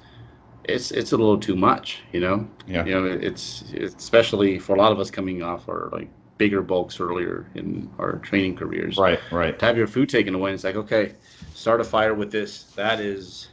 it's 0.66 0.92
it's 0.92 1.12
a 1.12 1.18
little 1.18 1.40
too 1.40 1.56
much 1.56 2.02
you 2.12 2.20
know? 2.20 2.48
Yeah. 2.68 2.86
You 2.86 2.94
know 2.94 3.06
it's, 3.06 3.66
it's 3.74 3.96
especially 3.96 4.60
for 4.60 4.76
a 4.76 4.80
lot 4.80 4.92
of 4.92 5.00
us 5.00 5.10
coming 5.10 5.44
off 5.44 5.70
our 5.70 5.90
like 5.92 6.10
bigger 6.38 6.62
bulks 6.62 7.00
earlier 7.00 7.50
in 7.56 7.90
our 8.00 8.18
training 8.18 8.58
careers. 8.58 8.98
Right 8.98 9.20
right. 9.32 9.58
To 9.60 9.66
have 9.66 9.78
your 9.78 9.88
food 9.88 10.10
taken 10.10 10.36
away 10.36 10.54
it's 10.54 10.66
like 10.66 10.76
okay 10.76 11.14
start 11.54 11.80
a 11.80 11.84
fire 11.84 12.14
with 12.14 12.32
this. 12.32 12.64
That 12.76 13.00
is 13.00 13.50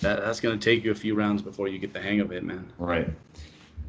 that 0.00 0.20
that's 0.20 0.40
going 0.40 0.58
to 0.58 0.62
take 0.62 0.84
you 0.84 0.90
a 0.90 0.94
few 0.94 1.14
rounds 1.14 1.42
before 1.42 1.68
you 1.68 1.78
get 1.78 1.92
the 1.92 2.00
hang 2.00 2.20
of 2.20 2.32
it, 2.32 2.44
man. 2.44 2.70
Right. 2.78 3.08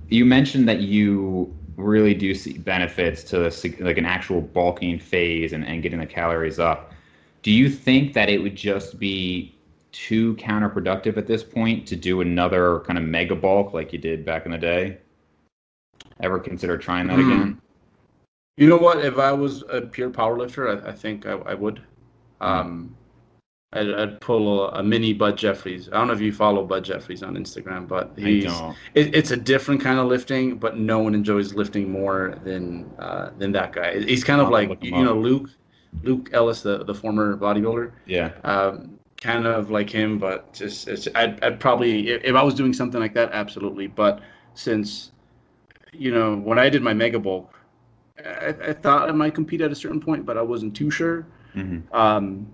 You 0.10 0.26
mentioned 0.26 0.67
that 0.67 0.82
you 0.82 1.56
really 1.78 2.13
do 2.13 2.36
see 2.36 2.58
benefits 2.58 3.24
to 3.24 3.52
like 3.80 3.98
an 3.98 4.06
actual 4.06 4.41
bulking 4.41 5.00
phase 5.00 5.54
and, 5.54 5.65
and 5.65 5.82
getting 5.82 6.00
the 6.00 6.06
calories 6.06 6.60
up. 6.60 6.91
Do 7.41 7.52
you 7.52 7.69
think 7.69 8.13
that 8.13 8.30
it 8.30 8.41
would 8.41 8.56
just 8.56 9.00
be 9.00 9.56
too 9.91 10.36
counterproductive 10.36 11.17
at 11.17 11.26
this 11.26 11.43
point 11.43 11.88
to 11.88 11.95
do 11.95 12.22
another 12.22 12.82
kind 12.82 12.98
of 12.98 13.06
mega 13.06 13.36
bulk 13.36 13.74
like 13.74 13.93
you 13.93 14.00
did 14.00 14.26
back 14.26 14.45
in 14.45 14.52
the 14.52 14.58
day? 14.58 14.98
Ever 16.19 16.39
consider 16.39 16.78
trying 16.78 17.08
that 17.08 17.17
mm. 17.17 17.26
again? 17.26 17.62
You 18.58 18.67
know 18.67 18.78
what? 18.78 19.06
If 19.06 19.17
I 19.17 19.32
was 19.32 19.63
a 19.69 19.82
pure 19.82 20.10
powerlifter, 20.10 20.84
I, 20.84 20.89
I 20.89 20.91
think 20.91 21.26
I, 21.26 21.32
I 21.32 21.54
would. 21.54 21.82
Hmm. 22.41 22.45
Um, 22.45 22.95
I'd, 23.72 23.94
I'd 23.94 24.22
pull 24.22 24.66
a, 24.66 24.80
a, 24.80 24.84
mini 24.84 25.14
Bud 25.14 25.38
Jeffries. 25.38 25.90
I 25.90 25.98
don't 25.98 26.08
know 26.08 26.14
if 26.14 26.22
you 26.22 26.34
follow 26.34 26.66
Bud 26.66 26.84
Jeffries 26.84 27.22
on 27.22 27.36
Instagram, 27.36 27.88
but 27.88 28.12
he's 28.16 28.52
it, 28.96 29.16
it's 29.16 29.30
a 29.30 29.38
different 29.38 29.80
kind 29.80 30.00
of 30.00 30.08
lifting. 30.08 30.58
But 30.58 30.78
no 30.78 31.00
one 31.00 31.14
enjoys 31.14 31.54
lifting 31.54 31.92
more 31.92 32.40
than 32.44 32.90
uh, 32.98 33.30
than 33.38 33.52
that 33.52 33.74
guy. 33.74 34.00
He's 34.00 34.24
kind 34.24 34.42
of 34.42 34.50
like 34.50 34.84
you 34.84 34.92
know 34.92 35.14
Luke 35.14 35.50
Luke 36.02 36.30
Ellis, 36.34 36.64
the 36.64 36.84
the 36.84 36.96
former 36.96 37.38
bodybuilder. 37.38 37.92
Yeah. 38.08 38.32
Um, 38.44 39.00
kind 39.22 39.46
of 39.46 39.70
like 39.70 39.90
him, 39.90 40.18
but 40.18 40.54
just 40.54 40.88
it's, 40.88 41.08
I'd, 41.14 41.44
I'd 41.44 41.60
probably 41.60 42.10
if, 42.10 42.24
if 42.24 42.36
I 42.36 42.42
was 42.42 42.56
doing 42.56 42.74
something 42.74 43.00
like 43.00 43.14
that, 43.14 43.32
absolutely. 43.34 43.86
But 43.86 44.22
since 44.56 45.12
you 45.94 46.12
know 46.12 46.38
when 46.38 46.58
I 46.58 46.70
did 46.70 46.82
my 46.82 46.94
mega 46.94 47.20
bulk, 47.20 47.54
I, 48.26 48.56
I 48.64 48.74
thought 48.74 49.10
I 49.10 49.12
might 49.12 49.36
compete 49.36 49.62
at 49.62 49.72
a 49.72 49.76
certain 49.76 50.00
point, 50.00 50.26
but 50.26 50.38
I 50.38 50.42
wasn't 50.42 50.76
too 50.76 50.90
sure. 50.90 51.28
Mm-hmm. 51.56 51.94
Um, 51.96 52.52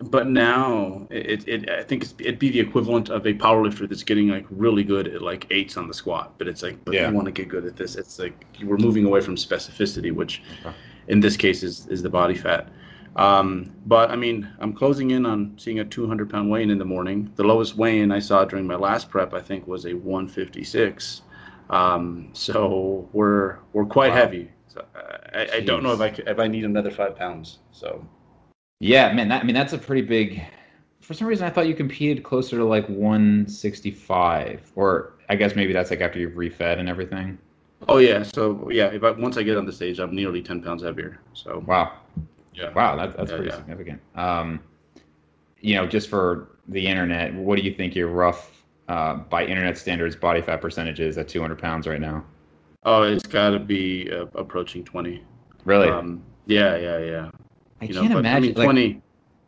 but 0.00 0.28
now 0.28 1.06
it, 1.10 1.46
it 1.48 1.70
I 1.70 1.82
think 1.82 2.04
it'd 2.20 2.38
be 2.38 2.50
the 2.50 2.60
equivalent 2.60 3.08
of 3.08 3.26
a 3.26 3.34
powerlifter 3.34 3.88
that's 3.88 4.04
getting 4.04 4.28
like 4.28 4.46
really 4.50 4.84
good 4.84 5.08
at 5.08 5.22
like 5.22 5.46
eights 5.50 5.76
on 5.76 5.88
the 5.88 5.94
squat. 5.94 6.34
But 6.38 6.48
it's 6.48 6.62
like, 6.62 6.84
but 6.84 6.94
yeah. 6.94 7.08
you 7.08 7.14
want 7.14 7.26
to 7.26 7.32
get 7.32 7.48
good 7.48 7.64
at 7.64 7.76
this. 7.76 7.96
It's 7.96 8.18
like 8.18 8.46
we're 8.62 8.76
moving 8.76 9.04
away 9.04 9.20
from 9.20 9.36
specificity, 9.36 10.12
which 10.12 10.42
okay. 10.60 10.74
in 11.08 11.20
this 11.20 11.36
case 11.36 11.62
is 11.62 11.86
is 11.88 12.02
the 12.02 12.10
body 12.10 12.34
fat. 12.34 12.68
Um, 13.16 13.74
but 13.86 14.10
I 14.10 14.16
mean, 14.16 14.48
I'm 14.60 14.72
closing 14.72 15.10
in 15.10 15.26
on 15.26 15.54
seeing 15.56 15.80
a 15.80 15.84
200 15.84 16.30
pound 16.30 16.48
weigh 16.48 16.62
in 16.62 16.70
in 16.70 16.78
the 16.78 16.84
morning. 16.84 17.32
The 17.34 17.42
lowest 17.42 17.76
weigh 17.76 18.00
in 18.00 18.12
I 18.12 18.20
saw 18.20 18.44
during 18.44 18.66
my 18.66 18.76
last 18.76 19.10
prep, 19.10 19.34
I 19.34 19.40
think, 19.40 19.66
was 19.66 19.86
a 19.86 19.94
156. 19.94 21.22
Um, 21.70 22.30
so 22.32 23.08
we're 23.12 23.58
we're 23.72 23.84
quite 23.84 24.10
wow. 24.10 24.16
heavy. 24.16 24.50
So 24.68 24.84
I, 25.34 25.48
I, 25.54 25.60
don't 25.60 25.82
know 25.82 25.92
if 25.92 26.00
I 26.00 26.14
if 26.30 26.38
I 26.38 26.46
need 26.46 26.64
another 26.64 26.90
five 26.90 27.16
pounds. 27.16 27.58
So 27.72 28.06
yeah, 28.80 29.12
man. 29.12 29.28
That, 29.28 29.42
I 29.42 29.46
mean, 29.46 29.54
that's 29.54 29.72
a 29.72 29.78
pretty 29.78 30.02
big. 30.02 30.42
For 31.00 31.14
some 31.14 31.26
reason, 31.26 31.46
I 31.46 31.50
thought 31.50 31.66
you 31.66 31.74
competed 31.74 32.22
closer 32.22 32.56
to 32.58 32.64
like 32.64 32.86
165, 32.88 34.72
or 34.76 35.14
I 35.28 35.36
guess 35.36 35.56
maybe 35.56 35.72
that's 35.72 35.90
like 35.90 36.00
after 36.00 36.18
you've 36.18 36.34
refed 36.34 36.78
and 36.78 36.88
everything. 36.88 37.38
Oh 37.88 37.98
yeah. 37.98 38.22
So 38.22 38.68
yeah, 38.70 38.86
if 38.86 39.04
I, 39.04 39.12
once 39.12 39.36
I 39.36 39.42
get 39.42 39.56
on 39.56 39.66
the 39.66 39.72
stage, 39.72 39.98
I'm 39.98 40.14
nearly 40.14 40.42
10 40.42 40.62
pounds 40.62 40.82
heavier. 40.82 41.20
So 41.32 41.62
wow. 41.66 41.92
Yeah. 42.54 42.72
Wow, 42.72 42.96
that, 42.96 43.16
that's 43.16 43.30
yeah, 43.30 43.36
pretty 43.36 43.50
yeah. 43.50 43.56
significant. 43.56 44.00
Um, 44.16 44.60
you 45.60 45.76
know, 45.76 45.86
just 45.86 46.08
for 46.08 46.48
the 46.66 46.84
internet, 46.84 47.32
what 47.34 47.56
do 47.56 47.62
you 47.62 47.72
think 47.72 47.94
your 47.94 48.08
rough, 48.08 48.64
uh, 48.88 49.14
by 49.14 49.44
internet 49.44 49.78
standards, 49.78 50.16
body 50.16 50.42
fat 50.42 50.60
percentage 50.60 50.98
is 50.98 51.18
at 51.18 51.28
200 51.28 51.58
pounds 51.58 51.86
right 51.86 52.00
now? 52.00 52.24
Oh, 52.84 53.02
it's 53.02 53.26
got 53.26 53.50
to 53.50 53.58
be 53.58 54.10
uh, 54.10 54.26
approaching 54.34 54.84
20. 54.84 55.22
Really? 55.64 55.88
Um, 55.88 56.22
yeah, 56.46 56.76
yeah, 56.76 56.98
yeah. 56.98 57.30
I 57.80 57.86
You 57.86 57.94
can't 57.94 58.12
but, 58.12 58.18
imagine. 58.20 58.36
I 58.36 58.40
mean, 58.40 58.54
like- 58.54 58.64
20. 58.66 59.02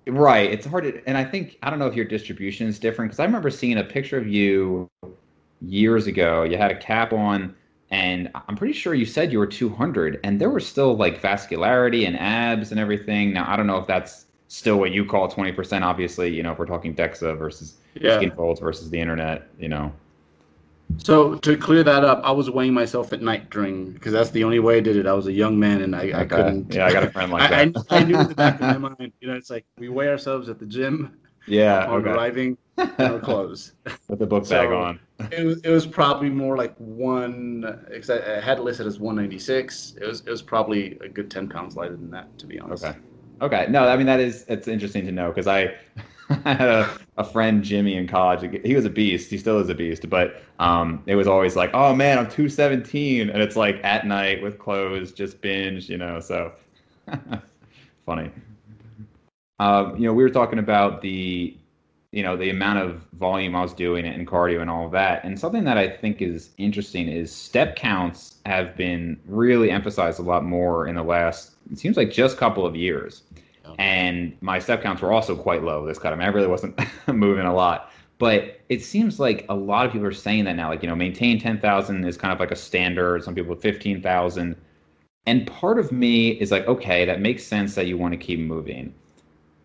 Right. 0.07 0.51
It's 0.51 0.67
hard 0.67 0.85
to, 0.85 1.03
and 1.07 1.17
I 1.17 1.25
think 1.25 1.59
I 1.63 1.71
don't 1.71 1.79
know 1.79 1.87
if 1.87 1.95
your 1.95 2.07
distribution 2.07 2.67
is 2.67 2.79
different 2.79 3.11
because 3.11 3.21
I 3.21 3.25
remember 3.25 3.51
seeing 3.51 3.79
a 3.79 3.85
picture 3.85 4.17
of 4.17 4.27
you 4.27 4.89
years 5.61 6.07
ago. 6.07 6.43
You 6.43 6.57
had 6.57 6.71
a 6.71 6.77
cap 6.77 7.13
on, 7.13 7.55
and 7.91 8.31
I'm 8.49 8.57
pretty 8.57 8.73
sure 8.73 8.95
you 8.95 9.05
said 9.07 9.31
you 9.31 9.39
were 9.39 9.47
200, 9.47 10.19
and 10.25 10.41
there 10.41 10.51
was 10.51 10.67
still 10.67 10.97
like 10.97 11.21
vascularity 11.21 12.07
and 12.07 12.19
abs 12.19 12.71
and 12.71 12.81
everything. 12.81 13.33
Now 13.33 13.45
I 13.49 13.57
don't 13.57 13.67
know 13.67 13.77
if 13.77 13.87
that's 13.87 14.27
still 14.49 14.79
what 14.79 14.91
you 14.91 15.05
call 15.05 15.31
20%. 15.31 15.83
Obviously, 15.83 16.35
you 16.35 16.43
know, 16.43 16.53
if 16.53 16.59
we're 16.59 16.67
talking 16.67 16.95
DEXA 16.95 17.39
versus 17.39 17.75
Yeah. 17.95 18.17
skin 18.17 18.33
folds 18.33 18.59
versus 18.59 18.91
the 18.91 18.99
internet, 18.99 19.49
you 19.61 19.69
know. 19.69 19.93
So 20.99 21.37
to 21.37 21.57
clear 21.57 21.83
that 21.85 22.05
up, 22.05 22.21
I 22.25 22.31
was 22.31 22.51
weighing 22.51 22.75
myself 22.75 23.13
at 23.13 23.23
night 23.23 23.51
during 23.51 23.93
because 23.93 24.13
that's 24.13 24.31
the 24.31 24.45
only 24.45 24.59
way 24.59 24.79
I 24.79 24.81
did 24.81 24.97
it. 24.97 25.07
I 25.07 25.13
was 25.13 25.27
a 25.27 25.33
young 25.33 25.59
man 25.59 25.81
and 25.83 25.95
I, 25.97 26.21
I 26.21 26.25
couldn't. 26.25 26.73
Yeah, 26.75 26.87
I 26.87 26.93
got 26.93 27.05
a 27.05 27.11
friend 27.11 27.33
like 27.33 27.43
I, 27.53 27.65
that. 27.67 27.87
I, 27.91 27.99
I 27.99 28.05
knew 28.05 28.19
in 28.19 28.29
the 28.29 28.35
back 28.35 28.61
of 28.61 28.81
my 28.81 28.89
mind, 28.99 29.13
you 29.21 29.29
know, 29.29 29.35
it's 29.35 29.51
like 29.51 29.65
we 29.79 29.89
weigh 29.89 30.09
ourselves 30.09 30.49
at 30.49 30.59
the 30.59 30.67
gym 30.67 31.19
yeah. 31.47 31.87
on 31.89 32.01
Okay. 32.01 32.11
arriving 32.11 32.59
in 32.79 32.91
our 32.99 33.19
clothes. 33.19 33.73
With 34.09 34.19
the 34.19 34.27
book 34.27 34.49
bag 34.49 34.69
So- 34.69 34.77
on. 34.77 35.01
It 35.31 35.45
was 35.45 35.61
it 35.61 35.69
was 35.71 35.87
probably 35.87 36.31
more 36.31 36.57
like 36.57 36.75
one. 36.79 37.61
Because 37.91 38.09
I, 38.09 38.41
had 38.41 38.57
it 38.57 38.63
listed 38.63 38.87
as 38.87 38.99
196. 38.99 39.97
It 40.01 40.07
was 40.07 40.21
it 40.21 40.31
was 40.31 40.41
probably 40.41 40.99
a 41.01 41.09
good 41.09 41.31
10 41.31 41.47
pounds 41.51 41.77
lighter 41.77 41.97
than 41.97 42.11
that, 42.11 42.39
to 42.39 42.47
be 42.47 42.59
honest. 42.59 42.85
Okay. 42.87 42.99
Okay. 43.43 43.67
No, 43.69 43.87
I 43.87 43.97
mean 43.99 44.07
that 44.07 44.19
is 44.21 44.47
it's 44.49 44.67
interesting 44.67 45.05
to 45.05 45.13
know 45.13 45.29
because 45.29 45.47
I 45.47 45.75
had 46.45 46.61
a, 47.17 47.25
friend 47.25 47.63
Jimmy 47.63 47.97
in 47.97 48.07
college. 48.07 48.63
He 48.65 48.75
was 48.75 48.85
a 48.85 48.91
beast. 48.91 49.31
He 49.31 49.37
still 49.37 49.59
is 49.59 49.69
a 49.69 49.75
beast. 49.75 50.09
But 50.09 50.43
um, 50.59 51.03
it 51.07 51.17
was 51.17 51.27
always 51.27 51.57
like, 51.57 51.71
oh 51.75 51.95
man, 51.95 52.19
I'm 52.19 52.25
217, 52.25 53.29
and 53.29 53.43
it's 53.43 53.57
like 53.57 53.81
at 53.85 54.07
night 54.07 54.43
with 54.43 54.59
clothes, 54.59 55.13
just 55.13 55.41
binge, 55.41 55.89
you 55.89 55.99
know. 55.99 56.21
So 56.21 56.53
funny. 58.07 58.31
Um, 59.59 59.97
you 59.97 60.07
know, 60.07 60.15
we 60.15 60.23
were 60.23 60.31
talking 60.31 60.59
about 60.59 61.03
the, 61.03 61.55
you 62.13 62.23
know, 62.23 62.37
the 62.37 62.49
amount 62.49 62.79
of 62.79 63.03
volume 63.19 63.55
I 63.55 63.61
was 63.61 63.75
doing 63.75 64.07
in 64.07 64.25
cardio 64.25 64.63
and 64.63 64.71
all 64.71 64.89
that. 64.89 65.23
And 65.23 65.39
something 65.39 65.65
that 65.65 65.77
I 65.77 65.87
think 65.87 66.23
is 66.23 66.51
interesting 66.57 67.09
is 67.09 67.31
step 67.31 67.77
counts 67.77 68.39
have 68.47 68.75
been 68.75 69.21
really 69.27 69.71
emphasized 69.71 70.19
a 70.19 70.23
lot 70.23 70.45
more 70.45 70.87
in 70.87 70.95
the 70.95 71.03
last, 71.03 71.57
it 71.71 71.79
seems 71.79 71.99
like 71.99 72.11
just 72.11 72.37
a 72.37 72.39
couple 72.39 72.65
of 72.65 72.75
years. 72.75 73.23
And 73.79 74.37
my 74.41 74.59
step 74.59 74.83
counts 74.83 75.01
were 75.03 75.13
also 75.13 75.35
quite 75.37 75.63
low 75.63 75.87
this 75.87 75.99
cut. 75.99 76.13
I 76.13 76.17
mean, 76.17 76.25
I 76.27 76.31
really 76.31 76.47
wasn't 76.47 76.79
moving 77.09 77.47
a 77.47 77.55
lot. 77.55 77.91
But 78.19 78.61
it 78.69 78.83
seems 78.85 79.19
like 79.19 79.47
a 79.49 79.55
lot 79.55 79.87
of 79.87 79.93
people 79.93 80.07
are 80.07 80.13
saying 80.13 80.45
that 80.45 80.57
now, 80.57 80.69
like, 80.69 80.83
you 80.83 80.89
know, 80.89 80.95
maintain 80.97 81.41
10,000 81.41 82.05
is 82.05 82.17
kind 82.19 82.33
of 82.33 82.41
like 82.41 82.51
a 82.51 82.57
standard. 82.57 83.25
Some 83.25 83.35
people 83.35 83.57
15,000. 83.57 84.57
And 85.27 85.47
part 85.47 85.79
of 85.79 85.93
me 85.93 86.31
is 86.33 86.51
like, 86.51 86.67
okay, 86.69 87.05
that 87.07 87.21
makes 87.21 87.45
sense 87.45 87.75
that 87.75 87.87
you 87.87 87.97
want 87.99 88.13
to 88.13 88.19
keep 88.19 88.41
moving. 88.41 88.95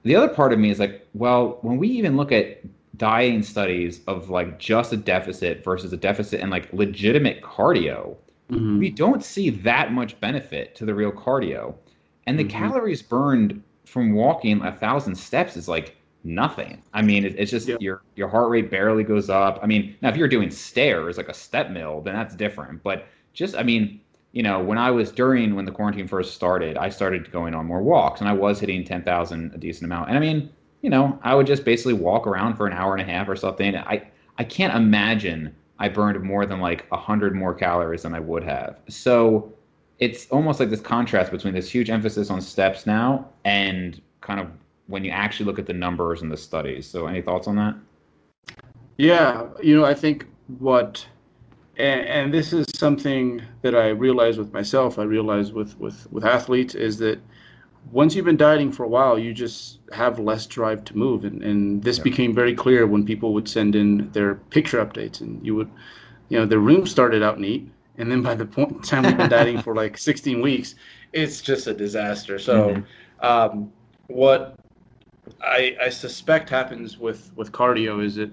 The 0.03 0.15
other 0.15 0.29
part 0.29 0.53
of 0.53 0.60
me 0.60 0.69
is 0.69 0.79
like, 0.79 1.08
well, 1.13 1.58
when 1.62 1.77
we 1.77 1.88
even 1.89 2.15
look 2.17 2.31
at 2.31 2.60
dieting 2.97 3.43
studies 3.43 4.01
of 4.08 4.29
like 4.29 4.60
just 4.60 4.93
a 4.93 4.97
deficit 4.97 5.63
versus 5.63 5.91
a 5.93 5.97
deficit 5.97 6.39
and 6.41 6.51
like 6.51 6.71
legitimate 6.73 7.41
cardio, 7.41 8.15
Mhm. 8.51 8.79
we 8.79 8.89
don't 8.91 9.23
see 9.23 9.49
that 9.49 9.91
much 9.91 10.19
benefit 10.19 10.75
to 10.75 10.86
the 10.86 10.93
real 10.95 11.12
cardio. 11.12 11.75
And 12.27 12.39
the 12.39 12.45
Mhm. 12.45 12.49
calories 12.49 13.01
burned 13.01 13.63
from 13.85 14.13
walking 14.13 14.61
a 14.61 14.71
thousand 14.71 15.15
steps 15.15 15.55
is 15.57 15.67
like 15.67 15.95
nothing. 16.23 16.81
I 16.93 17.01
mean, 17.01 17.25
it, 17.25 17.35
it's 17.37 17.51
just 17.51 17.67
Yeah. 17.67 17.77
your 17.79 18.03
your 18.15 18.27
heart 18.27 18.49
rate 18.49 18.69
barely 18.71 19.03
goes 19.03 19.29
up. 19.29 19.59
I 19.61 19.67
mean, 19.67 19.95
now 20.01 20.09
if 20.09 20.17
you're 20.17 20.27
doing 20.27 20.49
stairs 20.51 21.17
like 21.17 21.29
a 21.29 21.33
step 21.33 21.71
mill, 21.71 22.01
then 22.01 22.15
that's 22.15 22.35
different. 22.35 22.83
But 22.83 23.07
just, 23.33 23.55
I 23.55 23.63
mean, 23.63 24.01
you 24.31 24.43
know, 24.43 24.61
when 24.63 24.77
I 24.77 24.91
was 24.91 25.11
during 25.11 25.55
when 25.55 25.65
the 25.65 25.71
quarantine 25.71 26.07
first 26.07 26.33
started, 26.35 26.77
I 26.77 26.89
started 26.89 27.31
going 27.31 27.53
on 27.55 27.65
more 27.65 27.81
walks, 27.81 28.19
and 28.21 28.29
I 28.29 28.33
was 28.33 28.59
hitting 28.59 28.83
ten 28.83 29.03
thousand 29.03 29.53
a 29.53 29.57
decent 29.57 29.85
amount. 29.85 30.09
And 30.09 30.17
I 30.17 30.21
mean, 30.21 30.49
you 30.81 30.89
know, 30.89 31.19
I 31.23 31.35
would 31.35 31.47
just 31.47 31.63
basically 31.65 31.93
walk 31.93 32.27
around 32.27 32.55
for 32.55 32.67
an 32.67 32.73
hour 32.73 32.93
and 32.95 33.01
a 33.01 33.11
half 33.11 33.29
or 33.29 33.35
something. 33.35 33.75
I 33.77 34.07
I 34.37 34.43
can't 34.43 34.75
imagine 34.75 35.55
I 35.79 35.89
burned 35.89 36.21
more 36.23 36.45
than 36.45 36.59
like 36.59 36.85
a 36.91 36.97
hundred 36.97 37.35
more 37.35 37.53
calories 37.53 38.03
than 38.03 38.13
I 38.13 38.19
would 38.19 38.43
have. 38.43 38.79
So 38.89 39.53
it's 39.99 40.27
almost 40.29 40.60
like 40.60 40.69
this 40.69 40.81
contrast 40.81 41.31
between 41.31 41.53
this 41.53 41.69
huge 41.69 41.89
emphasis 41.89 42.29
on 42.29 42.41
steps 42.41 42.86
now 42.86 43.29
and 43.45 44.01
kind 44.21 44.39
of 44.39 44.47
when 44.88 45.03
you 45.03 45.12
actually 45.12 45.45
look 45.45 45.58
at 45.60 45.65
the 45.65 45.73
numbers 45.73 46.21
and 46.21 46.31
the 46.31 46.38
studies. 46.38 46.86
So 46.86 47.08
any 47.08 47.21
thoughts 47.21 47.47
on 47.47 47.55
that? 47.55 47.75
Yeah, 48.97 49.47
you 49.62 49.75
know, 49.75 49.86
I 49.86 49.93
think 49.93 50.27
what, 50.60 51.05
and, 51.77 52.01
and 52.01 52.34
this 52.34 52.53
is 52.53 52.65
something 52.75 53.41
that 53.62 53.75
I 53.75 53.89
realize 53.89 54.38
with 54.38 54.53
myself, 54.53 54.99
I 54.99 55.03
realize 55.03 55.51
with, 55.51 55.77
with, 55.79 56.12
with 56.12 56.23
athletes, 56.25 56.75
is 56.75 56.97
that 56.99 57.19
once 57.91 58.15
you've 58.15 58.25
been 58.25 58.38
dieting 58.38 58.71
for 58.71 58.84
a 58.84 58.88
while, 58.88 59.17
you 59.19 59.34
just 59.34 59.79
have 59.91 60.19
less 60.19 60.45
drive 60.45 60.84
to 60.86 60.97
move. 60.97 61.23
And, 61.23 61.43
and 61.43 61.84
this 61.84 61.97
Yeah. 61.97 62.03
became 62.03 62.34
very 62.34 62.55
clear 62.55 62.88
when 62.88 63.05
people 63.05 63.34
would 63.34 63.47
send 63.47 63.75
in 63.75 64.10
their 64.12 64.36
picture 64.36 64.84
updates. 64.84 65.21
And 65.21 65.45
you 65.45 65.55
would, 65.55 65.69
you 66.29 66.39
know, 66.39 66.45
the 66.45 66.60
room 66.60 66.86
started 66.88 67.21
out 67.21 67.39
neat. 67.39 67.69
And 67.97 68.12
then 68.12 68.21
by 68.21 68.36
the 68.36 68.45
point 68.45 68.84
time 68.84 69.03
we've 69.03 69.17
been 69.17 69.29
dieting 69.29 69.60
for 69.62 69.73
like 69.75 69.97
16 69.97 70.41
weeks, 70.41 70.75
it's 71.13 71.41
just 71.41 71.67
a 71.67 71.73
disaster. 71.73 72.38
So, 72.39 72.75
Mhm. 73.21 73.25
um, 73.25 73.71
what 74.08 74.55
I, 75.41 75.75
I 75.81 75.89
suspect 75.89 76.49
happens 76.49 76.97
with, 76.97 77.31
with 77.36 77.51
cardio 77.51 78.03
is 78.03 78.15
that 78.15 78.31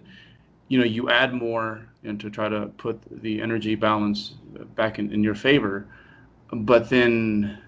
you 0.69 0.79
know 0.79 0.85
you 0.85 1.09
add 1.11 1.33
more 1.33 1.87
and 2.05 2.19
to 2.21 2.29
try 2.31 2.49
to 2.49 2.67
put 2.77 3.01
the 3.23 3.41
energy 3.41 3.75
balance 3.75 4.35
back 4.75 4.99
in, 4.99 5.13
in 5.13 5.23
your 5.23 5.35
favor 5.35 5.87
but 6.53 6.89
then 6.91 7.59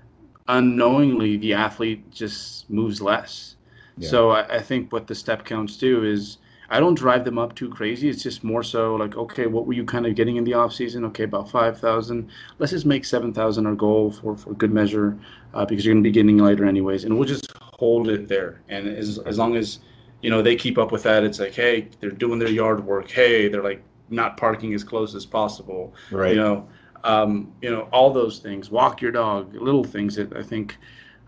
unknowingly 0.48 1.36
the 1.36 1.54
athlete 1.54 2.10
just 2.10 2.68
moves 2.70 3.00
less 3.00 3.56
Yeah. 3.98 4.08
so 4.08 4.30
I, 4.30 4.56
I 4.56 4.60
think 4.60 4.92
what 4.92 5.06
the 5.06 5.14
step 5.14 5.44
counts 5.44 5.76
do 5.76 6.04
is 6.04 6.38
i 6.70 6.80
don't 6.80 6.94
drive 6.94 7.24
them 7.24 7.38
up 7.38 7.54
too 7.54 7.68
crazy. 7.68 8.08
It's 8.08 8.22
just 8.22 8.44
more 8.44 8.62
so 8.62 8.94
like 8.96 9.16
okay 9.16 9.46
what 9.46 9.66
were 9.66 9.72
you 9.72 9.84
kind 9.84 10.06
of 10.06 10.14
getting 10.14 10.36
in 10.36 10.44
the 10.44 10.54
off 10.54 10.72
season? 10.72 11.04
Okay 11.06 11.24
about 11.24 11.50
5000 11.50 12.28
let's 12.58 12.72
just 12.72 12.86
make 12.86 13.04
7000 13.04 13.66
our 13.66 13.74
goal 13.74 14.10
for, 14.10 14.36
for 14.36 14.54
good 14.54 14.72
measure 14.72 15.18
uh, 15.52 15.64
because 15.64 15.84
you're 15.84 15.94
going 15.94 16.02
to 16.02 16.08
be 16.08 16.12
getting 16.12 16.38
lighter 16.38 16.64
anyways 16.64 17.04
and 17.04 17.16
we'll 17.16 17.28
just 17.28 17.52
hold 17.56 18.08
it 18.08 18.28
there. 18.28 18.62
And 18.68 18.88
as, 18.88 19.18
as 19.18 19.38
long 19.38 19.56
as 19.56 19.80
you 20.22 20.30
know 20.30 20.42
they 20.42 20.56
keep 20.56 20.78
up 20.78 20.92
with 20.92 21.02
that 21.02 21.24
it's 21.24 21.38
like 21.38 21.54
hey 21.54 21.88
they're 22.00 22.10
doing 22.10 22.38
their 22.38 22.50
yard 22.50 22.84
work. 22.84 23.10
Hey 23.10 23.48
they're 23.48 23.64
like 23.64 23.82
not 24.10 24.36
parking 24.36 24.74
as 24.74 24.84
close 24.84 25.14
as 25.14 25.26
possible. 25.26 25.94
Right. 26.10 26.30
you 26.30 26.36
know 26.36 26.68
um, 27.04 27.52
you 27.60 27.70
know 27.70 27.82
all 27.92 28.10
those 28.12 28.38
things. 28.38 28.70
Walk 28.70 29.02
your 29.02 29.12
dog. 29.12 29.54
Little 29.54 29.84
things 29.84 30.16
that 30.16 30.34
i 30.36 30.42
think 30.42 30.78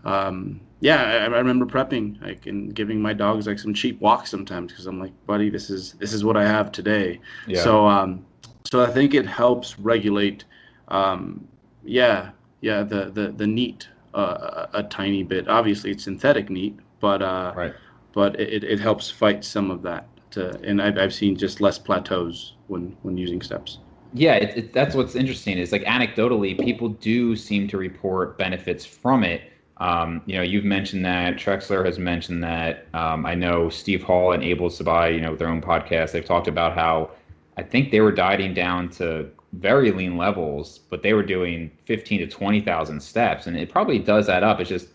um, 0.03 0.61
yeah 0.79 1.03
I, 1.03 1.17
I 1.23 1.37
remember 1.37 1.65
prepping 1.65 2.21
like 2.21 2.45
and 2.45 2.73
giving 2.73 3.01
my 3.01 3.13
dogs 3.13 3.47
like 3.47 3.59
some 3.59 3.73
cheap 3.73 3.99
walks 3.99 4.29
sometimes 4.29 4.71
because 4.71 4.85
i'm 4.85 4.99
like 4.99 5.13
buddy 5.25 5.49
this 5.49 5.69
is 5.69 5.93
this 5.93 6.13
is 6.13 6.23
what 6.23 6.37
i 6.37 6.45
have 6.45 6.71
today 6.71 7.19
yeah. 7.47 7.63
so 7.63 7.87
um, 7.87 8.25
so 8.63 8.83
i 8.83 8.87
think 8.87 9.13
it 9.13 9.25
helps 9.25 9.79
regulate 9.79 10.45
um, 10.89 11.47
yeah 11.83 12.31
yeah 12.61 12.83
the 12.83 13.11
the 13.11 13.31
the 13.31 13.47
neat 13.47 13.87
uh, 14.13 14.67
a, 14.73 14.79
a 14.79 14.83
tiny 14.83 15.23
bit 15.23 15.47
obviously 15.47 15.91
it's 15.91 16.03
synthetic 16.03 16.49
neat 16.49 16.79
but 16.99 17.21
uh, 17.21 17.53
right. 17.55 17.73
but 18.13 18.39
it, 18.39 18.63
it 18.63 18.79
helps 18.79 19.09
fight 19.09 19.43
some 19.43 19.71
of 19.71 19.81
that. 19.83 20.07
To, 20.31 20.59
and 20.61 20.81
I've, 20.81 20.97
I've 20.97 21.13
seen 21.13 21.37
just 21.37 21.61
less 21.61 21.79
plateaus 21.79 22.55
when, 22.67 22.95
when 23.03 23.17
using 23.17 23.41
steps. 23.41 23.79
Yeah, 24.13 24.35
it, 24.35 24.57
it, 24.57 24.73
that's 24.73 24.95
what's 24.95 25.15
interesting. 25.15 25.57
Is 25.57 25.71
like 25.71 25.83
anecdotally, 25.83 26.59
people 26.59 26.89
do 26.89 27.35
seem 27.35 27.67
to 27.69 27.77
report 27.77 28.37
benefits 28.37 28.85
from 28.85 29.23
it. 29.23 29.53
Um, 29.79 30.21
you 30.25 30.35
know, 30.35 30.41
you've 30.41 30.65
mentioned 30.65 31.05
that 31.05 31.35
Trexler 31.35 31.85
has 31.85 31.99
mentioned 31.99 32.43
that. 32.43 32.87
Um, 32.93 33.25
I 33.25 33.35
know 33.35 33.69
Steve 33.69 34.03
Hall 34.03 34.31
and 34.31 34.43
Able 34.43 34.69
Sabai, 34.69 35.13
you 35.13 35.21
know, 35.21 35.31
with 35.31 35.39
their 35.39 35.49
own 35.49 35.61
podcast, 35.61 36.11
they've 36.11 36.25
talked 36.25 36.47
about 36.47 36.73
how 36.73 37.11
I 37.57 37.63
think 37.63 37.91
they 37.91 38.01
were 38.01 38.11
dieting 38.11 38.53
down 38.53 38.89
to 38.91 39.29
very 39.53 39.91
lean 39.91 40.17
levels, 40.17 40.79
but 40.89 41.03
they 41.03 41.13
were 41.13 41.23
doing 41.23 41.71
15 41.85 42.19
to 42.21 42.27
20,000 42.27 42.99
steps, 43.01 43.47
and 43.47 43.55
it 43.57 43.69
probably 43.69 43.99
does 43.99 44.29
add 44.29 44.43
up. 44.43 44.59
It's 44.59 44.69
just 44.69 44.89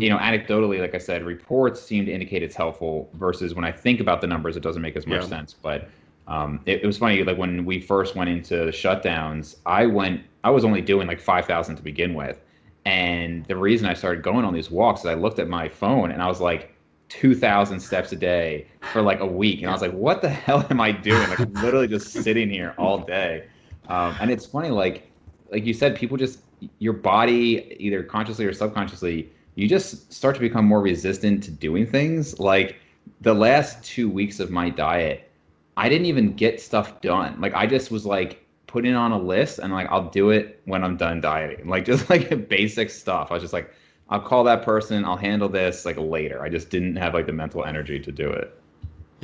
you 0.00 0.08
know, 0.10 0.18
anecdotally, 0.18 0.80
like 0.80 0.94
I 0.94 0.98
said, 0.98 1.24
reports 1.24 1.80
seem 1.80 2.06
to 2.06 2.12
indicate 2.12 2.42
it's 2.42 2.56
helpful 2.56 3.10
versus 3.14 3.54
when 3.54 3.64
I 3.64 3.72
think 3.72 4.00
about 4.00 4.20
the 4.20 4.26
numbers, 4.26 4.56
it 4.56 4.62
doesn't 4.62 4.82
make 4.82 4.96
as 4.96 5.06
much 5.06 5.22
Yeah. 5.22 5.26
sense. 5.26 5.54
But 5.54 5.88
um, 6.26 6.60
it, 6.66 6.82
it 6.82 6.86
was 6.86 6.98
funny, 6.98 7.22
like 7.22 7.38
when 7.38 7.64
we 7.64 7.80
first 7.80 8.16
went 8.16 8.30
into 8.30 8.56
the 8.58 8.70
shutdowns, 8.72 9.56
I 9.66 9.86
went, 9.86 10.22
I 10.44 10.50
was 10.50 10.64
only 10.64 10.80
doing 10.80 11.06
like 11.06 11.20
5,000 11.20 11.76
to 11.76 11.82
begin 11.82 12.14
with. 12.14 12.40
And 12.88 13.44
the 13.44 13.56
reason 13.56 13.86
I 13.86 13.92
started 13.92 14.22
going 14.22 14.46
on 14.46 14.54
these 14.54 14.70
walks 14.70 15.00
is 15.00 15.06
I 15.06 15.12
looked 15.12 15.38
at 15.38 15.46
my 15.46 15.68
phone 15.68 16.10
and 16.10 16.22
I 16.22 16.26
was 16.26 16.40
like 16.40 16.74
2,000 17.10 17.78
steps 17.78 18.12
a 18.12 18.16
day 18.16 18.66
for 18.92 19.02
like 19.02 19.20
a 19.20 19.26
week. 19.26 19.58
And 19.60 19.68
I 19.68 19.72
was 19.72 19.82
like, 19.82 19.92
what 19.92 20.22
the 20.22 20.30
hell 20.30 20.66
am 20.70 20.80
I 20.80 20.92
doing? 20.92 21.28
Like, 21.28 21.40
literally 21.62 21.86
just 21.86 22.14
sitting 22.14 22.48
here 22.48 22.74
all 22.78 22.96
day. 22.96 23.44
Um, 23.88 24.16
and 24.22 24.30
it's 24.30 24.46
funny, 24.46 24.70
like, 24.70 25.10
like 25.52 25.66
you 25.66 25.74
said, 25.74 25.96
people 25.96 26.16
just, 26.16 26.38
your 26.78 26.94
body, 26.94 27.76
either 27.78 28.02
consciously 28.02 28.46
or 28.46 28.54
subconsciously, 28.54 29.30
you 29.54 29.68
just 29.68 30.10
start 30.10 30.34
to 30.36 30.40
become 30.40 30.64
more 30.64 30.80
resistant 30.80 31.42
to 31.42 31.50
doing 31.50 31.86
things. 31.86 32.40
Like 32.40 32.76
the 33.20 33.34
last 33.34 33.84
two 33.84 34.08
weeks 34.08 34.40
of 34.40 34.50
my 34.50 34.70
diet, 34.70 35.30
I 35.76 35.90
didn't 35.90 36.06
even 36.06 36.32
get 36.32 36.58
stuff 36.58 37.02
done. 37.02 37.38
Like 37.38 37.52
I 37.52 37.66
just 37.66 37.90
was 37.90 38.06
like 38.06 38.46
putting 38.68 38.94
on 38.94 39.10
a 39.10 39.18
list 39.18 39.58
and 39.58 39.72
like 39.72 39.88
I'll 39.90 40.08
do 40.08 40.30
it 40.30 40.60
when 40.66 40.84
I'm 40.84 40.96
done 40.96 41.20
dieting. 41.20 41.68
Like 41.68 41.84
just 41.92 42.08
like 42.08 42.48
basic 42.48 42.90
stuff. 42.90 43.32
I 43.32 43.34
was 43.34 43.42
just 43.42 43.52
like, 43.52 43.74
I'll 44.10 44.20
call 44.20 44.44
that 44.44 44.62
person, 44.62 45.04
I'll 45.04 45.16
handle 45.16 45.48
this 45.48 45.84
like 45.84 45.96
later. 45.98 46.40
I 46.42 46.48
just 46.48 46.70
didn't 46.70 46.94
have 46.96 47.14
like 47.14 47.26
the 47.26 47.32
mental 47.32 47.64
energy 47.64 47.98
to 47.98 48.12
do 48.12 48.30
it. 48.30 48.54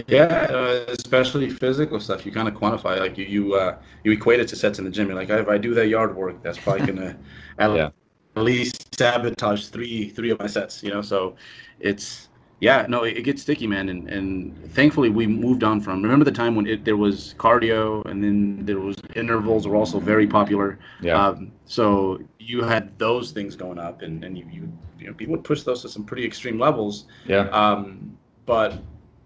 Yeah, 0.08 0.48
uh, 0.50 0.84
especially 0.88 1.48
physical 1.48 2.00
stuff. 2.00 2.26
You 2.26 2.32
kind 2.32 2.48
of 2.48 2.54
quantify, 2.54 2.98
like 2.98 3.16
you 3.16 3.26
you 3.26 3.54
uh, 3.54 3.78
you 4.02 4.10
equate 4.10 4.40
it 4.40 4.48
to 4.48 4.56
sets 4.56 4.80
in 4.80 4.84
the 4.84 4.90
gym. 4.90 5.06
You're 5.06 5.14
like, 5.14 5.30
if 5.30 5.48
I 5.48 5.56
do 5.56 5.72
that 5.74 5.86
yard 5.86 6.16
work, 6.16 6.42
that's 6.42 6.58
probably 6.58 6.84
gonna 6.84 7.16
at 7.58 7.70
yeah. 7.76 7.90
least 8.34 8.92
sabotage 8.98 9.66
three 9.66 10.08
three 10.08 10.30
of 10.30 10.40
my 10.40 10.48
sets. 10.48 10.82
You 10.82 10.90
know, 10.90 11.00
so 11.00 11.36
it's 11.78 12.28
yeah, 12.64 12.86
no, 12.88 13.04
it, 13.04 13.18
it, 13.18 13.22
gets 13.22 13.42
sticky, 13.42 13.66
man. 13.66 13.90
And 13.90 14.08
and 14.08 14.72
thankfully 14.72 15.10
we 15.10 15.26
moved 15.26 15.62
on 15.62 15.82
from. 15.82 16.02
Remember 16.02 16.24
the 16.24 16.32
time 16.32 16.54
when 16.54 16.66
it, 16.66 16.84
there 16.84 16.96
was 16.96 17.34
cardio 17.38 18.02
and 18.06 18.24
then 18.24 18.64
there 18.64 18.80
was 18.80 18.96
intervals 19.14 19.68
were 19.68 19.76
also 19.76 20.00
very 20.00 20.26
popular. 20.26 20.78
Yeah. 21.02 21.22
Um, 21.22 21.52
so 21.66 22.20
you 22.38 22.62
had 22.62 22.98
those 22.98 23.32
things 23.32 23.54
going 23.54 23.78
up, 23.78 24.00
and 24.00 24.24
and 24.24 24.38
you 24.38 24.46
you 24.50 24.72
you 24.98 25.06
know 25.06 25.12
people 25.12 25.32
would 25.32 25.44
push 25.44 25.62
those 25.62 25.82
to 25.82 25.90
some 25.90 26.04
pretty 26.04 26.24
extreme 26.24 26.58
levels. 26.58 27.04
Yeah. 27.26 27.48
Um, 27.50 28.16
but 28.46 28.78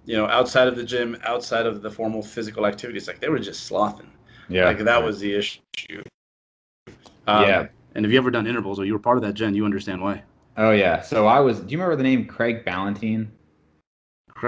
you 0.04 0.16
know, 0.16 0.26
outside 0.26 0.66
of 0.66 0.74
the 0.74 0.84
gym, 0.84 1.16
outside 1.22 1.66
of 1.66 1.80
the 1.80 1.90
formal 1.90 2.22
physical 2.22 2.66
activities, 2.66 3.06
like 3.06 3.20
they 3.20 3.28
were 3.28 3.38
just 3.38 3.70
slothing. 3.70 4.10
Yeah. 4.48 4.64
Like 4.64 4.78
that 4.78 5.00
was 5.00 5.20
the 5.20 5.32
issue. 5.34 6.02
Um, 7.28 7.42
yeah. 7.44 7.66
And 7.94 8.04
if 8.04 8.10
you 8.10 8.18
ever 8.18 8.30
done 8.30 8.46
intervals 8.48 8.80
or 8.80 8.84
you 8.84 8.94
were 8.94 8.98
part 8.98 9.18
of 9.18 9.22
that 9.22 9.34
gen, 9.34 9.54
you 9.54 9.64
understand 9.64 10.02
why. 10.02 10.22
Oh 10.58 10.72
yeah. 10.72 11.00
So 11.00 11.26
I 11.26 11.40
was. 11.40 11.60
Do 11.60 11.70
you 11.72 11.78
remember 11.78 11.96
the 11.96 12.02
name 12.02 12.26
Craig 12.26 12.64
Ballantyne? 12.64 13.30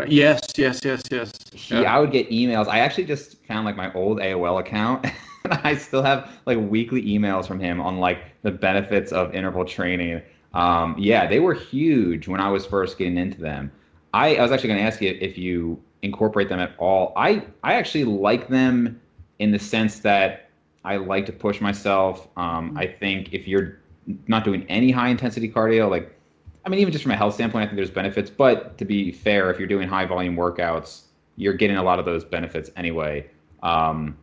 Yes, 0.08 0.40
yes, 0.56 0.80
yes, 0.84 1.02
yes. 1.10 1.32
He, 1.52 1.80
yeah. 1.80 1.94
I 1.94 1.98
would 1.98 2.12
get 2.12 2.28
emails. 2.30 2.68
I 2.68 2.80
actually 2.80 3.04
just 3.04 3.44
found 3.46 3.64
like 3.64 3.76
my 3.76 3.92
old 3.94 4.18
AOL 4.18 4.60
account. 4.60 5.06
and 5.44 5.54
I 5.64 5.76
still 5.76 6.02
have 6.02 6.30
like 6.46 6.58
weekly 6.58 7.02
emails 7.02 7.46
from 7.46 7.60
him 7.60 7.80
on 7.80 7.98
like 7.98 8.18
the 8.42 8.50
benefits 8.50 9.12
of 9.12 9.34
interval 9.34 9.64
training. 9.64 10.22
Um, 10.54 10.94
yeah, 10.98 11.26
they 11.26 11.40
were 11.40 11.54
huge 11.54 12.28
when 12.28 12.40
I 12.40 12.50
was 12.50 12.66
first 12.66 12.98
getting 12.98 13.16
into 13.16 13.40
them. 13.40 13.70
I, 14.12 14.36
I 14.36 14.42
was 14.42 14.52
actually 14.52 14.68
going 14.68 14.80
to 14.80 14.86
ask 14.86 15.00
you 15.00 15.16
if 15.20 15.38
you 15.38 15.80
incorporate 16.02 16.48
them 16.48 16.60
at 16.60 16.72
all. 16.78 17.12
I 17.16 17.44
I 17.62 17.74
actually 17.74 18.04
like 18.04 18.48
them 18.48 19.00
in 19.38 19.52
the 19.52 19.58
sense 19.58 20.00
that 20.00 20.50
I 20.84 20.96
like 20.96 21.26
to 21.26 21.32
push 21.32 21.60
myself. 21.60 22.28
Um, 22.36 22.76
I 22.76 22.86
think 22.86 23.32
if 23.32 23.46
you're 23.46 23.79
not 24.26 24.44
doing 24.44 24.64
any 24.68 24.90
high 24.90 25.08
intensity 25.08 25.50
cardio, 25.50 25.90
like 25.90 26.16
I 26.64 26.68
mean, 26.68 26.80
even 26.80 26.92
just 26.92 27.02
from 27.02 27.12
a 27.12 27.16
health 27.16 27.34
standpoint, 27.34 27.64
I 27.64 27.66
think 27.66 27.76
there's 27.76 27.90
benefits. 27.90 28.30
But 28.30 28.76
to 28.78 28.84
be 28.84 29.12
fair, 29.12 29.50
if 29.50 29.58
you're 29.58 29.68
doing 29.68 29.88
high 29.88 30.04
volume 30.04 30.36
workouts, 30.36 31.02
you're 31.36 31.54
getting 31.54 31.76
a 31.76 31.82
lot 31.82 31.98
of 31.98 32.04
those 32.04 32.24
benefits 32.24 32.70
anyway. 32.76 33.26
Um, 33.62 34.16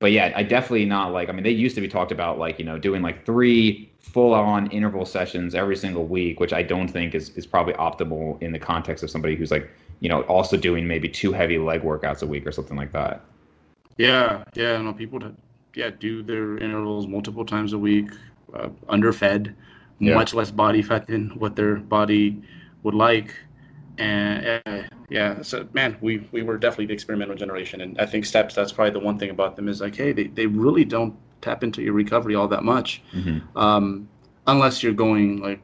but 0.00 0.12
yeah, 0.12 0.32
I 0.36 0.42
definitely 0.42 0.84
not 0.84 1.12
like. 1.12 1.28
I 1.28 1.32
mean, 1.32 1.42
they 1.42 1.50
used 1.50 1.74
to 1.74 1.80
be 1.80 1.88
talked 1.88 2.12
about 2.12 2.38
like 2.38 2.58
you 2.58 2.64
know 2.64 2.78
doing 2.78 3.02
like 3.02 3.24
three 3.24 3.90
full 3.98 4.32
on 4.32 4.70
interval 4.70 5.04
sessions 5.04 5.54
every 5.54 5.76
single 5.76 6.06
week, 6.06 6.40
which 6.40 6.52
I 6.52 6.62
don't 6.62 6.88
think 6.88 7.14
is 7.14 7.30
is 7.30 7.46
probably 7.46 7.74
optimal 7.74 8.40
in 8.42 8.52
the 8.52 8.58
context 8.58 9.02
of 9.02 9.10
somebody 9.10 9.34
who's 9.34 9.50
like 9.50 9.68
you 10.00 10.08
know 10.08 10.22
also 10.22 10.56
doing 10.56 10.86
maybe 10.86 11.08
two 11.08 11.32
heavy 11.32 11.58
leg 11.58 11.82
workouts 11.82 12.22
a 12.22 12.26
week 12.26 12.46
or 12.46 12.52
something 12.52 12.76
like 12.76 12.92
that. 12.92 13.22
Yeah, 13.96 14.44
yeah, 14.54 14.80
no, 14.80 14.92
people 14.92 15.20
yeah 15.74 15.90
do 15.90 16.22
their 16.22 16.58
intervals 16.58 17.08
multiple 17.08 17.44
times 17.44 17.72
a 17.72 17.78
week, 17.78 18.10
uh, 18.54 18.68
underfed, 18.88 19.52
yeah. 19.98 20.14
much 20.14 20.34
less 20.34 20.50
body 20.50 20.82
fat 20.82 21.06
than 21.06 21.30
what 21.38 21.56
their 21.56 21.76
body 21.76 22.42
would 22.82 22.94
like 22.94 23.34
and 23.98 24.62
uh, 24.66 24.82
yeah 25.08 25.42
so 25.42 25.68
man 25.72 25.96
we 26.00 26.18
we 26.30 26.42
were 26.42 26.56
definitely 26.56 26.86
the 26.86 26.92
experimental 26.92 27.34
generation 27.34 27.80
and 27.80 28.00
i 28.00 28.06
think 28.06 28.24
steps 28.24 28.54
that's 28.54 28.72
probably 28.72 28.92
the 28.92 28.98
one 28.98 29.18
thing 29.18 29.30
about 29.30 29.56
them 29.56 29.68
is 29.68 29.80
like 29.80 29.94
hey 29.94 30.12
they, 30.12 30.28
they 30.28 30.46
really 30.46 30.84
don't 30.84 31.14
tap 31.40 31.62
into 31.62 31.82
your 31.82 31.92
recovery 31.92 32.34
all 32.34 32.48
that 32.48 32.64
much 32.64 33.02
mm-hmm. 33.12 33.58
um, 33.58 34.08
unless 34.46 34.82
you're 34.82 34.92
going 34.92 35.40
like 35.40 35.60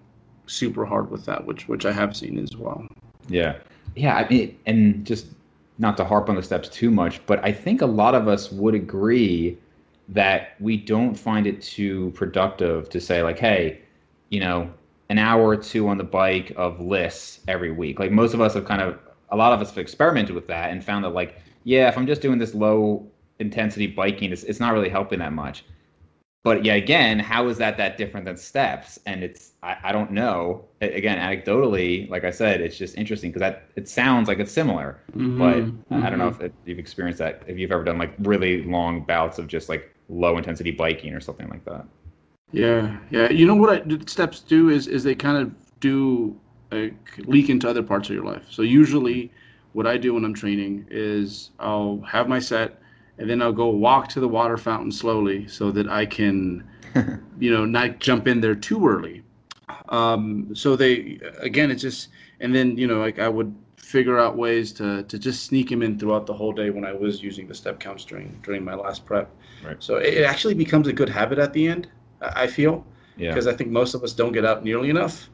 super 0.47 0.85
hard 0.85 1.11
with 1.11 1.25
that 1.25 1.45
which 1.47 1.69
which 1.69 1.87
i 1.87 1.93
have 1.93 2.17
seen 2.17 2.39
as 2.39 2.57
well 2.57 2.87
yeah 3.29 3.57
yeah 3.97 4.17
i 4.17 4.29
mean 4.29 4.57
and 4.67 5.07
just 5.07 5.27
not 5.79 5.97
to 5.97 6.05
harp 6.05 6.29
on 6.29 6.37
the 6.37 6.43
steps 6.43 6.69
too 6.69 6.91
much 6.91 7.25
but 7.27 7.43
i 7.45 7.53
think 7.53 7.83
a 7.83 7.87
lot 7.87 8.15
of 8.15 8.29
us 8.29 8.51
would 8.53 8.75
agree 8.75 9.57
that 10.09 10.55
we 10.61 10.77
don't 10.77 11.15
find 11.15 11.47
it 11.47 11.63
too 11.63 12.13
productive 12.15 12.89
to 12.91 13.01
say 13.01 13.23
like 13.23 13.39
hey 13.39 13.81
you 14.29 14.41
know 14.41 14.71
an 15.11 15.19
hour 15.19 15.47
or 15.47 15.57
two 15.57 15.89
on 15.89 15.99
the 15.99 16.05
bike 16.05 16.53
of 16.57 16.81
lists 16.81 17.41
every 17.49 17.71
week. 17.71 17.99
Like 17.99 18.11
most 18.11 18.35
of 18.35 18.41
us 18.41 18.55
have 18.55 18.65
kind 18.65 18.81
of, 18.81 18.99
a 19.31 19.37
lot 19.37 19.53
of 19.53 19.61
us 19.61 19.69
have 19.71 19.79
experimented 19.79 20.35
with 20.35 20.47
that 20.49 20.71
and 20.71 20.83
found 20.83 21.05
that 21.05 21.11
like, 21.11 21.41
yeah, 21.65 21.89
if 21.89 21.97
I'm 21.97 22.07
just 22.07 22.23
doing 22.23 22.39
this 22.39 22.55
low 22.55 23.07
intensity 23.39 23.87
biking, 23.87 24.33
it's, 24.33 24.45
it's 24.45 24.61
not 24.61 24.73
really 24.73 24.89
helping 24.89 25.19
that 25.19 25.33
much. 25.33 25.65
But 26.43 26.63
yeah, 26.63 26.75
again, 26.75 27.19
how 27.19 27.49
is 27.49 27.57
that 27.57 27.79
that 27.79 27.97
different 27.97 28.27
than 28.27 28.37
steps? 28.37 28.99
And 29.07 29.25
it's 29.25 29.53
I, 29.63 29.77
I 29.85 29.93
don't 29.93 30.11
know. 30.11 30.67
Again, 30.83 31.17
anecdotally, 31.17 32.09
like 32.11 32.25
I 32.25 32.31
said, 32.31 32.61
it's 32.61 32.77
just 32.77 32.99
interesting 32.99 33.31
because 33.31 33.41
that 33.41 33.69
it 33.77 33.89
sounds 33.89 34.29
like 34.29 34.41
it's 34.41 34.53
similar, 34.53 35.01
mm-hmm. 35.13 35.39
but 35.39 35.57
mm-hmm. 35.57 36.05
I 36.05 36.11
don't 36.11 36.19
know 36.19 36.31
mm-hmm. 36.31 36.45
if 36.45 36.51
it, 36.51 36.55
you've 36.67 36.79
experienced 36.79 37.19
that. 37.21 37.43
If 37.47 37.59
you've 37.59 37.73
ever 37.73 37.83
done 37.83 37.97
like 37.97 38.13
really 38.19 38.63
long 38.63 39.05
bouts 39.05 39.39
of 39.39 39.47
just 39.47 39.71
like 39.71 39.94
low 40.09 40.37
intensity 40.39 40.71
biking 40.71 41.15
or 41.15 41.21
something 41.21 41.49
like 41.49 41.65
that. 41.65 41.87
Yeah, 42.53 42.99
yeah. 43.11 43.31
You 43.31 43.47
know 43.47 43.55
what 43.55 43.71
I, 43.71 43.99
steps 44.07 44.41
do 44.41 44.69
is 44.69 44.87
is 44.87 45.03
they 45.03 45.15
kind 45.15 45.39
of 45.39 45.53
do 45.81 46.39
leak 47.19 47.51
into 47.51 47.69
other 47.69 47.83
parts 47.83 48.09
of 48.09 48.15
your 48.15 48.25
life. 48.25 48.45
So 48.51 48.63
usually, 48.63 49.31
what 49.73 49.87
I 49.87 49.97
do 49.97 50.15
when 50.15 50.25
I'm 50.25 50.35
training 50.35 50.87
is 50.91 51.51
I'll 51.59 52.01
have 52.07 52.29
my 52.29 52.39
set, 52.39 52.81
and 53.19 53.29
then 53.29 53.43
I'll 53.43 53.53
go 53.53 53.69
walk 53.69 54.09
to 54.11 54.21
the 54.21 54.29
water 54.29 54.57
fountain 54.57 54.93
slowly 54.93 55.47
so 55.49 55.71
that 55.73 55.89
I 55.89 56.07
can, 56.07 56.65
you 57.39 57.53
know, 57.53 57.65
not 57.65 57.99
jump 57.99 58.29
in 58.29 58.41
there 58.41 58.55
too 58.55 58.87
early. 58.87 59.23
Um, 59.89 60.55
so 60.55 60.77
they 60.77 61.19
again, 61.41 61.71
it's 61.71 61.83
just 61.83 62.09
and 62.41 62.55
then 62.55 62.77
you 62.77 62.87
know 62.87 62.99
like 62.99 63.19
I 63.19 63.29
would 63.29 63.55
figure 63.85 64.19
out 64.19 64.37
ways 64.37 64.73
to 64.73 65.03
to 65.05 65.19
just 65.19 65.45
sneak 65.45 65.71
him 65.71 65.83
in 65.83 65.99
throughout 65.99 66.27
the 66.27 66.33
whole 66.33 66.53
day 66.53 66.71
when 66.71 66.85
I 66.85 66.93
was 66.93 67.23
using 67.23 67.47
the 67.47 67.55
step 67.55 67.79
counts 67.79 68.05
during 68.05 68.41
during 68.43 68.65
my 68.65 68.75
last 68.75 69.05
prep. 69.05 69.31
Right. 69.65 69.77
So 69.79 69.97
it, 69.97 70.15
it 70.15 70.25
actually 70.25 70.55
becomes 70.55 70.89
a 70.89 70.93
good 70.93 71.09
habit 71.09 71.39
at 71.39 71.53
the 71.53 71.69
end. 71.69 71.89
I 72.21 72.47
feel 72.47 72.87
because 73.17 73.47
yeah. 73.47 73.53
I 73.53 73.55
think 73.55 73.71
most 73.71 73.95
of 73.95 74.03
us 74.03 74.13
don't 74.13 74.33
get 74.33 74.45
out 74.45 74.65
nearly 74.65 74.91
enough, 74.91 75.29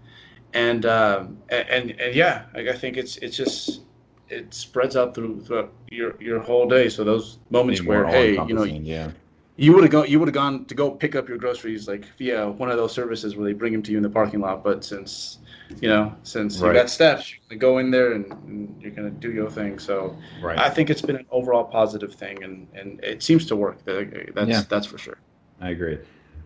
and 0.53 0.85
um, 0.85 1.39
and, 1.49 1.93
and, 1.93 2.15
yeah, 2.15 2.47
like 2.55 2.67
I 2.67 2.73
think 2.73 2.97
it's 2.97 3.17
it's 3.19 3.37
just 3.37 3.83
it 4.29 4.53
spreads 4.53 4.97
out 4.97 5.15
through 5.15 5.43
throughout 5.43 5.73
your 5.89 6.21
your 6.21 6.41
whole 6.41 6.69
day. 6.69 6.89
So 6.89 7.05
those 7.05 7.39
moments 7.51 7.83
where 7.83 8.07
hey, 8.07 8.33
you 8.33 8.55
know, 8.55 8.65
yeah. 8.65 9.13
You 9.61 9.75
would 9.75 9.83
have 9.83 9.93
gone. 9.93 10.09
You 10.09 10.19
would 10.19 10.29
have 10.29 10.35
gone 10.35 10.65
to 10.65 10.75
go 10.75 10.91
pick 10.91 11.15
up 11.15 11.29
your 11.29 11.37
groceries 11.37 11.87
like 11.87 12.07
via 12.17 12.49
one 12.49 12.71
of 12.71 12.79
those 12.79 12.93
services 12.93 13.37
where 13.37 13.45
they 13.45 13.53
bring 13.53 13.75
them 13.75 13.83
to 13.83 13.91
you 13.91 13.99
in 13.99 14.03
the 14.03 14.09
parking 14.09 14.41
lot. 14.41 14.65
But 14.65 14.83
since, 14.83 15.37
you 15.83 15.89
know, 15.89 16.15
since 16.23 16.59
right. 16.61 16.69
you 16.69 16.75
got 16.81 16.89
steps, 16.89 17.35
you 17.51 17.59
go 17.59 17.77
in 17.77 17.91
there 17.91 18.13
and, 18.13 18.33
and, 18.33 18.75
you're 18.81 18.91
gonna 18.91 19.11
do 19.11 19.31
your 19.31 19.51
thing. 19.51 19.79
So 19.79 20.17
right. 20.41 20.59
I 20.59 20.71
think 20.71 20.89
it's 20.89 21.03
been 21.03 21.17
an 21.17 21.27
overall 21.31 21.65
positive 21.65 22.15
thing, 22.15 22.43
and, 22.43 22.69
and 22.73 23.05
it 23.05 23.23
seems 23.23 23.45
to 23.49 23.57
work. 23.57 23.85
That's 23.85 24.49
yeah. 24.49 24.63
that's 24.67 24.87
for 24.87 24.97
sure. 24.97 25.19
I 25.61 25.69
agree. 25.69 25.99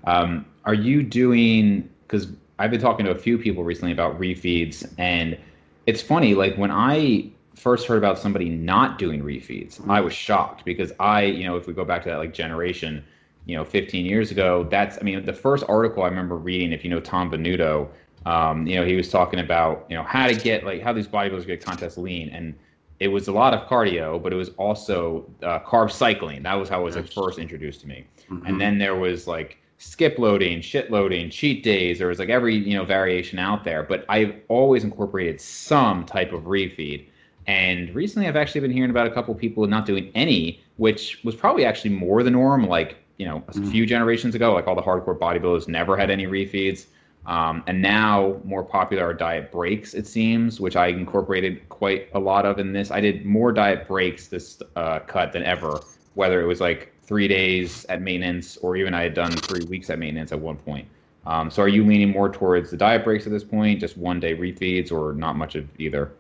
Um, 0.03 0.45
are 0.65 0.75
you 0.75 1.05
doing? 1.05 1.89
Because 2.03 2.27
I've 2.59 2.73
been 2.73 2.81
talking 2.81 3.07
to 3.07 3.13
a 3.13 3.19
few 3.19 3.39
people 3.39 3.63
recently 3.63 3.93
about 3.93 4.19
refeeds, 4.19 4.93
and 4.99 5.39
it's 5.87 6.03
funny. 6.03 6.35
Like 6.35 6.57
when 6.57 6.73
I 6.73 7.31
first 7.55 7.87
heard 7.87 7.99
about 7.99 8.19
somebody 8.19 8.49
not 8.49 8.99
doing 8.99 9.23
refeeds, 9.23 9.81
I 9.89 10.01
was 10.01 10.13
shocked 10.13 10.65
because 10.65 10.93
I, 11.01 11.23
you 11.23 11.45
know, 11.45 11.57
if 11.57 11.67
we 11.67 11.73
go 11.73 11.85
back 11.85 12.03
to 12.05 12.09
that 12.11 12.19
like 12.19 12.35
generation, 12.35 13.05
you 13.47 13.57
know, 13.57 13.65
15 13.65 14.07
years 14.07 14.31
ago, 14.31 14.67
that's, 14.71 14.99
I 14.99 15.03
mean, 15.03 15.25
the 15.25 15.33
first 15.33 15.65
article 15.69 16.03
I 16.03 16.09
remember 16.09 16.37
reading, 16.37 16.73
if 16.73 16.85
you 16.85 16.91
know 16.91 17.01
Tom 17.01 17.31
Venuto, 17.31 17.89
um, 18.27 18.67
you 18.67 18.77
know, 18.77 18.87
he 18.87 18.95
was 18.95 19.11
talking 19.11 19.41
about, 19.41 19.87
you 19.89 19.97
know, 19.97 20.03
how 20.03 20.27
to 20.27 20.35
get 20.35 20.65
like 20.65 20.83
how 20.83 20.93
these 20.93 21.07
bodybuilders 21.07 21.47
get 21.47 21.65
contest 21.65 21.99
lean, 21.99 22.31
and 22.31 22.55
it 23.01 23.09
was 23.09 23.29
a 23.29 23.33
lot 23.33 23.53
of 23.53 23.69
cardio, 23.69 24.23
but 24.23 24.33
it 24.33 24.37
was 24.37 24.51
also 24.51 25.31
uh, 25.43 25.59
carb 25.61 25.91
cycling. 25.91 26.43
That 26.43 26.55
was 26.55 26.69
how 26.69 26.81
it 26.81 26.85
was 26.85 26.97
like, 26.97 27.11
first 27.11 27.39
introduced 27.39 27.81
to 27.83 27.89
me, 27.89 28.07
mm-hmm. 28.31 28.47
and 28.47 28.61
then 28.61 28.79
there 28.79 28.95
was 28.97 29.27
like 29.27 29.59
skip 29.77 30.19
loading, 30.19 30.61
shit 30.63 30.91
loading, 30.91 31.29
cheat 31.29 31.63
days. 31.63 31.99
There 31.99 32.09
was 32.09 32.19
like 32.19 32.31
every 32.31 32.57
you 32.57 32.77
know 32.77 32.85
variation 32.85 33.39
out 33.39 33.65
there, 33.65 33.83
but 33.83 34.07
I've 34.09 34.35
always 34.49 34.85
incorporated 34.85 35.41
some 35.41 36.07
type 36.07 36.33
of 36.33 36.45
refeed. 36.45 37.09
And 37.47 37.95
recently, 37.95 38.27
I've 38.27 38.37
actually 38.37 38.63
been 38.63 38.71
hearing 38.71 38.91
about 38.91 39.07
a 39.07 39.11
couple 39.11 39.35
people 39.35 39.67
not 39.67 39.87
doing 39.87 40.11
any, 40.15 40.63
which 40.77 41.23
was 41.25 41.35
probably 41.35 41.65
actually 41.65 41.91
more 41.91 42.23
the 42.23 42.31
norm. 42.31 42.67
Like 42.67 42.97
you 43.19 43.27
know, 43.27 43.43
a 43.49 43.53
mm. 43.53 43.71
few 43.71 43.87
generations 43.87 44.35
ago, 44.35 44.53
like 44.53 44.67
all 44.67 44.75
the 44.75 44.83
hardcore 44.83 45.19
bodybuilders 45.19 45.69
never 45.69 45.97
had 45.97 46.11
any 46.11 46.27
refeeds. 46.27 46.87
Um, 47.27 47.63
and 47.67 47.81
now 47.81 48.37
more 48.45 48.63
popular 48.63 49.05
are 49.05 49.15
diet 49.15 49.51
breaks, 49.51 49.95
it 49.95 50.07
seems, 50.07 50.61
which 50.61 50.77
I 50.77 50.89
incorporated 50.89 51.67
quite 51.71 52.09
a 52.13 52.19
lot 52.19 52.45
of 52.45 52.59
in 52.59 52.73
this. 52.73 52.91
I 52.91 53.01
did 53.01 53.25
more 53.25 53.51
diet 53.51 53.89
breaks 53.89 54.29
this 54.29 54.61
uh, 54.77 54.99
cut 55.01 55.33
than 55.33 55.43
ever, 55.43 55.81
whether 56.15 56.43
it 56.43 56.45
was 56.45 56.61
like 56.61 56.93
three 57.03 57.29
days 57.29 57.87
at 57.87 58.03
maintenance, 58.03 58.59
or 58.59 58.77
even 58.77 58.93
I 58.93 59.03
had 59.05 59.15
done 59.15 59.31
three 59.33 59.65
weeks 59.67 59.89
at 59.89 59.99
maintenance 59.99 60.33
at 60.33 60.41
one 60.41 60.57
point. 60.57 60.87
Um, 61.27 61.51
so 61.51 61.63
are 61.63 61.69
you 61.69 61.87
leaning 61.87 62.11
more 62.11 62.29
towards 62.29 62.71
the 62.71 62.77
diet 62.77 63.05
breaks 63.05 63.25
at 63.25 63.33
this 63.33 63.45
point, 63.45 63.81
just 63.81 63.97
one 63.97 64.21
day 64.21 64.35
refeeds, 64.37 64.93
or 64.93 65.15
not 65.15 65.37
much 65.37 65.55
of 65.55 65.67
either? 65.79 66.13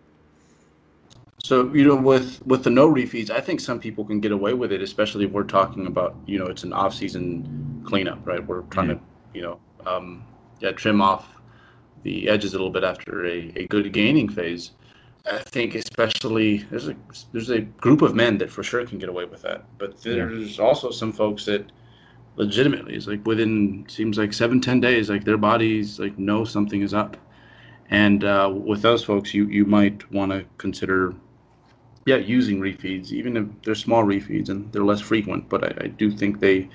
So 1.44 1.70
you 1.74 1.85
know, 1.85 1.94
with 1.94 2.40
with 2.46 2.64
the 2.64 2.70
no 2.70 2.90
refeeds, 2.90 3.28
I 3.28 3.38
think 3.38 3.61
some 3.61 3.78
people 3.78 4.02
can 4.07 4.18
get 4.18 4.33
away 4.33 4.54
with 4.54 4.72
it, 4.72 4.80
especially 4.80 5.26
if 5.26 5.30
we're 5.30 5.44
talking 5.44 5.87
about 5.87 6.16
you 6.24 6.38
know 6.38 6.46
it's 6.46 6.64
an 6.64 6.72
off 6.72 6.94
season 6.94 7.83
cleanup, 7.85 8.26
right? 8.26 8.44
We're 8.44 8.62
trying 8.62 8.88
mm-hmm. 8.88 9.04
to 9.04 9.38
you 9.38 9.42
know 9.42 9.61
um, 9.85 10.24
yeah 10.61 10.72
trim 10.72 11.02
off 11.02 11.37
the 12.02 12.30
edges 12.30 12.54
a 12.54 12.57
little 12.57 12.70
bit 12.70 12.83
after 12.83 13.26
a, 13.26 13.52
a 13.57 13.66
good 13.66 13.92
gaining 13.92 14.26
phase. 14.26 14.70
I 15.30 15.37
think 15.40 15.74
especially 15.74 16.62
there's 16.70 16.88
a 16.88 16.96
there's 17.33 17.50
a 17.50 17.61
group 17.61 18.00
of 18.00 18.14
men 18.14 18.38
that 18.38 18.50
for 18.50 18.62
sure 18.62 18.87
can 18.87 18.98
get 18.98 19.11
away 19.11 19.26
with 19.26 19.42
that, 19.42 19.66
but 19.76 20.02
there's 20.02 20.57
yeah. 20.57 20.64
also 20.64 20.90
some 20.90 21.12
folks 21.12 21.44
that 21.44 21.70
legitimately 22.37 22.94
is 22.94 23.07
like 23.07 23.24
within 23.26 23.85
seems 23.87 24.16
like 24.16 24.33
seven 24.33 24.62
ten 24.62 24.80
days 24.80 25.11
like 25.11 25.24
their 25.24 25.37
bodies 25.37 26.00
like 26.00 26.18
know 26.18 26.46
something 26.46 26.80
is 26.80 26.94
up, 26.94 27.18
and 27.90 28.24
uh, 28.24 28.50
with 28.50 28.80
those 28.80 29.04
folks 29.04 29.35
you 29.35 29.46
you 29.48 29.66
might 29.66 30.11
want 30.11 30.33
to 30.33 30.42
consider 30.57 31.14
yeah 32.06 32.16
using 32.16 32.60
refeeds 32.60 33.12
even 33.12 33.36
if 33.36 33.46
they're 33.62 33.74
small 33.74 34.04
refeeds 34.04 34.48
and 34.48 34.70
they're 34.72 34.84
less 34.84 35.00
frequent, 35.00 35.48
but 35.48 35.64
I, 35.64 35.84
I 35.84 35.86
do 35.88 36.10
think 36.10 36.40
they 36.40 36.68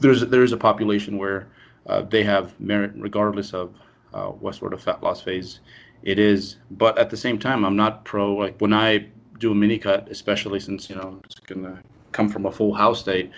there's 0.00 0.22
there's 0.26 0.52
a 0.52 0.56
population 0.56 1.18
where 1.18 1.48
uh, 1.86 2.02
they 2.02 2.22
have 2.22 2.58
merit 2.60 2.92
regardless 2.96 3.54
of 3.54 3.74
uh, 4.14 4.26
what 4.26 4.54
sort 4.54 4.72
of 4.72 4.82
fat 4.82 5.02
loss 5.02 5.20
phase 5.20 5.60
it 6.02 6.18
is. 6.18 6.56
But 6.70 6.98
at 6.98 7.10
the 7.10 7.16
same 7.16 7.38
time, 7.38 7.64
I'm 7.64 7.76
not 7.76 8.04
pro. 8.04 8.34
Like 8.34 8.58
when 8.60 8.72
I 8.72 9.06
do 9.38 9.52
a 9.52 9.54
mini 9.54 9.78
cut, 9.78 10.08
especially 10.10 10.60
since 10.60 10.88
you 10.90 10.96
know 10.96 11.20
it's 11.24 11.40
gonna 11.40 11.82
come 12.12 12.28
from 12.28 12.46
a 12.46 12.52
full 12.52 12.74
house 12.74 13.00
state, 13.00 13.30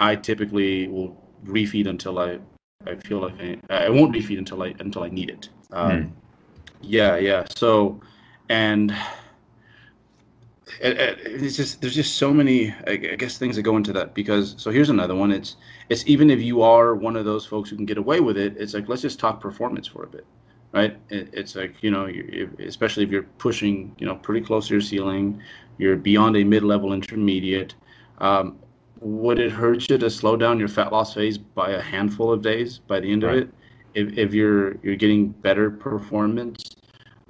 I 0.00 0.16
typically 0.16 0.88
will 0.88 1.16
refeed 1.44 1.86
until 1.88 2.18
I 2.18 2.38
I 2.86 2.96
feel 2.96 3.20
like 3.20 3.34
I, 3.70 3.86
I 3.86 3.88
won't 3.88 4.14
refeed 4.14 4.38
until 4.38 4.62
I 4.62 4.74
until 4.78 5.02
I 5.02 5.08
need 5.08 5.30
it. 5.30 5.48
Um, 5.72 5.90
mm. 5.90 6.10
Yeah, 6.82 7.16
yeah. 7.16 7.46
So, 7.56 8.00
and 8.48 8.94
it, 10.80 10.98
it, 10.98 11.18
it's 11.24 11.56
just 11.56 11.80
there's 11.80 11.94
just 11.94 12.16
so 12.16 12.32
many 12.32 12.74
I 12.86 12.96
guess 12.96 13.38
things 13.38 13.56
that 13.56 13.62
go 13.62 13.76
into 13.76 13.92
that 13.92 14.14
because 14.14 14.54
so 14.58 14.70
here's 14.70 14.90
another 14.90 15.14
one. 15.14 15.30
It's 15.30 15.56
it's 15.88 16.06
even 16.06 16.30
if 16.30 16.40
you 16.40 16.62
are 16.62 16.94
one 16.94 17.16
of 17.16 17.24
those 17.24 17.44
folks 17.44 17.70
who 17.70 17.76
can 17.76 17.86
get 17.86 17.98
away 17.98 18.20
with 18.20 18.36
it, 18.38 18.56
it's 18.56 18.74
like 18.74 18.88
let's 18.88 19.02
just 19.02 19.18
talk 19.18 19.40
performance 19.40 19.86
for 19.86 20.04
a 20.04 20.08
bit 20.08 20.26
right? 20.74 20.96
It, 21.08 21.30
it's 21.32 21.54
like 21.56 21.82
you 21.82 21.90
know, 21.90 22.10
especially 22.58 23.04
if 23.04 23.10
you're 23.10 23.22
pushing, 23.38 23.94
you 23.98 24.06
know, 24.06 24.16
pretty 24.16 24.44
close 24.44 24.68
to 24.68 24.74
your 24.74 24.80
ceiling, 24.80 25.40
you're 25.78 25.96
beyond 25.96 26.36
a 26.36 26.44
mid-level 26.44 26.92
intermediate. 26.92 27.74
Um, 28.18 28.58
would 29.00 29.38
it 29.38 29.52
hurt 29.52 29.88
you 29.88 29.98
to 29.98 30.10
slow 30.10 30.36
down 30.36 30.58
your 30.58 30.68
fat 30.68 30.92
loss 30.92 31.14
phase 31.14 31.38
by 31.38 31.70
a 31.70 31.80
handful 31.80 32.32
of 32.32 32.42
days 32.42 32.78
by 32.78 33.00
the 33.00 33.10
end 33.10 33.22
right. 33.22 33.36
of 33.36 33.42
it? 33.42 33.54
If, 33.94 34.18
if 34.18 34.34
you're 34.34 34.76
you're 34.82 34.96
getting 34.96 35.28
better 35.28 35.70
performance, 35.70 36.76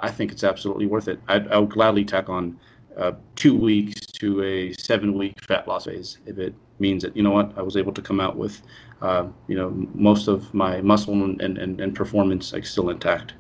I 0.00 0.10
think 0.10 0.32
it's 0.32 0.44
absolutely 0.44 0.86
worth 0.86 1.08
it. 1.08 1.20
I'd, 1.28 1.46
I 1.48 1.58
would 1.58 1.70
gladly 1.70 2.04
tack 2.04 2.28
on 2.28 2.58
uh, 2.96 3.12
two 3.37 3.57
weeks 3.57 4.07
to 4.07 4.42
a 4.42 4.72
seven-week 4.74 5.42
fat 5.44 5.66
loss 5.66 5.85
phase 5.87 6.18
if 6.26 6.38
it 6.38 6.54
means 6.78 7.02
that 7.02 7.16
you 7.16 7.22
know 7.22 7.30
what 7.30 7.57
I 7.57 7.62
was 7.62 7.76
able 7.76 7.92
to 7.92 8.02
come 8.02 8.20
out 8.20 8.37
with 8.37 8.62
uh, 9.04 9.26
you 9.48 9.54
know, 9.54 9.70
most 9.94 10.28
of 10.28 10.52
my 10.54 10.80
muscle 10.80 11.12
and, 11.12 11.40
and, 11.40 11.80
and 11.80 11.94
performance 11.94 12.54
like 12.54 12.64
still 12.64 12.88
intact. 12.88 13.35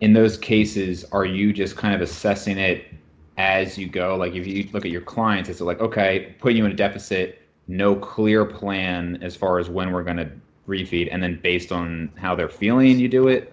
In 0.00 0.14
those 0.14 0.38
cases, 0.38 1.04
are 1.12 1.26
you 1.26 1.52
just 1.52 1.76
kind 1.76 1.94
of 1.94 2.00
assessing 2.00 2.56
it 2.56 2.86
as 3.36 3.76
you 3.76 3.88
go? 3.88 4.16
Like 4.16 4.34
if 4.34 4.46
you 4.46 4.66
look 4.72 4.86
at 4.86 4.90
your 4.90 5.02
clients, 5.02 5.50
it's 5.50 5.60
like, 5.60 5.80
okay, 5.80 6.34
putting 6.38 6.56
you 6.56 6.64
in 6.64 6.72
a 6.72 6.74
deficit, 6.74 7.42
no 7.66 7.94
clear 7.94 8.46
plan 8.46 9.18
as 9.20 9.36
far 9.36 9.58
as 9.58 9.68
when 9.68 9.92
we're 9.92 10.02
going 10.02 10.16
to 10.16 10.30
refeed, 10.66 11.08
and 11.10 11.22
then 11.22 11.40
based 11.42 11.70
on 11.70 12.10
how 12.16 12.34
they're 12.34 12.48
feeling, 12.48 12.98
you 12.98 13.08
do 13.08 13.28
it. 13.28 13.52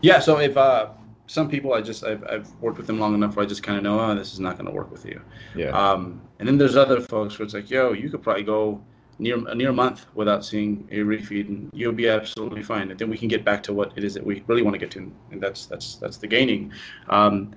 Yeah. 0.00 0.18
So 0.18 0.38
if 0.38 0.56
uh, 0.56 0.88
some 1.26 1.48
people 1.48 1.72
I 1.72 1.80
just 1.80 2.04
I've, 2.04 2.24
I've 2.28 2.50
worked 2.60 2.76
with 2.76 2.86
them 2.86 2.98
long 2.98 3.14
enough 3.14 3.36
where 3.36 3.44
I 3.44 3.48
just 3.48 3.62
kind 3.62 3.78
of 3.78 3.84
know 3.84 3.98
oh 3.98 4.14
this 4.14 4.32
is 4.32 4.40
not 4.40 4.56
going 4.56 4.66
to 4.66 4.72
work 4.72 4.90
with 4.90 5.04
you. 5.06 5.20
Yeah. 5.54 5.70
Um, 5.70 6.20
and 6.38 6.46
then 6.46 6.58
there's 6.58 6.76
other 6.76 7.00
folks 7.00 7.38
where 7.38 7.44
it's 7.44 7.54
like 7.54 7.70
yo 7.70 7.92
you 7.92 8.10
could 8.10 8.22
probably 8.22 8.42
go 8.42 8.82
near 9.18 9.46
a 9.48 9.54
near 9.54 9.72
month 9.72 10.06
without 10.14 10.44
seeing 10.44 10.86
a 10.90 10.98
refeed, 10.98 11.48
and 11.48 11.70
you'll 11.72 11.92
be 11.92 12.08
absolutely 12.08 12.62
fine. 12.62 12.90
And 12.90 12.98
then 12.98 13.08
we 13.10 13.18
can 13.18 13.28
get 13.28 13.44
back 13.44 13.62
to 13.64 13.72
what 13.72 13.92
it 13.96 14.04
is 14.04 14.14
that 14.14 14.24
we 14.24 14.42
really 14.46 14.62
want 14.62 14.74
to 14.74 14.78
get 14.78 14.90
to, 14.92 15.12
and 15.30 15.40
that's 15.40 15.66
that's 15.66 15.96
that's 15.96 16.16
the 16.16 16.26
gaining. 16.26 16.72
Um, 17.08 17.54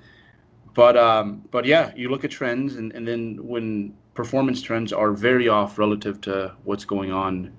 but 0.73 0.97
um, 0.97 1.43
but 1.51 1.65
yeah, 1.65 1.91
you 1.95 2.09
look 2.09 2.23
at 2.23 2.31
trends, 2.31 2.75
and, 2.75 2.91
and 2.93 3.07
then 3.07 3.39
when 3.41 3.93
performance 4.13 4.61
trends 4.61 4.93
are 4.93 5.11
very 5.11 5.47
off 5.47 5.77
relative 5.77 6.21
to 6.21 6.53
what's 6.63 6.85
going 6.85 7.11
on 7.11 7.51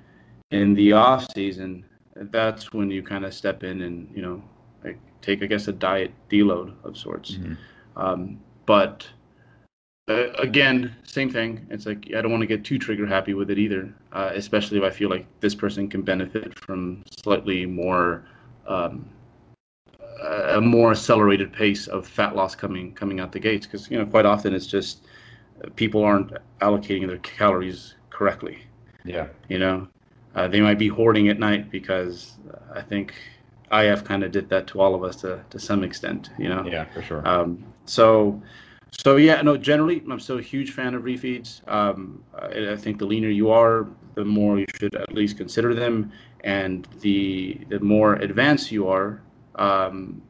in 0.51 0.75
the 0.75 0.93
off 0.93 1.27
season, 1.35 1.85
that's 2.15 2.73
when 2.73 2.91
you 2.91 3.03
kind 3.03 3.25
of 3.25 3.35
step 3.35 3.63
in 3.65 3.83
and 3.83 4.09
you 4.15 4.23
know 4.23 4.43
take 5.23 5.43
I 5.43 5.47
guess 5.47 5.69
a 5.69 5.73
diet 5.73 6.13
deload 6.31 6.75
of 6.85 6.97
sorts. 6.97 7.33
Mm-hmm. 7.33 7.55
Um, 7.97 8.41
but 8.67 9.09
uh, 10.09 10.33
again, 10.39 10.95
same 11.03 11.31
thing. 11.31 11.67
It's 11.71 11.85
like 11.85 12.09
I 12.17 12.23
don't 12.23 12.31
want 12.31 12.41
to 12.41 12.47
get 12.47 12.65
too 12.65 12.79
trigger 12.79 13.07
happy 13.07 13.35
with 13.35 13.51
it 13.51 13.59
either, 13.59 13.93
uh, 14.13 14.31
especially 14.35 14.79
if 14.79 14.85
I 14.85 14.91
feel 14.91 15.11
like 15.11 15.27
this 15.41 15.55
person 15.55 15.89
can 15.89 16.03
benefit 16.03 16.59
from 16.59 17.03
slightly 17.23 17.67
more, 17.67 18.25
um, 18.67 19.09
a 20.23 20.61
more 20.61 20.93
accelerated 20.93 21.53
pace 21.53 21.87
of 21.89 22.07
fat 22.07 22.35
loss 22.35 22.55
coming 22.55 22.95
coming 22.95 23.21
out 23.21 23.33
the 23.33 23.39
gates. 23.39 23.67
Because 23.67 23.91
you 23.91 23.99
know, 23.99 24.07
quite 24.07 24.25
often 24.25 24.55
it's 24.55 24.67
just 24.67 25.07
uh, 25.63 25.69
people 25.77 26.03
aren't 26.03 26.33
allocating 26.61 27.07
their 27.07 27.19
calories 27.19 27.97
correctly. 28.09 28.59
Yeah. 29.05 29.29
You 29.49 29.59
know, 29.59 29.89
uh, 30.35 30.49
they 30.49 30.61
might 30.61 30.79
be 30.79 30.89
hoarding 30.89 31.29
at 31.29 31.39
night 31.39 31.71
because 31.71 32.39
I 32.75 32.81
think 32.81 33.15
IF 33.73 34.05
kind 34.05 34.25
of 34.25 34.33
did 34.33 34.49
that 34.49 34.67
to 34.69 34.81
all 34.81 34.95
of 34.95 35.05
us 35.05 35.17
to 35.17 35.45
to 35.51 35.59
some 35.59 35.85
extent. 35.85 36.31
You 36.39 36.49
know. 36.49 36.65
Yeah, 36.67 36.85
for 36.87 37.03
sure. 37.03 37.27
Um, 37.27 37.65
so 37.85 38.41
so 38.91 39.17
yeah, 39.17 39.43
no. 39.43 39.57
Generally, 39.57 40.03
I'm 40.11 40.21
still 40.21 40.39
a 40.39 40.43
huge 40.43 40.73
fan 40.73 40.95
of 40.95 41.03
refeeds. 41.03 41.67
Um, 41.69 42.23
I, 42.35 42.73
I, 42.73 42.77
think 42.77 42.99
the 42.99 43.07
leaner 43.07 43.29
you 43.29 43.51
are, 43.51 43.87
the 44.15 44.25
more 44.25 44.59
you 44.59 44.67
should 44.79 44.95
at 44.95 45.13
least 45.13 45.37
consider 45.37 45.75
them, 45.75 46.11
and 46.45 46.89
the 47.01 47.61
the 47.69 47.81
more 47.81 48.15
advanced 48.15 48.73
you 48.73 48.89
are, 48.89 49.21
um, 49.57 50.23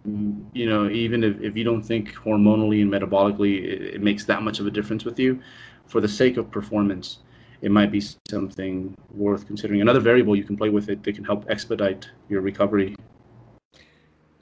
you 0.53 0.68
know, 0.68 0.88
even 0.88 1.22
if, 1.22 1.40
if 1.40 1.57
you 1.57 1.62
don't 1.62 1.83
think 1.83 2.14
hormonally 2.14 2.83
and 2.83 2.90
metabolically 2.90 3.62
it, 3.62 3.94
it, 3.94 4.03
makes 4.03 4.24
that 4.24 4.42
much 4.42 4.59
of 4.59 4.66
a 4.66 4.70
difference 4.70 5.05
with 5.05 5.18
you, 5.18 5.40
for 5.87 6.01
the 6.01 6.09
sake 6.09 6.37
of 6.37 6.51
performance, 6.51 7.18
it 7.61 7.70
might 7.70 7.92
be 7.92 8.03
something 8.29 8.94
worth 9.11 9.46
considering. 9.46 9.81
Another 9.81 10.01
variable 10.01 10.35
you 10.35 10.44
can 10.44 10.57
play 10.57 10.70
with 10.70 10.88
it 10.88 11.03
that 11.05 11.14
can 11.14 11.24
help 11.24 11.44
expedite 11.48 12.09
your 12.29 12.40
recovery 12.40 12.96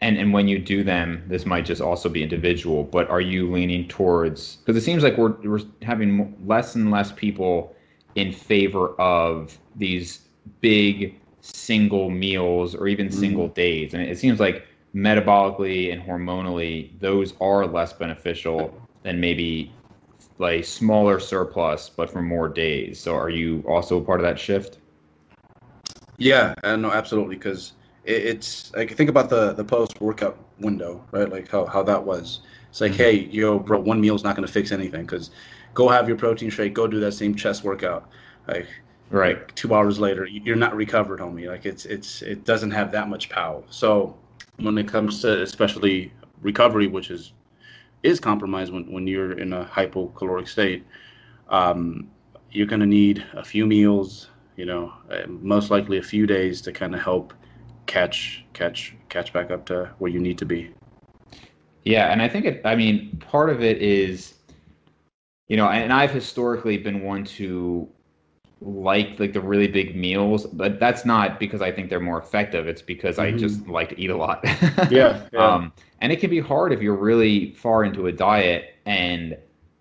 and 0.00 0.18
and 0.18 0.32
when 0.32 0.46
you 0.46 0.58
do 0.58 0.84
them 0.84 1.22
this 1.26 1.46
might 1.46 1.64
just 1.64 1.80
also 1.80 2.08
be 2.08 2.22
individual 2.22 2.84
but 2.84 3.08
are 3.08 3.20
you 3.20 3.50
leaning 3.50 3.88
towards 3.88 4.56
because 4.56 4.76
it 4.76 4.84
seems 4.84 5.02
like 5.02 5.16
we're, 5.16 5.32
we're 5.42 5.60
having 5.82 6.36
less 6.46 6.74
and 6.74 6.90
less 6.90 7.12
people 7.12 7.74
in 8.16 8.32
favor 8.32 8.98
of 9.00 9.56
these 9.76 10.22
big 10.60 11.18
single 11.40 12.10
meals 12.10 12.74
or 12.74 12.88
even 12.88 13.06
mm-hmm. 13.06 13.20
single 13.20 13.48
days. 13.48 13.94
And 13.94 14.02
it 14.02 14.18
seems 14.18 14.40
like 14.40 14.66
metabolically 14.94 15.92
and 15.92 16.02
hormonally 16.02 16.98
those 17.00 17.34
are 17.40 17.66
less 17.66 17.92
beneficial 17.92 18.74
than 19.02 19.20
maybe 19.20 19.70
like 20.38 20.64
smaller 20.64 21.20
surplus 21.20 21.90
but 21.90 22.10
for 22.10 22.22
more 22.22 22.48
days. 22.48 22.98
So 22.98 23.14
are 23.14 23.28
you 23.30 23.62
also 23.68 24.00
part 24.00 24.20
of 24.20 24.24
that 24.24 24.38
shift? 24.38 24.78
Yeah 26.16 26.54
uh, 26.64 26.76
no 26.76 26.90
absolutely 26.90 27.36
because 27.36 27.72
it's 28.06 28.72
like 28.74 28.94
think 28.94 29.10
about 29.10 29.28
the 29.28 29.52
the 29.52 29.64
post 29.64 30.00
workout 30.00 30.38
window, 30.60 31.04
right? 31.10 31.28
Like 31.28 31.48
how 31.48 31.66
how 31.66 31.82
that 31.82 32.04
was. 32.04 32.40
It's 32.70 32.80
like, 32.80 32.92
mm-hmm. 32.92 33.02
hey, 33.02 33.12
yo, 33.30 33.58
bro, 33.58 33.80
one 33.80 34.00
meal 34.00 34.14
is 34.14 34.22
not 34.22 34.36
going 34.36 34.46
to 34.46 34.52
fix 34.52 34.70
anything 34.70 35.02
because 35.02 35.30
go 35.74 35.88
have 35.88 36.08
your 36.08 36.16
protein 36.16 36.50
shake, 36.50 36.74
go 36.74 36.86
do 36.86 37.00
that 37.00 37.12
same 37.12 37.34
chest 37.34 37.64
workout. 37.64 38.08
Like, 38.46 38.68
right, 39.10 39.38
like 39.38 39.54
two 39.54 39.74
hours 39.74 39.98
later, 39.98 40.26
you're 40.26 40.56
not 40.56 40.76
recovered, 40.76 41.20
homie. 41.20 41.48
Like 41.48 41.66
it's 41.66 41.84
it's 41.84 42.22
it 42.22 42.44
doesn't 42.44 42.70
have 42.70 42.92
that 42.92 43.08
much 43.08 43.28
power. 43.28 43.62
So 43.70 44.16
when 44.58 44.78
it 44.78 44.88
comes 44.88 45.20
to 45.22 45.42
especially 45.42 46.12
recovery, 46.42 46.86
which 46.86 47.10
is 47.10 47.32
is 48.02 48.20
compromised 48.20 48.72
when 48.72 48.90
when 48.90 49.06
you're 49.06 49.38
in 49.38 49.52
a 49.52 49.64
hypocaloric 49.64 50.46
state, 50.46 50.84
um, 51.48 52.08
you're 52.52 52.66
going 52.66 52.80
to 52.80 52.86
need 52.86 53.24
a 53.34 53.44
few 53.44 53.66
meals. 53.66 54.30
You 54.56 54.64
know, 54.64 54.92
most 55.26 55.70
likely 55.70 55.98
a 55.98 56.02
few 56.02 56.26
days 56.26 56.62
to 56.62 56.72
kind 56.72 56.94
of 56.94 57.00
help 57.02 57.34
catch 57.86 58.44
catch 58.52 58.94
catch 59.08 59.32
back 59.32 59.50
up 59.50 59.66
to 59.66 59.90
where 59.98 60.10
you 60.10 60.20
need 60.20 60.38
to 60.38 60.44
be. 60.44 60.70
Yeah, 61.84 62.12
and 62.12 62.20
I 62.20 62.28
think 62.28 62.44
it. 62.44 62.60
I 62.64 62.74
mean, 62.74 63.16
part 63.30 63.48
of 63.48 63.62
it 63.62 63.80
is, 63.80 64.34
you 65.48 65.56
know, 65.56 65.68
and 65.68 65.92
I've 65.92 66.10
historically 66.10 66.78
been 66.78 67.02
one 67.02 67.24
to 67.24 67.88
like 68.60 69.20
like 69.20 69.32
the 69.32 69.40
really 69.40 69.68
big 69.68 69.94
meals, 69.94 70.46
but 70.46 70.80
that's 70.80 71.04
not 71.04 71.38
because 71.38 71.62
I 71.62 71.70
think 71.70 71.90
they're 71.90 72.00
more 72.00 72.18
effective. 72.18 72.66
It's 72.66 72.82
because 72.82 73.16
mm-hmm. 73.16 73.36
I 73.36 73.38
just 73.38 73.66
like 73.68 73.90
to 73.90 74.00
eat 74.00 74.10
a 74.10 74.16
lot. 74.16 74.40
yeah, 74.90 75.22
yeah. 75.32 75.38
Um, 75.38 75.72
and 76.00 76.12
it 76.12 76.20
can 76.20 76.30
be 76.30 76.40
hard 76.40 76.72
if 76.72 76.80
you're 76.80 76.96
really 76.96 77.52
far 77.52 77.84
into 77.84 78.06
a 78.06 78.12
diet 78.12 78.74
and 78.84 79.36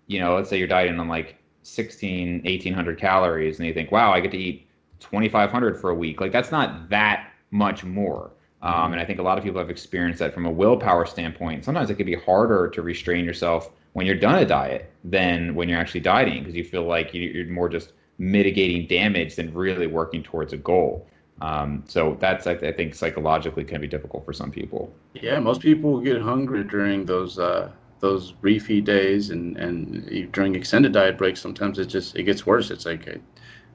you 0.06 0.20
know, 0.20 0.36
let's 0.36 0.48
say 0.48 0.58
you're 0.58 0.68
dieting 0.68 1.00
on 1.00 1.08
like 1.08 1.36
16, 1.64 2.42
1800 2.44 2.98
calories 2.98 3.58
and 3.58 3.66
you 3.66 3.74
think, 3.74 3.90
wow, 3.90 4.12
I 4.12 4.20
get 4.20 4.30
to 4.30 4.38
eat 4.38 4.68
2500 5.00 5.80
for 5.80 5.90
a 5.90 5.94
week. 5.94 6.20
Like 6.20 6.30
that's 6.30 6.52
not 6.52 6.88
that 6.90 7.32
much 7.50 7.84
more. 7.84 8.32
Um, 8.62 8.92
and 8.92 9.00
I 9.00 9.04
think 9.04 9.18
a 9.18 9.22
lot 9.22 9.38
of 9.38 9.44
people 9.44 9.60
have 9.60 9.70
experienced 9.70 10.18
that 10.18 10.34
from 10.34 10.46
a 10.46 10.50
willpower 10.50 11.06
standpoint. 11.06 11.64
Sometimes 11.64 11.90
it 11.90 11.94
can 11.96 12.06
be 12.06 12.14
harder 12.14 12.68
to 12.70 12.82
restrain 12.82 13.24
yourself 13.24 13.70
when 13.92 14.06
you're 14.06 14.16
done 14.16 14.38
a 14.38 14.44
diet 14.44 14.90
than 15.04 15.54
when 15.54 15.68
you're 15.68 15.78
actually 15.78 16.00
dieting 16.00 16.40
because 16.40 16.54
you 16.54 16.64
feel 16.64 16.84
like 16.84 17.14
you're 17.14 17.46
more 17.46 17.68
just 17.68 17.92
mitigating 18.18 18.86
damage 18.86 19.36
than 19.36 19.52
really 19.54 19.86
working 19.86 20.22
towards 20.22 20.52
a 20.52 20.56
goal. 20.56 21.06
Um, 21.40 21.84
so 21.86 22.16
that's 22.18 22.46
I, 22.46 22.56
think 22.56 22.94
psychologically 22.94 23.64
can 23.64 23.80
be 23.80 23.86
difficult 23.86 24.24
for 24.24 24.32
some 24.32 24.50
people. 24.50 24.92
Yeah, 25.14 25.38
most 25.38 25.60
people 25.60 26.00
get 26.00 26.20
hungry 26.20 26.64
during 26.64 27.04
those 27.04 27.38
uh, 27.38 27.70
those 28.00 28.32
refeed 28.42 28.84
days 28.84 29.30
and 29.30 29.56
and 29.58 30.32
during 30.32 30.54
extended 30.54 30.92
diet 30.92 31.18
breaks. 31.18 31.40
Sometimes 31.40 31.78
it 31.78 31.86
just 31.86 32.16
it 32.16 32.22
gets 32.22 32.46
worse. 32.46 32.70
It's 32.70 32.86
like 32.86 33.20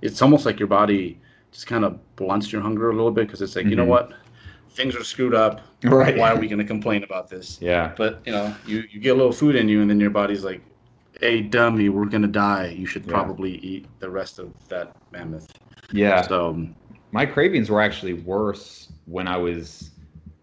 it's 0.02 0.22
almost 0.22 0.46
like 0.46 0.60
your 0.60 0.68
body 0.68 1.20
just 1.52 1.68
kind 1.68 1.84
of 1.84 1.99
blunts 2.16 2.52
your 2.52 2.62
hunger 2.62 2.89
a 2.89 2.95
little 2.95 3.12
bit 3.12 3.28
because 3.28 3.41
it's 3.41 3.56
like 3.56 3.64
mm-hmm. 3.64 3.72
you 3.72 3.76
know 3.76 3.84
mm-hmm. 3.84 3.91
what 3.91 4.14
things 4.72 4.95
are 4.95 5.04
screwed 5.04 5.36
up. 5.36 5.62
Right. 5.84 6.18
Why 6.18 6.32
are 6.32 6.39
we 6.39 6.47
going 6.47 6.60
to 6.60 6.66
complain 6.66 7.04
about 7.04 7.30
this? 7.30 7.58
Yeah. 7.62 7.93
But 7.97 8.22
you 8.26 8.32
know, 8.32 8.56
you 8.66 8.84
you 8.89 8.99
get 8.99 9.10
a 9.10 9.16
little 9.16 9.32
food 9.32 9.56
in 9.56 9.68
you, 9.68 9.82
and 9.82 9.89
then 9.89 9.99
your 9.99 10.10
body's 10.10 10.43
like, 10.43 10.62
"Hey, 11.20 11.41
dummy, 11.41 11.89
we're 11.89 12.06
going 12.06 12.22
to 12.22 12.28
die. 12.28 12.68
You 12.78 12.86
should 12.86 13.06
yeah. 13.06 13.12
probably 13.12 13.58
eat 13.58 13.88
the 13.99 14.10
rest 14.10 14.39
of 14.39 14.54
that 14.70 14.95
mammoth." 15.12 15.52
Yeah. 15.91 16.22
So 16.22 16.68
my 17.12 17.26
cravings 17.26 17.70
were 17.70 17.82
actually 17.82 18.14
worse 18.14 18.89
when 19.06 19.28
I 19.28 19.38
was 19.38 19.91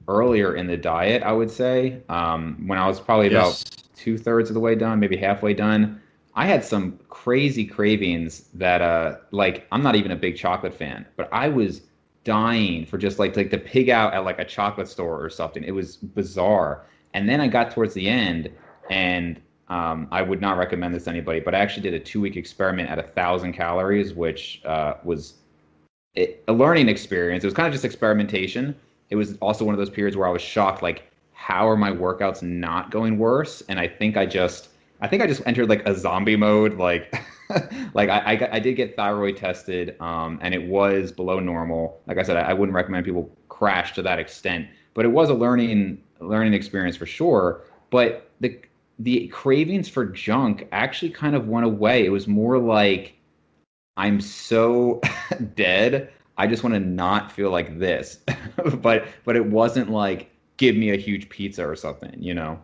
earlier 0.09 0.55
in 0.55 0.67
the 0.67 0.77
diet. 0.77 1.23
I 1.23 1.33
would 1.33 1.51
say 1.51 2.03
um, 2.09 2.65
when 2.67 2.79
I 2.79 2.87
was 2.87 3.01
probably 3.01 3.31
yes. 3.31 3.63
about 3.63 3.83
two 3.97 4.19
thirds 4.19 4.51
of 4.51 4.55
the 4.55 4.61
way 4.61 4.75
done, 4.75 5.01
maybe 5.01 5.17
halfway 5.17 5.55
done. 5.55 6.01
I 6.39 6.47
had 6.47 6.65
some 6.65 7.01
crazy 7.09 7.65
cravings 7.67 8.45
that, 8.55 8.81
uh, 8.81 9.17
like, 9.33 9.67
I'm 9.73 9.83
not 9.83 9.97
even 9.97 10.13
a 10.13 10.17
big 10.17 10.37
chocolate 10.37 10.73
fan, 10.73 11.05
but 11.17 11.29
I 11.33 11.49
was 11.49 11.83
dying 12.23 12.87
for 12.87 12.97
just 12.97 13.19
like 13.19 13.37
like 13.37 13.51
to 13.51 13.59
pig 13.59 13.91
out 13.91 14.15
at 14.15 14.25
like 14.25 14.39
a 14.39 14.45
chocolate 14.45 14.87
store 14.87 15.21
or 15.21 15.31
something. 15.31 15.65
It 15.65 15.73
was 15.73 15.97
bizarre. 15.97 16.87
And 17.13 17.29
then 17.29 17.41
I 17.41 17.49
got 17.49 17.73
towards 17.73 17.93
the 17.93 18.09
end, 18.09 18.53
and 18.89 19.41
um, 19.69 20.07
I 20.13 20.23
would 20.23 20.41
not 20.41 20.59
recommend 20.59 20.95
this 20.95 21.05
to 21.05 21.11
anybody, 21.11 21.41
but 21.41 21.57
I 21.57 21.59
actually 21.59 21.83
did 21.83 21.95
a 21.95 21.99
two 21.99 22.21
week 22.21 22.37
experiment 22.37 22.89
at 22.89 23.01
a 23.01 23.03
thousand 23.03 23.55
calories, 23.55 24.15
which 24.15 24.63
uh, 24.65 24.95
was 25.03 25.35
a 26.17 26.53
learning 26.53 26.89
experience. 26.89 27.43
It 27.43 27.49
was 27.49 27.55
kind 27.55 27.67
of 27.67 27.73
just 27.73 27.85
experimentation. 27.85 28.77
It 29.11 29.17
was 29.17 29.37
also 29.39 29.65
one 29.65 29.75
of 29.75 29.79
those 29.81 29.91
periods 29.91 30.17
where 30.17 30.29
I 30.29 30.31
was 30.31 30.43
shocked, 30.43 30.85
like, 30.85 31.11
how 31.33 31.69
are 31.69 31.77
my 31.77 31.91
workouts 31.91 32.45
not 32.45 32.93
going 32.93 33.19
worse? 33.19 33.61
And 33.69 33.81
I 33.81 33.89
think 33.89 34.17
I 34.17 34.25
just, 34.25 34.69
I 35.01 35.09
think 35.09 35.23
I 35.23 35.27
just 35.27 35.43
entered 35.47 35.69
like 35.69 35.87
a 35.87 35.95
zombie 35.95 36.37
mode, 36.37 36.75
like. 36.75 37.15
like 37.95 38.11
I, 38.11 38.19
I, 38.19 38.49
I, 38.57 38.59
did 38.59 38.75
get 38.75 38.95
thyroid 38.95 39.39
tested, 39.39 39.99
um, 40.03 40.39
and 40.43 40.53
it 40.53 40.63
was 40.65 41.11
below 41.11 41.41
normal. 41.41 42.03
Like 42.07 42.19
I 42.19 42.23
said, 42.23 42.37
I, 42.37 42.51
I, 42.51 42.53
wouldn't 42.53 42.77
recommend 42.77 43.07
people 43.07 43.35
crash 43.49 43.95
to 43.95 44.03
that 44.03 44.19
extent, 44.19 44.69
but 44.93 45.07
it 45.07 45.09
was 45.09 45.31
a 45.31 45.35
learning 45.35 46.03
learning 46.21 46.53
experience 46.53 46.95
for 46.95 47.07
sure. 47.07 47.63
But 47.89 48.31
the 48.41 48.61
the 48.99 49.29
cravings 49.29 49.89
for 49.89 50.05
junk 50.05 50.67
actually 50.73 51.11
kind 51.11 51.35
of 51.35 51.49
went 51.49 51.65
away. 51.65 52.05
It 52.05 52.11
was 52.11 52.27
more 52.27 52.59
like 52.59 53.15
I'm 53.97 54.21
so 54.21 55.01
dead. 55.55 56.13
I 56.37 56.47
just 56.47 56.63
want 56.63 56.75
to 56.75 56.81
not 56.81 57.33
feel 57.33 57.51
like 57.51 57.79
this. 57.79 58.21
but 58.81 59.07
but 59.25 59.37
it 59.37 59.47
wasn't 59.47 59.91
like 59.91 60.31
give 60.57 60.77
me 60.77 60.91
a 60.91 60.97
huge 60.97 61.29
pizza 61.29 61.67
or 61.67 61.77
something, 61.77 62.15
you 62.21 62.35
know. 62.35 62.61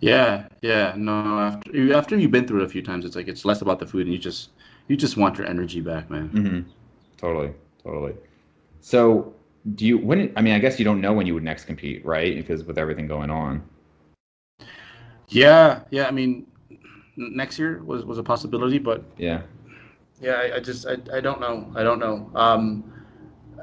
Yeah, 0.00 0.48
yeah. 0.60 0.94
No, 0.96 1.12
after 1.12 1.94
after 1.94 2.18
you've 2.18 2.30
been 2.30 2.46
through 2.46 2.62
it 2.62 2.64
a 2.66 2.68
few 2.68 2.82
times, 2.82 3.04
it's 3.04 3.16
like 3.16 3.28
it's 3.28 3.44
less 3.44 3.62
about 3.62 3.78
the 3.78 3.86
food, 3.86 4.02
and 4.02 4.12
you 4.12 4.18
just 4.18 4.50
you 4.88 4.96
just 4.96 5.16
want 5.16 5.38
your 5.38 5.46
energy 5.46 5.80
back, 5.80 6.10
man. 6.10 6.28
Mm-hmm. 6.28 6.70
Totally, 7.16 7.52
totally. 7.82 8.14
So, 8.80 9.32
do 9.74 9.86
you 9.86 9.96
when? 9.96 10.32
I 10.36 10.42
mean, 10.42 10.54
I 10.54 10.58
guess 10.58 10.78
you 10.78 10.84
don't 10.84 11.00
know 11.00 11.14
when 11.14 11.26
you 11.26 11.32
would 11.32 11.44
next 11.44 11.64
compete, 11.64 12.04
right? 12.04 12.36
Because 12.36 12.64
with 12.64 12.76
everything 12.76 13.06
going 13.06 13.30
on. 13.30 13.62
Yeah, 15.28 15.80
yeah. 15.90 16.06
I 16.06 16.10
mean, 16.10 16.46
next 17.16 17.58
year 17.58 17.82
was 17.82 18.04
was 18.04 18.18
a 18.18 18.22
possibility, 18.22 18.78
but 18.78 19.02
yeah, 19.16 19.42
yeah. 20.20 20.32
I, 20.32 20.56
I 20.56 20.60
just 20.60 20.86
I, 20.86 20.98
I 21.12 21.20
don't 21.20 21.40
know. 21.40 21.72
I 21.74 21.82
don't 21.82 21.98
know. 21.98 22.30
Um, 22.34 22.92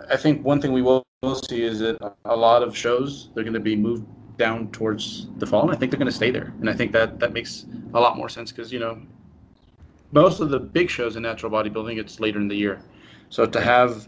I 0.09 0.17
think 0.17 0.43
one 0.43 0.59
thing 0.59 0.73
we 0.73 0.81
will 0.81 1.05
see 1.47 1.61
is 1.61 1.77
that 1.79 2.15
a 2.25 2.36
lot 2.36 2.63
of 2.63 2.75
shows 2.75 3.29
they're 3.36 3.43
going 3.43 3.53
to 3.53 3.59
be 3.59 3.75
moved 3.75 4.07
down 4.38 4.71
towards 4.71 5.27
the 5.38 5.45
fall, 5.45 5.63
and 5.63 5.71
I 5.71 5.75
think 5.75 5.91
they're 5.91 5.99
going 5.99 6.11
to 6.11 6.15
stay 6.15 6.31
there. 6.31 6.53
And 6.59 6.69
I 6.69 6.73
think 6.73 6.91
that 6.93 7.19
that 7.19 7.34
makes 7.34 7.65
a 7.93 7.99
lot 7.99 8.17
more 8.17 8.29
sense 8.29 8.51
because 8.51 8.71
you 8.71 8.79
know 8.79 9.01
most 10.11 10.39
of 10.39 10.49
the 10.49 10.59
big 10.59 10.89
shows 10.89 11.15
in 11.15 11.23
natural 11.23 11.51
bodybuilding 11.51 11.97
it's 11.97 12.19
later 12.19 12.39
in 12.39 12.47
the 12.47 12.55
year. 12.55 12.81
So 13.29 13.45
to 13.45 13.61
have 13.61 14.07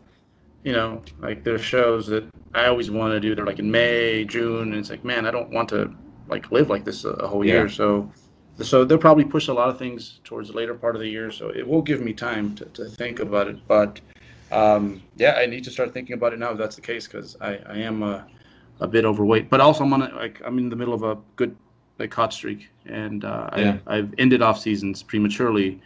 you 0.63 0.73
know 0.73 1.01
like 1.19 1.43
there's 1.43 1.61
shows 1.61 2.07
that 2.07 2.27
I 2.53 2.67
always 2.67 2.89
want 2.89 3.13
to 3.13 3.19
do. 3.19 3.35
They're 3.35 3.45
like 3.45 3.59
in 3.59 3.69
May, 3.69 4.25
June, 4.25 4.69
and 4.69 4.75
it's 4.75 4.89
like 4.89 5.03
man, 5.03 5.25
I 5.25 5.31
don't 5.31 5.51
want 5.51 5.69
to 5.69 5.93
like 6.27 6.51
live 6.51 6.69
like 6.69 6.85
this 6.85 7.05
a, 7.05 7.09
a 7.09 7.27
whole 7.27 7.45
year. 7.45 7.67
Yeah. 7.67 7.73
So 7.73 8.11
so 8.61 8.85
they'll 8.85 8.97
probably 8.97 9.25
push 9.25 9.47
a 9.49 9.53
lot 9.53 9.69
of 9.69 9.77
things 9.77 10.21
towards 10.23 10.49
the 10.49 10.55
later 10.55 10.73
part 10.73 10.95
of 10.95 11.01
the 11.01 11.09
year. 11.09 11.29
So 11.31 11.49
it 11.49 11.67
will 11.67 11.81
give 11.81 12.01
me 12.01 12.13
time 12.13 12.55
to, 12.55 12.65
to 12.65 12.85
think 12.85 13.19
about 13.19 13.47
it. 13.47 13.57
But 13.67 13.99
um, 14.51 15.01
yeah, 15.17 15.33
I 15.33 15.45
need 15.45 15.63
to 15.65 15.71
start 15.71 15.93
thinking 15.93 16.13
about 16.13 16.33
it 16.33 16.39
now 16.39 16.51
if 16.51 16.57
that's 16.57 16.75
the 16.75 16.81
case 16.81 17.07
because 17.07 17.35
I, 17.41 17.57
I 17.67 17.77
am 17.77 18.03
a 18.03 18.25
a 18.79 18.87
bit 18.87 19.05
overweight, 19.05 19.49
but 19.49 19.61
also 19.61 19.83
I'm 19.83 19.93
on 19.93 20.01
a, 20.01 20.15
like 20.15 20.41
I'm 20.45 20.57
in 20.57 20.69
the 20.69 20.75
middle 20.75 20.93
of 20.93 21.03
a 21.03 21.17
good 21.35 21.55
like 21.99 22.13
hot 22.13 22.33
streak, 22.33 22.69
and 22.85 23.23
uh, 23.23 23.49
yeah. 23.55 23.77
I, 23.87 23.97
have 23.97 24.13
ended 24.17 24.41
off 24.41 24.59
seasons 24.59 25.01
prematurely 25.01 25.81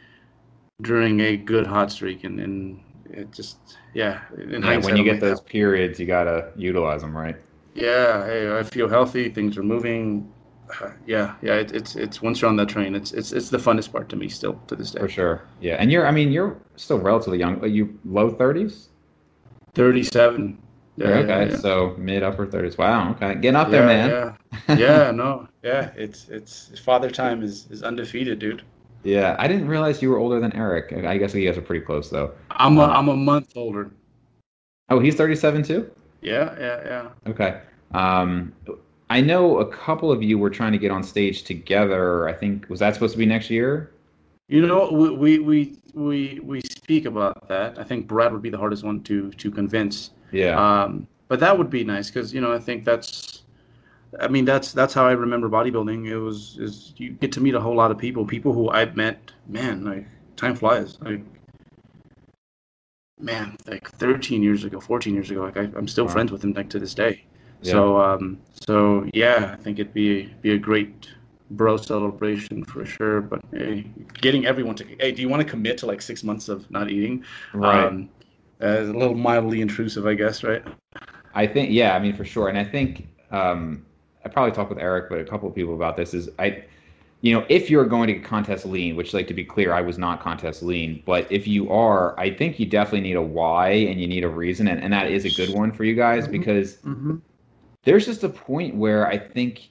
during 0.81 1.19
a 1.19 1.37
good 1.37 1.67
hot 1.67 1.91
streak, 1.91 2.23
and, 2.23 2.39
and 2.39 2.79
it 3.11 3.31
just 3.31 3.57
yeah. 3.93 4.21
yeah 4.37 4.77
when 4.77 4.97
you 4.97 5.03
get 5.03 5.19
those 5.19 5.41
periods, 5.41 5.99
you 5.99 6.05
gotta 6.05 6.51
utilize 6.55 7.01
them, 7.01 7.15
right? 7.15 7.35
Yeah, 7.75 8.25
hey, 8.25 8.57
I 8.57 8.63
feel 8.63 8.89
healthy. 8.89 9.29
Things 9.29 9.57
are 9.57 9.63
moving. 9.63 10.31
yeah, 11.05 11.35
yeah. 11.41 11.55
It, 11.55 11.73
it's 11.73 11.95
it's 11.95 12.21
once 12.21 12.41
you're 12.41 12.49
on 12.49 12.55
that 12.57 12.69
train, 12.69 12.95
it's 12.95 13.11
it's 13.11 13.31
it's 13.31 13.49
the 13.49 13.57
funnest 13.57 13.91
part 13.91 14.09
to 14.09 14.15
me 14.15 14.29
still 14.29 14.59
to 14.67 14.75
this 14.75 14.91
day. 14.91 14.99
For 14.99 15.09
sure. 15.09 15.43
Yeah, 15.61 15.75
and 15.75 15.91
you're 15.91 16.07
I 16.07 16.11
mean 16.11 16.31
you're 16.31 16.57
still 16.75 16.99
relatively 16.99 17.37
young. 17.37 17.59
Are 17.61 17.67
you 17.67 17.97
low 18.05 18.29
thirties? 18.29 18.89
Thirty-seven. 19.75 20.57
Yeah, 21.00 21.08
okay, 21.08 21.50
yeah. 21.52 21.58
so 21.58 21.95
mid 21.97 22.24
upper 22.24 22.45
thirties. 22.45 22.78
Wow. 22.78 23.12
Okay, 23.12 23.36
getting 23.36 23.56
up 23.56 23.72
there, 23.72 23.86
man. 23.86 24.36
Yeah, 24.68 24.76
yeah, 24.76 25.12
no, 25.12 25.47
yeah. 25.64 25.91
It's 25.95 26.28
it's 26.28 26.78
father 26.80 27.10
time 27.10 27.41
is 27.41 27.68
is 27.72 27.84
undefeated, 27.84 28.39
dude. 28.39 28.64
Yeah, 29.04 29.38
I 29.39 29.47
didn't 29.47 29.70
realize 29.70 30.02
you 30.02 30.10
were 30.10 30.18
older 30.18 30.41
than 30.41 30.54
Eric. 30.54 30.91
I 30.91 31.18
guess 31.18 31.34
you 31.34 31.47
guys 31.47 31.58
are 31.58 31.62
pretty 31.62 31.86
close, 31.86 32.10
though. 32.10 32.34
I'm 32.52 32.78
a, 32.78 32.89
am 32.97 33.08
uh, 33.08 33.14
a 33.14 33.16
month 33.16 33.54
older. 33.56 33.91
Oh, 34.89 35.00
he's 35.00 35.16
37 35.16 35.64
too. 35.64 35.89
Yeah, 36.22 36.54
yeah, 36.60 36.84
yeah. 36.84 37.32
Okay. 37.32 37.62
Um, 37.93 38.54
I 39.10 39.22
know 39.22 39.60
a 39.60 39.66
couple 39.66 40.12
of 40.12 40.22
you 40.22 40.38
were 40.38 40.50
trying 40.50 40.74
to 40.74 40.78
get 40.78 40.91
on 40.91 41.02
stage 41.02 41.43
together. 41.43 42.28
I 42.28 42.34
think 42.34 42.70
was 42.70 42.80
that 42.80 42.93
supposed 42.93 43.14
to 43.14 43.18
be 43.18 43.26
next 43.26 43.50
year? 43.50 43.93
You 44.50 44.68
know, 44.68 44.91
we 44.91 45.39
we 45.39 45.78
we 45.93 46.39
we 46.43 46.62
speak 46.62 47.06
about 47.06 47.47
that. 47.47 47.80
I 47.80 47.84
think 47.84 48.08
Brad 48.08 48.34
would 48.34 48.41
be 48.41 48.50
the 48.50 48.58
hardest 48.58 48.84
one 48.84 49.02
to 49.04 49.32
to 49.32 49.50
convince. 49.50 50.12
Yeah. 50.32 50.84
Um, 50.84 51.07
but 51.27 51.39
that 51.39 51.57
would 51.57 51.69
be 51.69 51.84
nice 51.84 52.09
because 52.09 52.34
you 52.34 52.41
know 52.41 52.51
I 52.51 52.59
think 52.59 52.84
that's, 52.84 53.43
I 54.19 54.27
mean 54.27 54.45
that's 54.45 54.73
that's 54.73 54.93
how 54.93 55.05
I 55.05 55.11
remember 55.11 55.49
bodybuilding. 55.49 56.07
It 56.07 56.17
was 56.17 56.57
is 56.59 56.93
you 56.97 57.11
get 57.11 57.32
to 57.34 57.41
meet 57.41 57.55
a 57.55 57.61
whole 57.61 57.75
lot 57.75 57.91
of 57.91 57.97
people, 57.97 58.25
people 58.25 58.53
who 58.53 58.69
I've 58.69 58.95
met. 58.95 59.32
Man, 59.47 59.86
like 59.86 60.07
time 60.36 60.55
flies. 60.55 60.97
Like 61.01 61.21
man, 63.19 63.55
like 63.67 63.89
13 63.91 64.41
years 64.41 64.63
ago, 64.63 64.80
14 64.80 65.13
years 65.13 65.30
ago, 65.30 65.41
like 65.41 65.57
I, 65.57 65.63
am 65.77 65.88
still 65.88 66.05
wow. 66.05 66.11
friends 66.11 66.32
with 66.32 66.43
him 66.43 66.53
like 66.53 66.69
to 66.69 66.80
this 66.80 66.93
day. 66.93 67.23
Yeah. 67.61 67.71
So 67.73 68.01
um, 68.01 68.39
so 68.67 69.07
yeah, 69.13 69.55
I 69.57 69.61
think 69.61 69.80
it'd 69.80 69.93
be 69.93 70.34
be 70.41 70.51
a 70.51 70.57
great 70.57 71.09
bro 71.51 71.77
celebration 71.77 72.63
for 72.63 72.86
sure. 72.86 73.21
But 73.21 73.41
hey, 73.51 73.86
getting 74.21 74.45
everyone 74.45 74.75
to 74.75 74.86
hey, 74.99 75.11
do 75.11 75.21
you 75.21 75.30
want 75.30 75.41
to 75.41 75.47
commit 75.47 75.77
to 75.80 75.86
like 75.86 76.01
six 76.01 76.23
months 76.23 76.49
of 76.49 76.69
not 76.71 76.89
eating? 76.89 77.23
Right. 77.53 77.86
Um, 77.86 78.09
a 78.60 78.82
little 78.82 79.16
mildly 79.16 79.62
intrusive, 79.62 80.05
I 80.05 80.14
guess, 80.14 80.43
right? 80.43 80.64
I 81.34 81.47
think, 81.47 81.72
yeah, 81.72 81.95
I 81.95 81.99
mean, 81.99 82.16
for 82.16 82.26
sure. 82.26 82.49
And 82.49 82.57
I 82.57 82.64
think 82.64 83.07
um, 83.32 83.86
I 84.26 84.30
probably 84.30 84.51
talked 84.51 84.70
with 84.70 84.80
Eric, 84.80 85.10
but 85.10 85.20
a 85.20 85.24
couple 85.24 85.47
of 85.47 85.55
people 85.55 85.74
about 85.74 85.95
this 85.95 86.14
is 86.14 86.30
I, 86.39 86.64
you 87.22 87.34
know, 87.34 87.45
if 87.49 87.70
you're 87.70 87.86
going 87.86 88.07
to 88.07 88.20
contest 88.20 88.66
lean, 88.66 88.95
which, 88.95 89.14
like, 89.14 89.28
to 89.28 89.34
be 89.34 89.43
clear, 89.43 89.74
I 89.74 89.82
was 89.82 89.97
not 89.97 90.22
contest 90.22 90.64
lean, 90.64 91.03
but 91.05 91.30
if 91.32 91.47
you 91.47 91.70
are, 91.70 92.18
I 92.20 92.34
think 92.34 92.60
you 92.60 92.66
definitely 92.66 93.01
need 93.01 93.16
a 93.16 93.22
why 93.22 93.70
and 93.70 93.99
you 93.99 94.07
need 94.07 94.24
a 94.24 94.30
reason. 94.30 94.68
And, 94.68 94.82
and 94.82 94.93
that 94.93 95.12
is 95.12 95.26
a 95.26 95.30
good 95.30 95.53
one 95.53 95.72
for 95.72 95.84
you 95.84 95.95
guys 95.95 96.24
mm-hmm. 96.24 96.32
because 96.32 96.78
mm-hmm. 96.78 97.18
there's 97.84 98.05
just 98.05 98.24
a 98.24 98.30
point 98.30 98.76
where 98.76 99.05
I 99.07 99.18
think 99.18 99.70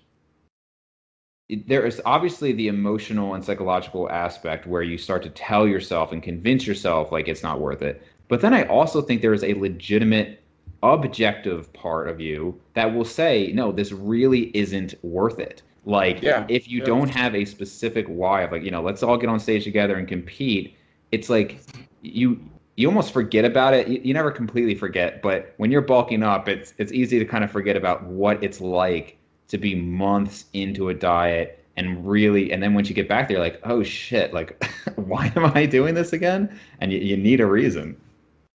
there 1.67 1.87
is 1.87 2.03
obviously 2.05 2.53
the 2.53 2.69
emotional 2.69 3.35
and 3.35 3.43
psychological 3.43 4.11
aspect 4.11 4.67
where 4.67 4.83
you 4.83 4.99
start 4.99 5.23
to 5.23 5.31
tell 5.31 5.67
yourself 5.67 6.13
and 6.13 6.23
convince 6.23 6.67
yourself 6.67 7.11
like 7.11 7.27
it's 7.27 7.43
not 7.43 7.61
worth 7.61 7.81
it 7.81 8.03
but 8.29 8.41
then 8.41 8.55
I 8.55 8.65
also 8.65 9.01
think 9.01 9.23
there 9.23 9.35
is 9.35 9.45
a 9.45 9.55
legitimate 9.55 10.43
objective 10.83 11.73
part 11.73 12.09
of 12.09 12.21
you 12.21 12.59
that 12.75 12.95
will 12.95 13.05
say, 13.05 13.51
no, 13.53 13.73
this 13.73 13.91
really 13.91 14.51
isn't 14.55 14.95
worth 15.03 15.39
it. 15.39 15.63
Like, 15.85 16.23
yeah, 16.23 16.45
if 16.49 16.69
you 16.69 16.81
yeah. 16.81 16.85
don't 16.85 17.09
have 17.09 17.35
a 17.35 17.45
specific 17.45 18.07
why 18.07 18.43
of 18.43 18.53
like, 18.53 18.63
you 18.63 18.71
know, 18.71 18.83
let's 18.83 19.03
all 19.03 19.17
get 19.17 19.31
on 19.31 19.41
stage 19.41 19.65
together 19.65 19.97
and 19.97 20.07
compete, 20.07 20.77
it's 21.13 21.31
like 21.31 21.61
you 22.03 22.39
you 22.77 22.87
almost 22.87 23.13
forget 23.13 23.45
about 23.45 23.75
it. 23.75 23.89
You, 23.89 24.01
you, 24.05 24.15
never 24.15 24.31
completely 24.31 24.75
forget, 24.75 25.21
but 25.23 25.55
when 25.57 25.73
you're 25.73 25.81
bulking 25.81 26.23
up, 26.23 26.49
it's 26.49 26.75
it's 26.79 26.93
easy 26.93 27.19
to 27.19 27.25
kind 27.25 27.43
of 27.43 27.51
forget 27.51 27.77
about 27.77 28.05
what 28.05 28.43
it's 28.45 28.61
like 28.61 29.17
to 29.49 29.57
be 29.57 29.75
months 29.75 30.45
into 30.53 30.91
a 30.91 30.95
diet 30.95 31.65
and 31.79 32.07
really, 32.07 32.53
and 32.53 32.61
then 32.61 32.75
once 32.75 32.89
you 32.89 32.95
get 32.95 33.09
back 33.09 33.29
there, 33.29 33.39
like, 33.39 33.61
oh 33.63 33.85
shit, 33.85 34.35
like, 34.35 34.63
why 34.97 35.33
am 35.37 35.47
I 35.55 35.65
doing 35.65 35.95
this 35.95 36.13
again? 36.13 36.59
And 36.81 36.93
you, 36.93 36.99
you 36.99 37.17
need 37.17 37.41
a 37.41 37.47
reason. 37.47 37.97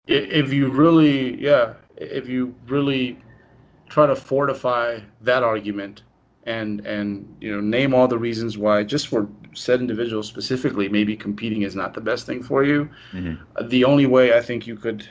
If 0.06 0.52
you 0.52 0.68
really, 0.68 1.40
yeah, 1.40 1.74
if 1.96 2.28
you 2.28 2.54
really 2.66 3.18
try 3.88 4.06
to 4.06 4.16
fortify 4.16 4.98
that 5.20 5.42
argument 5.42 6.02
and 6.44 6.84
and 6.86 7.36
you 7.40 7.52
know 7.54 7.60
name 7.60 7.94
all 7.94 8.08
the 8.08 8.18
reasons 8.18 8.58
why 8.58 8.82
just 8.82 9.06
for 9.06 9.28
said 9.54 9.80
individual 9.80 10.22
specifically 10.22 10.88
maybe 10.88 11.16
competing 11.16 11.62
is 11.62 11.76
not 11.76 11.94
the 11.94 12.00
best 12.00 12.26
thing 12.26 12.42
for 12.42 12.64
you 12.64 12.88
mm-hmm. 13.12 13.68
the 13.68 13.84
only 13.84 14.06
way 14.06 14.36
i 14.36 14.40
think 14.40 14.66
you 14.66 14.74
could 14.74 15.08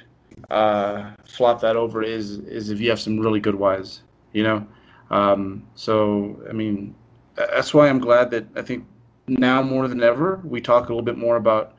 uh, 0.50 1.12
flop 1.24 1.62
that 1.62 1.76
over 1.76 2.02
is 2.02 2.40
is 2.40 2.70
if 2.70 2.82
you 2.82 2.90
have 2.90 3.00
some 3.00 3.20
really 3.20 3.40
good 3.40 3.56
whys 3.56 4.02
you 4.34 4.44
know 4.44 4.66
um, 5.12 5.66
so 5.76 6.42
i 6.50 6.52
mean 6.52 6.94
that's 7.36 7.74
why 7.74 7.88
i'm 7.88 8.00
glad 8.00 8.30
that 8.32 8.46
i 8.56 8.62
think 8.62 8.86
now 9.28 9.62
more 9.62 9.88
than 9.88 10.02
ever 10.04 10.42
we 10.44 10.60
talk 10.60 10.86
a 10.86 10.88
little 10.88 11.04
bit 11.04 11.18
more 11.18 11.38
about 11.38 11.76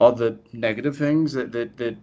all 0.00 0.12
the 0.12 0.36
negative 0.52 0.96
things 0.96 1.32
that 1.32 1.52
that, 1.52 1.76
that 1.76 1.96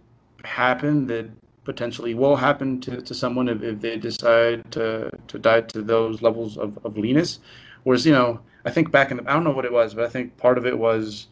happen 0.44 1.06
that 1.06 1.28
potentially 1.64 2.14
will 2.14 2.36
happen 2.36 2.80
to, 2.80 3.00
to 3.00 3.14
someone 3.14 3.48
if, 3.48 3.62
if 3.62 3.80
they 3.80 3.96
decide 3.96 4.70
to, 4.72 5.10
to 5.28 5.38
diet 5.38 5.68
to 5.68 5.82
those 5.82 6.22
levels 6.22 6.56
of, 6.56 6.78
of 6.84 6.96
leanness. 6.96 7.38
Whereas, 7.84 8.04
you 8.04 8.12
know, 8.12 8.40
I 8.64 8.70
think 8.70 8.90
back 8.90 9.10
in 9.10 9.18
the, 9.18 9.30
I 9.30 9.32
don't 9.34 9.44
know 9.44 9.52
what 9.52 9.64
it 9.64 9.72
was, 9.72 9.94
but 9.94 10.04
I 10.04 10.08
think 10.08 10.36
part 10.36 10.58
of 10.58 10.66
it 10.66 10.78
was 10.78 11.28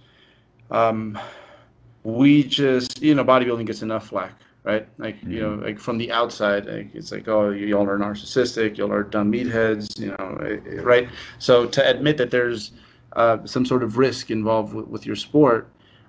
um, 0.71 1.19
we 2.05 2.43
just, 2.45 3.03
you 3.03 3.15
know, 3.15 3.25
bodybuilding 3.25 3.67
gets 3.67 3.83
enough 3.83 4.09
flack, 4.09 4.33
right? 4.65 4.89
Like, 4.99 5.17
mm-hmm. 5.17 5.33
you 5.33 5.41
know, 5.41 5.51
mm-hmm. 5.51 5.65
like 5.65 5.79
from 5.79 5.99
the 5.99 6.13
outside, 6.13 6.67
like, 6.67 6.95
it's 6.95 7.13
like, 7.13 7.29
oh, 7.29 7.51
y'all 7.51 7.89
are 7.89 7.99
narcissistic, 7.99 8.77
y'all 8.77 8.93
are 8.93 9.03
dumb 9.03 9.33
meatheads, 9.33 9.99
you 9.99 10.09
know, 10.09 10.39
eh, 10.43 10.59
eh, 10.71 10.81
right? 10.83 11.09
So 11.39 11.67
to 11.67 11.89
admit 11.89 12.17
that 12.19 12.31
there's 12.31 12.73
uh, 13.17 13.39
some 13.45 13.67
sort 13.67 13.83
of 13.83 13.99
risk 13.99 14.31
involved 14.31 14.75
with, 14.75 14.87
with 14.89 15.07
your 15.07 15.17
sport, 15.17 15.69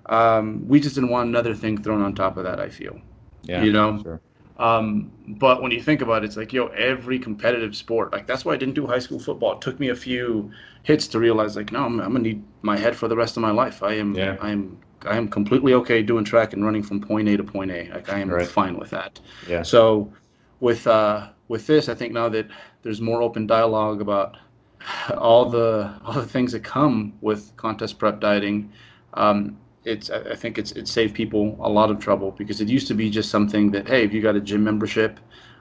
um, 0.10 0.68
we 0.68 0.80
just 0.80 0.95
didn't 0.95 1.10
want 1.10 1.30
another 1.30 1.55
thing 1.55 1.82
thrown 1.82 2.01
on 2.01 2.14
top 2.14 2.38
of 2.38 2.43
that, 2.43 2.60
I 2.60 2.70
feel. 2.70 2.99
Yeah, 3.43 3.64
you 3.64 3.72
know. 3.72 4.01
Sure. 4.01 4.22
Um, 4.57 5.10
but 5.26 5.62
when 5.62 5.72
you 5.72 5.82
think 5.82 6.01
about 6.01 6.24
it, 6.24 6.28
it's 6.28 6.36
like 6.36 6.51
yo, 6.51 6.68
every 6.68 7.18
competitive 7.18 7.76
sport. 7.76 8.12
Like 8.12 8.28
that's 8.28 8.43
why 8.43 8.53
I 8.53 8.57
didn't 8.57 8.76
do 8.76 8.86
high 8.86 8.99
school 8.99 9.20
football. 9.20 9.53
It 9.53 9.62
took 9.62 9.80
me 9.80 9.89
a 9.89 9.95
few 9.95 10.51
hits 10.84 11.07
to 11.10 11.20
realize 11.20 11.55
like, 11.55 11.72
no, 11.72 11.86
I'm, 11.86 12.01
I'm 12.01 12.12
gonna 12.12 12.20
need 12.20 12.43
my 12.62 12.78
head 12.78 12.95
for 12.95 13.07
the 13.07 13.16
rest 13.16 13.38
of 13.38 13.41
my 13.41 13.51
life. 13.51 13.82
I 13.82 13.93
am, 13.93 14.16
yeah. 14.16 14.36
I 14.41 14.49
am, 14.51 14.78
I 15.03 15.16
am 15.16 15.30
completely 15.30 15.74
okay 15.76 16.03
doing 16.03 16.26
track 16.26 16.51
and 16.51 16.66
running 16.66 16.84
from 16.84 16.99
point 16.99 17.30
A 17.30 17.38
to 17.38 17.43
point 17.43 17.72
A. 17.72 17.89
Like 17.93 18.10
I 18.10 18.20
am 18.20 18.30
right. 18.30 18.45
fine 18.45 18.78
with 18.78 18.89
that. 18.89 19.22
Yeah. 19.47 19.64
So 19.64 20.12
with 20.60 20.86
uh, 20.88 21.30
with 21.47 21.66
this, 21.66 21.88
I 21.88 21.95
think 21.95 22.12
now 22.12 22.28
that 22.30 22.47
there's 22.82 22.99
more 22.99 23.22
open 23.22 23.47
dialogue 23.47 24.01
about 24.01 24.36
all 25.18 25.49
the 25.49 25.93
all 26.03 26.14
the 26.14 26.26
things 26.26 26.51
that 26.51 26.64
come 26.64 27.14
with 27.22 27.55
contest 27.55 27.97
prep 27.97 28.20
dieting. 28.20 28.72
Um, 29.14 29.57
it's 29.86 30.10
I 30.10 30.36
think 30.36 30.58
it's 30.58 30.72
it 30.74 30.88
saved 30.88 31.16
people 31.16 31.58
a 31.62 31.70
lot 31.70 31.90
of 31.90 32.00
trouble 32.00 32.32
because 32.32 32.60
it 32.62 32.68
used 32.68 32.88
to 32.88 32.94
be 32.94 33.10
just 33.10 33.30
something 33.30 33.72
that 33.72 33.88
hey 33.88 34.04
if 34.04 34.14
you 34.14 34.22
got 34.22 34.36
a 34.36 34.42
gym 34.42 34.64
membership 34.64 35.20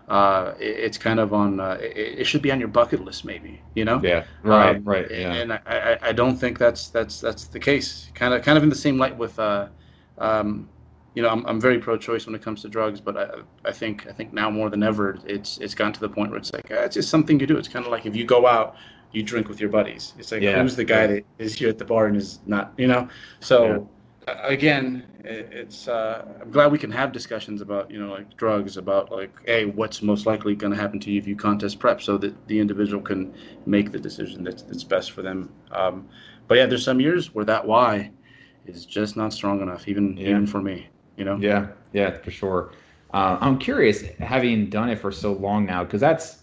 uh, 0.09 0.55
it, 0.59 0.65
it's 0.65 0.99
kind 0.99 1.21
of 1.21 1.33
on 1.35 1.61
uh, 1.61 1.79
it, 1.81 2.21
it, 2.21 2.25
should 2.25 2.41
be 2.41 2.51
on 2.51 2.59
your 2.59 2.69
bucket 2.69 3.05
list 3.05 3.25
maybe 3.25 3.61
you 3.75 3.85
know? 3.85 4.01
Yeah. 4.03 4.25
Right 4.43 4.77
um, 4.77 4.85
right 4.85 5.07
yeah. 5.11 5.35
and 5.35 5.53
I, 5.53 5.99
I, 6.01 6.13
don't 6.13 6.37
think 6.37 6.59
that's 6.59 6.89
that's 6.89 7.21
that's 7.21 7.45
the 7.45 7.61
case. 7.61 8.11
Kind 8.15 8.33
of 8.33 8.43
kind 8.43 8.57
of 8.57 8.65
in 8.65 8.71
the 8.71 8.75
same 8.75 8.97
light 8.97 9.17
with 9.17 9.39
uh, 9.39 9.69
um, 10.17 10.69
you 11.15 11.23
know 11.23 11.29
I'm, 11.29 11.45
I'm 11.47 11.61
very 11.61 11.79
pro-choice 11.79 12.25
when 12.25 12.35
it 12.35 12.43
comes 12.43 12.63
to 12.63 12.69
drugs 12.69 13.01
but 13.01 13.17
I, 13.17 13.69
I 13.69 13.73
think 13.73 14.07
I 14.07 14.13
think 14.13 14.33
now 14.33 14.51
more 14.51 14.71
than 14.71 14.83
ever 14.83 15.19
it's 15.27 15.59
it's 15.59 15.75
gotten 15.75 15.93
to 15.93 16.01
the 16.01 16.09
point 16.09 16.31
where 16.31 16.39
it's 16.39 16.53
like 16.53 16.71
uh, 16.71 16.81
it's 16.81 16.95
just 16.95 17.11
something 17.11 17.39
you 17.39 17.47
do. 17.47 17.59
It's 17.59 17.69
kind 17.69 17.85
of 17.85 17.93
like 17.93 18.07
if 18.07 18.17
you 18.17 18.25
go 18.25 18.47
out 18.47 18.77
you 19.13 19.23
drink 19.23 19.49
with 19.49 19.61
your 19.61 19.71
buddies. 19.71 20.15
It's 20.19 20.33
like 20.33 20.43
yeah. 20.43 20.61
who's 20.61 20.77
the 20.77 20.85
guy 20.85 21.07
that 21.07 21.25
is 21.39 21.55
here 21.55 21.69
at 21.69 21.79
the 21.79 21.85
bar 21.85 22.07
and 22.07 22.17
is 22.17 22.41
not 22.47 22.73
you 22.79 22.87
know? 22.87 23.09
So 23.41 23.89
again, 24.43 25.05
it's 25.25 25.89
uh, 25.89 26.25
I'm 26.41 26.51
glad 26.51 26.73
we 26.73 26.79
can 26.79 26.91
have 26.91 27.13
discussions 27.13 27.61
about 27.61 27.91
you 27.91 28.01
know 28.01 28.11
like 28.11 28.37
drugs, 28.37 28.77
about 28.77 29.11
like 29.11 29.31
hey, 29.47 29.65
what's 29.65 30.03
most 30.03 30.27
likely 30.27 30.55
going 30.55 30.73
to 30.73 30.79
happen 30.79 31.01
to 31.01 31.11
you 31.11 31.19
if 31.19 31.27
you 31.27 31.37
contest 31.37 31.79
prep, 31.79 32.01
so 32.01 32.19
that 32.19 32.49
the 32.49 32.59
individual 32.59 33.03
can 33.03 33.35
make 33.67 33.93
the 33.93 33.99
decision 33.99 34.45
that's 34.45 34.63
that's 34.63 34.85
best 34.85 35.13
for 35.13 35.23
them. 35.23 35.53
Um, 35.73 36.09
but 36.47 36.57
yeah, 36.57 36.67
there's 36.67 36.85
some 36.85 37.01
years 37.01 37.35
where 37.35 37.45
that 37.45 37.67
why 37.67 38.11
is 38.67 38.85
just 38.87 39.17
not 39.17 39.33
strong 39.33 39.61
enough, 39.61 39.89
even 39.89 40.17
yeah. 40.17 40.31
even 40.31 40.47
for 40.47 40.61
me. 40.61 40.89
You 41.17 41.25
know. 41.25 41.37
Yeah, 41.37 41.69
yeah, 41.93 42.19
for 42.19 42.31
sure. 42.31 42.73
Uh, 43.13 43.39
I'm 43.41 43.59
curious, 43.59 44.03
having 44.21 44.69
done 44.69 44.91
it 44.91 44.99
for 44.99 45.11
so 45.11 45.33
long 45.33 45.65
now, 45.65 45.83
because 45.83 46.01
that's 46.01 46.43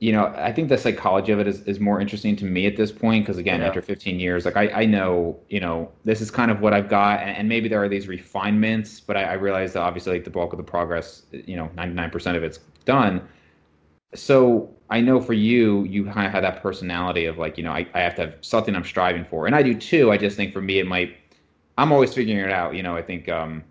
you 0.00 0.12
know, 0.12 0.32
I 0.38 0.50
think 0.50 0.70
the 0.70 0.78
psychology 0.78 1.30
of 1.30 1.40
it 1.40 1.46
is, 1.46 1.60
is 1.64 1.78
more 1.78 2.00
interesting 2.00 2.34
to 2.36 2.46
me 2.46 2.66
at 2.66 2.74
this 2.74 2.90
point 2.90 3.24
because 3.24 3.36
again, 3.36 3.60
yeah. 3.60 3.66
after 3.66 3.82
15 3.82 4.18
years, 4.18 4.46
like 4.46 4.56
I, 4.56 4.68
I 4.70 4.84
know, 4.86 5.38
you 5.50 5.60
know, 5.60 5.92
this 6.04 6.22
is 6.22 6.30
kind 6.30 6.50
of 6.50 6.60
what 6.60 6.72
I've 6.72 6.88
got, 6.88 7.20
and, 7.20 7.36
and 7.36 7.48
maybe 7.48 7.68
there 7.68 7.82
are 7.82 7.88
these 7.88 8.08
refinements, 8.08 8.98
but 8.98 9.18
I, 9.18 9.24
I 9.24 9.32
realize 9.34 9.74
that 9.74 9.82
obviously 9.82 10.14
like 10.14 10.24
the 10.24 10.30
bulk 10.30 10.54
of 10.54 10.56
the 10.56 10.64
progress, 10.64 11.24
you 11.30 11.54
know, 11.54 11.70
99% 11.76 12.34
of 12.34 12.42
it's 12.42 12.60
done. 12.86 13.28
So 14.14 14.74
I 14.88 15.02
know 15.02 15.20
for 15.20 15.34
you, 15.34 15.84
you 15.84 16.06
kind 16.06 16.26
of 16.26 16.32
have 16.32 16.42
that 16.42 16.62
personality 16.62 17.26
of 17.26 17.36
like, 17.36 17.58
you 17.58 17.62
know, 17.62 17.72
I, 17.72 17.86
I 17.92 18.00
have 18.00 18.14
to 18.14 18.22
have 18.22 18.34
something 18.40 18.74
I'm 18.74 18.84
striving 18.84 19.26
for, 19.26 19.46
and 19.46 19.54
I 19.54 19.62
do 19.62 19.74
too. 19.74 20.10
I 20.10 20.16
just 20.16 20.34
think 20.34 20.54
for 20.54 20.62
me, 20.62 20.78
it 20.78 20.86
might. 20.86 21.14
I'm 21.76 21.92
always 21.92 22.12
figuring 22.14 22.42
it 22.44 22.50
out. 22.50 22.74
You 22.74 22.82
know, 22.82 22.96
I 22.96 23.02
think 23.02 23.28
um, 23.28 23.62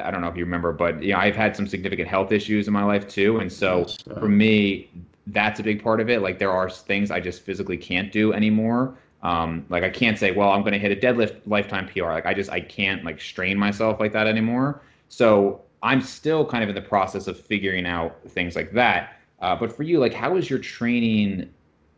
I 0.00 0.10
don't 0.10 0.20
know 0.20 0.28
if 0.28 0.36
you 0.36 0.44
remember, 0.44 0.72
but 0.72 1.00
you 1.02 1.12
know, 1.12 1.18
I've 1.18 1.36
had 1.36 1.56
some 1.56 1.66
significant 1.66 2.08
health 2.08 2.32
issues 2.32 2.66
in 2.66 2.72
my 2.72 2.84
life 2.84 3.06
too, 3.08 3.38
and 3.38 3.52
so 3.52 3.86
for 4.18 4.28
me, 4.28 4.90
that's 5.32 5.60
a 5.60 5.62
big 5.62 5.82
part 5.82 6.00
of 6.00 6.08
it. 6.08 6.22
Like 6.22 6.38
there 6.38 6.50
are 6.50 6.68
things 6.68 7.10
I 7.10 7.20
just 7.20 7.42
physically 7.42 7.76
can't 7.76 8.12
do 8.12 8.32
anymore. 8.32 8.96
Um, 9.22 9.66
like 9.68 9.82
I 9.82 9.90
can't 9.90 10.18
say, 10.18 10.32
well, 10.32 10.50
I'm 10.50 10.60
going 10.60 10.72
to 10.72 10.78
hit 10.78 10.92
a 10.92 10.96
deadlift 10.96 11.40
lifetime 11.46 11.88
PR. 11.88 12.04
Like 12.04 12.26
I 12.26 12.34
just 12.34 12.50
I 12.50 12.60
can't 12.60 13.04
like 13.04 13.20
strain 13.20 13.58
myself 13.58 14.00
like 14.00 14.12
that 14.12 14.26
anymore. 14.26 14.82
So 15.08 15.62
I'm 15.82 16.00
still 16.00 16.44
kind 16.46 16.62
of 16.62 16.68
in 16.68 16.74
the 16.74 16.82
process 16.82 17.26
of 17.26 17.38
figuring 17.38 17.86
out 17.86 18.16
things 18.28 18.56
like 18.56 18.72
that. 18.72 19.20
Uh, 19.40 19.56
but 19.56 19.74
for 19.74 19.82
you, 19.82 19.98
like, 19.98 20.12
how 20.12 20.36
is 20.36 20.50
your 20.50 20.58
training 20.58 21.50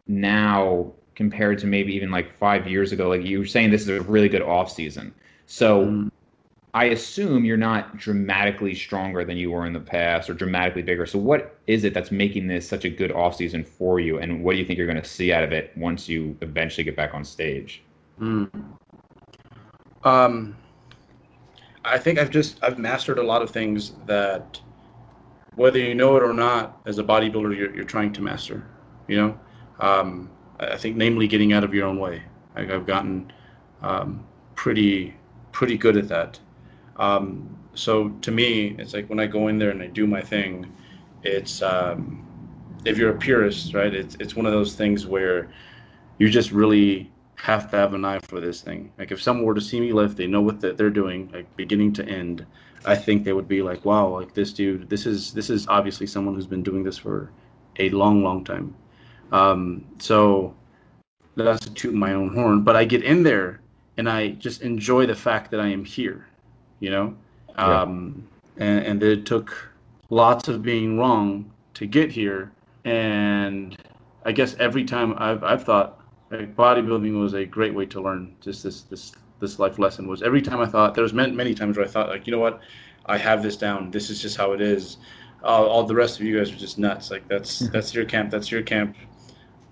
now 0.07 0.93
compared 1.15 1.59
to 1.59 1.67
maybe 1.67 1.95
even 1.95 2.11
like 2.11 2.37
five 2.39 2.69
years 2.69 2.93
ago? 2.93 3.09
Like 3.09 3.25
you 3.25 3.41
were 3.41 3.47
saying, 3.47 3.71
this 3.71 3.83
is 3.83 3.89
a 3.89 4.01
really 4.03 4.29
good 4.29 4.43
off 4.43 4.71
season. 4.71 5.13
So 5.47 5.87
mm. 5.87 6.12
I 6.75 6.87
assume 6.87 7.45
you're 7.45 7.59
not 7.59 7.99
dramatically 7.99 8.75
stronger 8.75 9.25
than 9.25 9.37
you 9.37 9.51
were 9.51 9.67
in 9.67 9.75
the 9.75 9.81
past 9.81 10.31
or 10.31 10.35
dramatically 10.35 10.83
bigger. 10.83 11.05
So 11.05 11.19
what 11.19 11.59
is 11.67 11.85
it 11.85 11.93
that's 11.93 12.11
making 12.11 12.47
this 12.47 12.67
such 12.67 12.87
a 12.87 12.91
good 12.91 13.11
offseason 13.11 13.67
for 13.67 14.01
you 14.01 14.19
and 14.19 14.43
what 14.43 14.53
do 14.53 14.59
you 14.59 14.65
think 14.65 14.79
you're 14.79 14.87
going 14.87 15.03
to 15.03 15.09
see 15.09 15.33
out 15.33 15.45
of 15.45 15.53
it 15.53 15.77
once 15.77 16.09
you 16.09 16.37
eventually 16.41 16.85
get 16.85 16.97
back 16.97 17.13
on 17.13 17.25
stage? 17.25 17.83
Mm. 18.19 18.51
Um 20.05 20.57
I 21.85 21.99
think 21.99 22.19
I've 22.19 22.31
just 22.31 22.59
I've 22.63 22.79
mastered 22.79 23.19
a 23.19 23.23
lot 23.23 23.43
of 23.43 23.51
things 23.51 23.93
that 24.07 24.61
whether 25.57 25.79
you 25.79 25.95
know 25.95 26.17
it 26.17 26.23
or 26.23 26.33
not 26.33 26.81
as 26.87 26.99
a 26.99 27.05
bodybuilder 27.05 27.57
you're, 27.57 27.75
you're 27.75 27.85
trying 27.85 28.13
to 28.15 28.23
master, 28.23 28.67
you 29.09 29.17
know? 29.17 29.39
Um, 29.81 30.31
I 30.59 30.77
think 30.77 30.97
namely 30.97 31.27
getting 31.27 31.53
out 31.53 31.65
of 31.65 31.75
your 31.75 31.87
own 31.87 31.99
way. 31.99 32.23
Like 32.57 32.71
I've 32.71 32.87
gotten 32.87 33.33
um, 33.83 34.25
pretty 34.55 35.15
pretty 35.51 35.77
good 35.77 35.97
at 35.97 36.09
that. 36.09 36.39
Um, 37.03 37.59
so 37.75 38.11
to 38.11 38.31
me, 38.31 38.77
it's 38.79 38.95
like 38.95 39.09
when 39.11 39.19
I 39.19 39.27
go 39.27 39.49
in 39.49 39.59
there 39.59 39.71
and 39.71 39.83
I 39.83 39.89
do 39.89 40.07
my 40.07 40.21
thing, 40.21 40.73
it's 41.25 41.61
um, 41.61 42.25
if 42.85 42.97
you're 42.97 43.11
a 43.11 43.19
purist, 43.19 43.75
right? 43.75 43.93
It's 43.93 44.15
it's 44.21 44.37
one 44.37 44.47
of 44.47 44.53
those 44.53 44.77
things 44.77 45.05
where 45.05 45.49
you 46.19 46.29
just 46.31 46.53
really 46.53 47.11
have 47.35 47.69
to 47.73 47.77
have 47.77 47.95
an 47.95 48.05
eye 48.05 48.21
for 48.21 48.41
this 48.41 48.61
thing. 48.61 48.93
Like 48.99 49.11
if 49.11 49.21
someone 49.21 49.45
were 49.45 49.55
to 49.55 49.61
see 49.61 49.81
me 49.81 49.93
lift, 49.93 50.17
they 50.17 50.29
know 50.29 50.43
what 50.43 50.61
the, 50.61 50.75
they're 50.75 50.91
doing, 50.91 51.29
like 51.33 51.57
beginning 51.57 51.93
to 51.95 52.07
end. 52.07 52.47
I 52.85 52.95
think 52.95 53.25
they 53.25 53.33
would 53.33 53.49
be 53.49 53.63
like, 53.63 53.85
"Wow, 53.85 54.09
like 54.21 54.33
this 54.33 54.53
dude, 54.53 54.89
this 54.89 55.05
is 55.05 55.33
this 55.33 55.51
is 55.51 55.67
obviously 55.67 56.07
someone 56.07 56.37
who's 56.37 56.47
been 56.47 56.63
doing 56.63 56.85
this 56.85 56.99
for 56.99 57.33
a 57.81 57.91
long, 57.91 58.23
long 58.23 58.45
time." 58.45 58.77
Um, 59.33 59.85
so 59.99 60.55
that's 61.35 61.61
to 61.67 61.75
toot 61.75 61.95
my 61.95 62.13
own 62.13 62.33
horn. 62.33 62.63
But 62.63 62.77
I 62.77 62.85
get 62.85 63.03
in 63.03 63.25
there 63.25 63.61
and 63.97 64.09
I 64.09 64.31
just 64.47 64.63
enjoy 64.63 65.07
the 65.07 65.17
fact 65.17 65.51
that 65.51 65.61
I 65.61 65.67
am 65.67 65.85
here 65.85 66.27
you 66.83 66.91
know, 66.91 67.15
yeah. 67.51 67.83
um, 67.83 68.27
and, 68.57 68.85
and 68.85 69.03
it 69.05 69.25
took 69.25 69.71
lots 70.11 70.49
of 70.49 70.63
being 70.65 70.99
wrong 70.99 71.49
to 71.75 71.87
get 71.87 72.11
here. 72.11 72.51
And 72.85 73.77
I 74.25 74.33
guess 74.33 74.57
every 74.59 74.85
time 74.85 75.15
I've 75.17 75.45
I've 75.45 75.63
thought 75.63 76.01
like, 76.31 76.57
bodybuilding 76.57 77.19
was 77.19 77.35
a 77.35 77.45
great 77.47 77.73
way 77.73 77.87
to 77.87 78.01
learn 78.01 78.35
just 78.41 78.65
this 78.65 78.83
this 78.83 79.13
this 79.39 79.61
life 79.61 79.79
lesson 79.79 80.09
was 80.09 80.23
every 80.23 80.43
time 80.43 80.61
I 80.61 80.67
thought 80.67 80.95
there 80.95 81.05
was 81.05 81.13
many, 81.13 81.33
many 81.33 81.55
times 81.55 81.77
where 81.77 81.87
I 81.87 81.89
thought 81.89 82.09
like 82.09 82.27
you 82.27 82.33
know 82.33 82.41
what? 82.41 82.61
I 83.07 83.17
have 83.17 83.43
this 83.45 83.57
down. 83.57 83.93
This 83.93 84.11
is 84.11 84.21
just 84.21 84.37
how 84.37 84.53
it 84.53 84.61
is. 84.61 84.97
Uh, 85.45 85.65
all 85.65 85.85
the 85.85 85.95
rest 85.95 86.19
of 86.19 86.27
you 86.27 86.37
guys 86.37 86.53
are 86.53 86.57
just 86.57 86.79
nuts. 86.79 87.13
Like 87.13 87.29
that's 87.29 87.61
that's 87.75 87.95
your 87.95 88.05
camp. 88.05 88.33
That's 88.33 88.51
your 88.51 88.63
camp. 88.63 88.97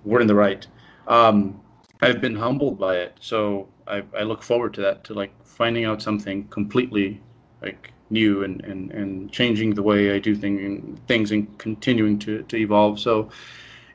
We're 0.05 0.21
in 0.21 0.29
the 0.29 0.35
right. 0.37 0.65
Um, 1.09 1.61
I've 2.03 2.21
been 2.21 2.37
humbled 2.37 2.79
by 2.79 2.99
it. 2.99 3.17
So 3.21 3.69
I, 3.91 4.03
I 4.17 4.23
look 4.23 4.43
forward 4.43 4.73
to 4.75 4.81
that 4.83 5.05
to 5.05 5.15
like 5.15 5.33
finding 5.45 5.85
out 5.85 6.01
something 6.01 6.47
completely 6.49 7.21
like 7.61 7.93
new 8.11 8.45
and, 8.45 8.65
and, 8.65 8.91
and 8.93 9.31
changing 9.33 9.75
the 9.75 9.83
way 9.83 10.15
I 10.15 10.19
do 10.19 10.35
thing, 10.35 10.99
things 11.07 11.33
and 11.33 11.59
continuing 11.59 12.19
to, 12.21 12.43
to 12.45 12.57
evolve. 12.57 12.99
So 13.01 13.31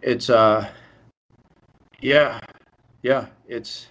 it's, 0.01 0.29
uh, 0.29 0.69
yeah, 2.01 2.39
yeah, 3.01 3.27
it's, 3.47 3.87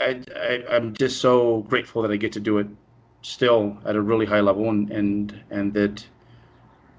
I, 0.00 0.22
I, 0.34 0.64
I'm 0.70 0.94
just 0.94 1.20
so 1.20 1.62
grateful 1.62 2.02
that 2.02 2.10
I 2.10 2.16
get 2.16 2.32
to 2.32 2.40
do 2.40 2.58
it 2.58 2.66
still 3.22 3.78
at 3.84 3.96
a 3.96 4.00
really 4.00 4.26
high 4.26 4.40
level 4.40 4.68
and, 4.68 4.90
and, 4.90 5.40
and 5.50 5.72
that 5.74 6.06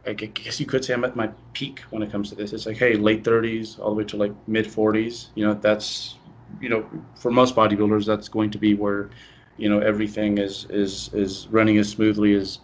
I 0.05 0.13
guess 0.13 0.59
you 0.59 0.65
could 0.65 0.85
say 0.85 0.93
I'm 0.93 1.03
at 1.03 1.17
my 1.17 1.29
peak 1.53 1.81
when 1.89 2.01
it 2.01 2.11
comes 2.11 2.29
to 2.29 2.35
this. 2.35 2.53
It's 2.53 2.65
like, 2.65 2.77
hey, 2.77 2.95
late 2.95 3.25
30s 3.25 3.77
all 3.77 3.89
the 3.89 3.95
way 3.95 4.03
to 4.05 4.17
like 4.17 4.31
mid 4.47 4.65
40s. 4.65 5.27
You 5.35 5.47
know, 5.47 5.53
that's, 5.53 6.15
you 6.61 6.69
know, 6.69 6.89
for 7.15 7.31
most 7.31 7.55
bodybuilders, 7.55 8.05
that's 8.05 8.29
going 8.29 8.51
to 8.51 8.57
be 8.57 8.73
where 8.73 9.09
you 9.57 9.69
know 9.69 9.79
everything 9.79 10.37
is 10.37 10.65
is 10.69 11.09
is 11.13 11.47
running 11.49 11.77
as 11.77 11.89
smoothly 11.89 12.33
as 12.33 12.59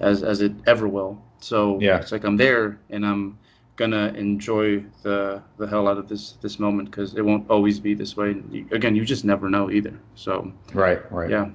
as 0.00 0.22
as 0.22 0.40
it 0.40 0.52
ever 0.66 0.88
will. 0.88 1.22
So 1.38 1.78
yeah, 1.80 1.98
it's 1.98 2.12
like 2.12 2.24
I'm 2.24 2.36
there 2.36 2.78
and 2.90 3.06
I'm 3.06 3.38
gonna 3.76 4.12
enjoy 4.16 4.84
the 5.02 5.42
the 5.58 5.66
hell 5.66 5.88
out 5.88 5.98
of 5.98 6.08
this 6.08 6.32
this 6.42 6.58
moment 6.58 6.90
because 6.90 7.14
it 7.14 7.22
won't 7.22 7.48
always 7.50 7.78
be 7.78 7.94
this 7.94 8.16
way. 8.16 8.36
Again, 8.70 8.94
you 8.94 9.04
just 9.04 9.24
never 9.24 9.48
know 9.48 9.70
either. 9.70 9.98
So 10.14 10.52
right, 10.74 11.10
right, 11.12 11.30
yeah, 11.30 11.50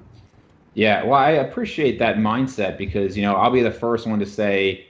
yeah. 0.74 1.04
Well, 1.04 1.14
I 1.14 1.30
appreciate 1.30 1.98
that 2.00 2.16
mindset 2.16 2.76
because 2.76 3.16
you 3.16 3.22
know 3.22 3.34
I'll 3.34 3.50
be 3.50 3.62
the 3.62 3.70
first 3.70 4.06
one 4.06 4.18
to 4.18 4.26
say 4.26 4.86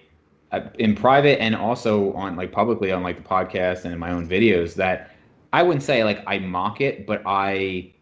uh, 0.52 0.60
in 0.78 0.94
private 0.94 1.40
and 1.40 1.54
also 1.54 2.12
on 2.14 2.36
like 2.36 2.52
publicly 2.52 2.92
on 2.92 3.02
like 3.02 3.16
the 3.16 3.28
podcast 3.28 3.84
and 3.84 3.92
in 3.92 3.98
my 3.98 4.10
own 4.10 4.28
videos 4.28 4.74
that 4.74 5.10
I 5.52 5.62
wouldn't 5.62 5.82
say 5.82 6.04
like 6.04 6.22
I 6.26 6.38
mock 6.38 6.80
it, 6.80 7.06
but 7.06 7.22
I 7.24 7.92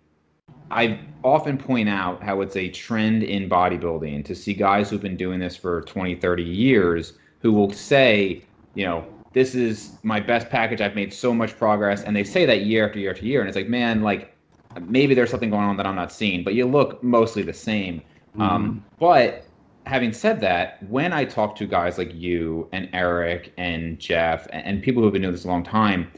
I 0.70 0.98
often 1.22 1.56
point 1.58 1.88
out 1.88 2.22
how 2.22 2.40
it's 2.40 2.56
a 2.56 2.68
trend 2.68 3.22
in 3.22 3.48
bodybuilding 3.48 4.24
to 4.24 4.34
see 4.34 4.54
guys 4.54 4.90
who've 4.90 5.00
been 5.00 5.16
doing 5.16 5.38
this 5.38 5.56
for 5.56 5.82
20, 5.82 6.16
30 6.16 6.42
years 6.42 7.14
who 7.40 7.52
will 7.52 7.70
say, 7.72 8.42
you 8.74 8.84
know, 8.84 9.06
this 9.32 9.54
is 9.54 9.98
my 10.02 10.18
best 10.18 10.48
package. 10.48 10.80
I've 10.80 10.94
made 10.94 11.12
so 11.12 11.32
much 11.34 11.56
progress. 11.56 12.02
And 12.02 12.16
they 12.16 12.24
say 12.24 12.46
that 12.46 12.62
year 12.62 12.86
after 12.86 12.98
year 12.98 13.10
after 13.12 13.24
year. 13.24 13.40
And 13.40 13.48
it's 13.48 13.56
like, 13.56 13.68
man, 13.68 14.02
like 14.02 14.34
maybe 14.80 15.14
there's 15.14 15.30
something 15.30 15.50
going 15.50 15.64
on 15.64 15.76
that 15.76 15.86
I'm 15.86 15.94
not 15.94 16.12
seeing, 16.12 16.42
but 16.42 16.54
you 16.54 16.66
look 16.66 17.02
mostly 17.02 17.42
the 17.42 17.52
same. 17.52 18.00
Mm-hmm. 18.00 18.42
Um, 18.42 18.84
but 18.98 19.44
having 19.86 20.12
said 20.12 20.40
that, 20.40 20.82
when 20.88 21.12
I 21.12 21.24
talk 21.24 21.54
to 21.56 21.66
guys 21.66 21.98
like 21.98 22.12
you 22.14 22.68
and 22.72 22.88
Eric 22.92 23.52
and 23.56 23.98
Jeff 23.98 24.46
and, 24.52 24.64
and 24.66 24.82
people 24.82 25.02
who've 25.02 25.12
been 25.12 25.22
doing 25.22 25.34
this 25.34 25.44
a 25.44 25.48
long 25.48 25.62
time, 25.62 26.10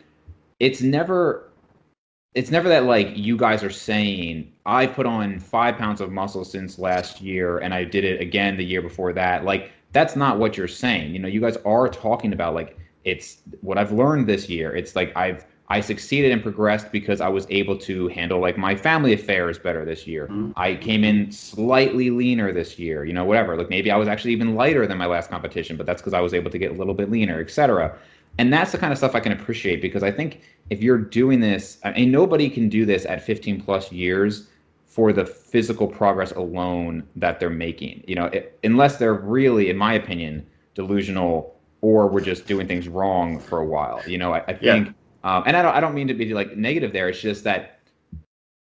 it's 0.60 0.80
never 0.80 1.50
it's 2.34 2.50
never 2.50 2.68
that 2.68 2.84
like 2.84 3.16
you 3.16 3.36
guys 3.36 3.62
are 3.64 3.70
saying 3.70 4.52
I 4.66 4.86
put 4.86 5.06
on 5.06 5.40
five 5.40 5.76
pounds 5.76 6.00
of 6.00 6.12
muscle 6.12 6.44
since 6.44 6.78
last 6.78 7.20
year 7.20 7.58
and 7.58 7.72
I 7.72 7.84
did 7.84 8.04
it 8.04 8.20
again 8.20 8.56
the 8.56 8.64
year 8.64 8.82
before 8.82 9.12
that. 9.14 9.44
Like 9.44 9.72
that's 9.92 10.14
not 10.14 10.38
what 10.38 10.56
you're 10.56 10.68
saying. 10.68 11.14
You 11.14 11.18
know, 11.20 11.28
you 11.28 11.40
guys 11.40 11.56
are 11.64 11.88
talking 11.88 12.32
about 12.32 12.54
like 12.54 12.78
it's 13.04 13.38
what 13.60 13.78
I've 13.78 13.92
learned 13.92 14.26
this 14.26 14.48
year. 14.48 14.74
It's 14.76 14.94
like 14.94 15.16
I've 15.16 15.46
I 15.70 15.80
succeeded 15.80 16.32
and 16.32 16.42
progressed 16.42 16.90
because 16.92 17.20
I 17.20 17.28
was 17.28 17.46
able 17.50 17.76
to 17.78 18.08
handle 18.08 18.40
like 18.40 18.56
my 18.56 18.74
family 18.74 19.12
affairs 19.12 19.58
better 19.58 19.84
this 19.84 20.06
year. 20.06 20.26
Mm-hmm. 20.26 20.52
I 20.56 20.76
came 20.76 21.04
in 21.04 21.30
slightly 21.30 22.08
leaner 22.10 22.52
this 22.52 22.78
year, 22.78 23.04
you 23.04 23.12
know, 23.12 23.24
whatever. 23.24 23.56
Like 23.56 23.68
maybe 23.68 23.90
I 23.90 23.96
was 23.96 24.08
actually 24.08 24.32
even 24.32 24.54
lighter 24.54 24.86
than 24.86 24.96
my 24.96 25.06
last 25.06 25.28
competition, 25.28 25.76
but 25.76 25.84
that's 25.84 26.00
because 26.00 26.14
I 26.14 26.20
was 26.20 26.32
able 26.32 26.50
to 26.50 26.58
get 26.58 26.70
a 26.70 26.74
little 26.74 26.94
bit 26.94 27.10
leaner, 27.10 27.40
etc 27.40 27.98
and 28.38 28.52
that's 28.52 28.72
the 28.72 28.78
kind 28.78 28.92
of 28.92 28.98
stuff 28.98 29.14
I 29.14 29.20
can 29.20 29.32
appreciate 29.32 29.82
because 29.82 30.02
I 30.02 30.12
think 30.12 30.42
if 30.70 30.80
you're 30.80 30.98
doing 30.98 31.40
this, 31.40 31.78
I 31.84 31.92
mean, 31.92 32.12
nobody 32.12 32.48
can 32.48 32.68
do 32.68 32.86
this 32.86 33.04
at 33.04 33.22
15 33.22 33.60
plus 33.62 33.90
years 33.90 34.48
for 34.86 35.12
the 35.12 35.24
physical 35.24 35.86
progress 35.86 36.30
alone 36.32 37.02
that 37.16 37.40
they're 37.40 37.50
making. 37.50 38.04
You 38.06 38.14
know, 38.14 38.26
it, 38.26 38.58
unless 38.62 38.96
they're 38.96 39.14
really, 39.14 39.70
in 39.70 39.76
my 39.76 39.94
opinion, 39.94 40.46
delusional 40.74 41.56
or 41.80 42.08
we're 42.08 42.20
just 42.20 42.46
doing 42.46 42.66
things 42.66 42.88
wrong 42.88 43.38
for 43.38 43.58
a 43.58 43.64
while. 43.64 44.00
You 44.06 44.18
know, 44.18 44.32
I, 44.32 44.44
I 44.48 44.52
think, 44.54 44.88
yeah. 44.88 45.36
um, 45.36 45.42
and 45.46 45.56
I 45.56 45.62
don't, 45.62 45.74
I 45.74 45.80
don't 45.80 45.94
mean 45.94 46.08
to 46.08 46.14
be 46.14 46.32
like 46.32 46.56
negative 46.56 46.92
there. 46.92 47.08
It's 47.08 47.20
just 47.20 47.44
that 47.44 47.80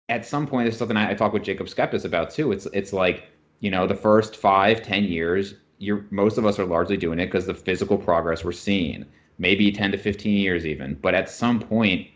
at 0.10 0.26
some 0.26 0.48
point, 0.48 0.66
there's 0.66 0.78
something 0.78 0.98
I, 0.98 1.12
I 1.12 1.14
talk 1.14 1.34
with 1.34 1.44
Jacob 1.44 1.68
Schepis 1.68 2.06
about 2.06 2.32
too. 2.32 2.52
It's, 2.52 2.68
it's 2.74 2.94
like, 2.94 3.28
you 3.60 3.70
know, 3.72 3.86
the 3.86 3.96
first 3.96 4.36
five, 4.36 4.84
ten 4.84 5.04
years, 5.04 5.56
you're 5.78 6.06
most 6.12 6.38
of 6.38 6.46
us 6.46 6.60
are 6.60 6.66
largely 6.66 6.98
doing 6.98 7.20
it 7.20 7.28
because 7.28 7.46
the 7.46 7.54
physical 7.56 7.98
progress 7.98 8.44
we're 8.44 8.52
seeing 8.52 9.06
maybe 9.42 9.72
10 9.72 9.92
to 9.92 9.98
15 9.98 10.38
years 10.38 10.66
even. 10.68 10.94
But 11.02 11.16
at 11.16 11.28
some 11.30 11.60
point, 11.60 12.08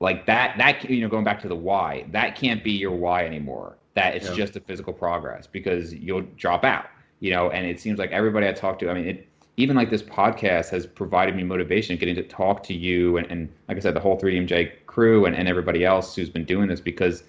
like 0.00 0.26
that, 0.26 0.58
that, 0.58 0.90
you 0.90 1.00
know, 1.00 1.08
going 1.08 1.24
back 1.24 1.40
to 1.42 1.48
the 1.48 1.56
why, 1.56 2.04
that 2.10 2.34
can't 2.34 2.62
be 2.62 2.72
your 2.72 2.90
why 2.90 3.24
anymore. 3.24 3.78
That 3.94 4.16
it's 4.16 4.28
yeah. 4.28 4.34
just 4.34 4.56
a 4.56 4.60
physical 4.60 4.92
progress 4.92 5.46
because 5.46 5.94
you'll 5.94 6.26
drop 6.36 6.64
out, 6.64 6.86
you 7.20 7.30
know, 7.30 7.50
and 7.50 7.64
it 7.64 7.80
seems 7.80 7.98
like 7.98 8.10
everybody 8.10 8.46
I 8.48 8.52
talk 8.52 8.78
to, 8.80 8.90
I 8.90 8.94
mean, 8.94 9.06
it, 9.06 9.28
even 9.56 9.76
like 9.76 9.88
this 9.88 10.02
podcast 10.02 10.70
has 10.70 10.84
provided 10.84 11.34
me 11.34 11.44
motivation 11.44 11.96
getting 11.96 12.14
to 12.16 12.22
talk 12.22 12.62
to 12.64 12.74
you 12.74 13.16
and, 13.16 13.26
and 13.28 13.48
like 13.68 13.76
I 13.76 13.80
said, 13.80 13.94
the 13.94 14.00
whole 14.00 14.18
3DMJ 14.18 14.86
crew 14.86 15.26
and, 15.26 15.34
and 15.34 15.48
everybody 15.48 15.84
else 15.84 16.14
who's 16.14 16.28
been 16.28 16.44
doing 16.44 16.68
this 16.68 16.80
because 16.80 17.22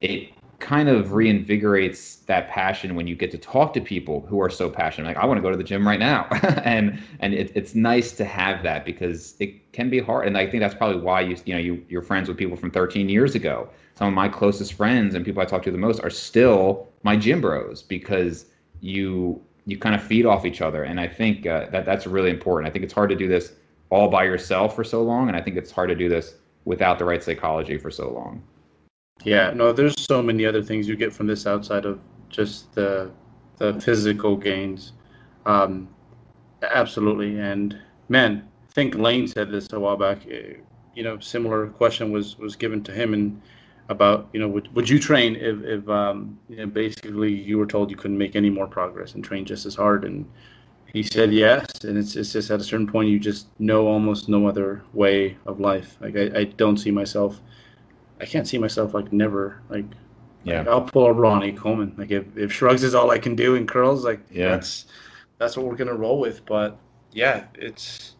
it 0.00 0.30
kind 0.58 0.88
of 0.88 1.08
reinvigorates 1.08 2.24
that 2.26 2.48
passion 2.48 2.94
when 2.94 3.06
you 3.06 3.14
get 3.14 3.30
to 3.30 3.38
talk 3.38 3.72
to 3.74 3.80
people 3.80 4.22
who 4.28 4.40
are 4.40 4.48
so 4.48 4.70
passionate. 4.70 5.08
Like 5.08 5.16
I 5.16 5.26
want 5.26 5.38
to 5.38 5.42
go 5.42 5.50
to 5.50 5.56
the 5.56 5.64
gym 5.64 5.86
right 5.86 5.98
now, 5.98 6.26
and 6.64 7.02
and 7.20 7.34
it, 7.34 7.52
it's 7.54 7.74
nice 7.74 8.12
to 8.12 8.24
have 8.24 8.62
that 8.62 8.84
because 8.84 9.34
it 9.38 9.72
can 9.72 9.90
be 9.90 10.00
hard. 10.00 10.26
And 10.26 10.38
I 10.38 10.46
think 10.46 10.60
that's 10.60 10.74
probably 10.74 11.00
why 11.00 11.20
you 11.20 11.36
you 11.44 11.54
know 11.54 11.60
you 11.60 11.84
you're 11.88 12.02
friends 12.02 12.28
with 12.28 12.36
people 12.36 12.56
from 12.56 12.70
13 12.70 13.08
years 13.08 13.34
ago. 13.34 13.68
Some 13.96 14.08
of 14.08 14.14
my 14.14 14.28
closest 14.28 14.74
friends 14.74 15.14
and 15.14 15.24
people 15.24 15.42
I 15.42 15.46
talk 15.46 15.62
to 15.64 15.70
the 15.70 15.78
most 15.78 16.00
are 16.00 16.10
still 16.10 16.88
my 17.02 17.16
gym 17.16 17.40
bros 17.40 17.82
because 17.82 18.46
you 18.80 19.40
you 19.66 19.78
kind 19.78 19.94
of 19.94 20.02
feed 20.02 20.26
off 20.26 20.46
each 20.46 20.62
other. 20.62 20.84
And 20.84 21.00
I 21.00 21.08
think 21.08 21.46
uh, 21.46 21.66
that 21.70 21.84
that's 21.84 22.06
really 22.06 22.30
important. 22.30 22.68
I 22.68 22.72
think 22.72 22.84
it's 22.84 22.94
hard 22.94 23.10
to 23.10 23.16
do 23.16 23.28
this 23.28 23.52
all 23.90 24.08
by 24.08 24.24
yourself 24.24 24.74
for 24.74 24.84
so 24.84 25.02
long, 25.02 25.28
and 25.28 25.36
I 25.36 25.40
think 25.40 25.56
it's 25.56 25.70
hard 25.70 25.88
to 25.90 25.94
do 25.94 26.08
this 26.08 26.34
without 26.64 26.98
the 26.98 27.04
right 27.04 27.22
psychology 27.22 27.78
for 27.78 27.90
so 27.90 28.10
long. 28.10 28.42
Yeah, 29.24 29.50
no, 29.52 29.72
there's 29.72 30.00
so 30.00 30.22
many 30.22 30.44
other 30.46 30.62
things 30.62 30.86
you 30.88 30.96
get 30.96 31.12
from 31.12 31.26
this 31.26 31.46
outside 31.46 31.84
of 31.84 32.00
just 32.28 32.72
the 32.74 33.10
the 33.56 33.80
physical 33.80 34.36
gains. 34.36 34.92
Um, 35.46 35.88
absolutely, 36.62 37.38
and 37.38 37.78
man, 38.08 38.48
I 38.68 38.72
think 38.72 38.94
Layne 38.94 39.26
said 39.28 39.50
this 39.50 39.72
a 39.72 39.80
while 39.80 39.96
back. 39.96 40.26
Eh, 40.30 40.54
you 40.94 41.02
know, 41.02 41.18
similar 41.20 41.68
question 41.68 42.12
was 42.12 42.38
was 42.38 42.56
given 42.56 42.82
to 42.84 42.92
him 42.92 43.14
and 43.14 43.40
about 43.88 44.28
you 44.32 44.40
know 44.40 44.48
would, 44.48 44.74
would 44.74 44.88
you 44.88 44.98
train 44.98 45.36
if, 45.36 45.62
if 45.64 45.88
um, 45.88 46.38
you 46.48 46.56
know, 46.58 46.66
basically 46.66 47.32
you 47.32 47.58
were 47.58 47.66
told 47.66 47.90
you 47.90 47.96
couldn't 47.96 48.18
make 48.18 48.36
any 48.36 48.50
more 48.50 48.66
progress 48.66 49.14
and 49.14 49.24
train 49.24 49.44
just 49.44 49.66
as 49.66 49.74
hard? 49.74 50.04
And 50.04 50.26
he 50.92 51.02
said 51.02 51.32
yes. 51.32 51.66
And 51.84 51.98
it's, 51.98 52.16
it's 52.16 52.32
just 52.32 52.50
at 52.50 52.60
a 52.60 52.64
certain 52.64 52.86
point 52.86 53.08
you 53.10 53.18
just 53.18 53.48
know 53.60 53.86
almost 53.88 54.28
no 54.28 54.46
other 54.48 54.82
way 54.92 55.36
of 55.46 55.60
life. 55.60 55.96
Like 56.00 56.16
I, 56.16 56.40
I 56.40 56.44
don't 56.44 56.78
see 56.78 56.90
myself 56.90 57.40
I 58.20 58.26
can't 58.26 58.48
see 58.48 58.58
myself 58.58 58.94
like 58.94 59.12
never 59.12 59.60
like 59.68 59.84
yeah. 60.46 60.60
Like, 60.60 60.68
I'll 60.68 60.82
pull 60.82 61.06
a 61.06 61.12
Ronnie 61.12 61.52
Coleman. 61.52 61.92
Like 61.98 62.12
if, 62.12 62.24
if 62.36 62.52
shrugs 62.52 62.84
is 62.84 62.94
all 62.94 63.10
I 63.10 63.18
can 63.18 63.34
do 63.34 63.56
in 63.56 63.66
curls, 63.66 64.04
like 64.04 64.20
yeah. 64.30 64.50
that's 64.50 64.86
that's 65.38 65.56
what 65.56 65.66
we're 65.66 65.76
gonna 65.76 65.94
roll 65.94 66.20
with. 66.20 66.46
But 66.46 66.78
yeah, 67.12 67.46
it's 67.54 68.14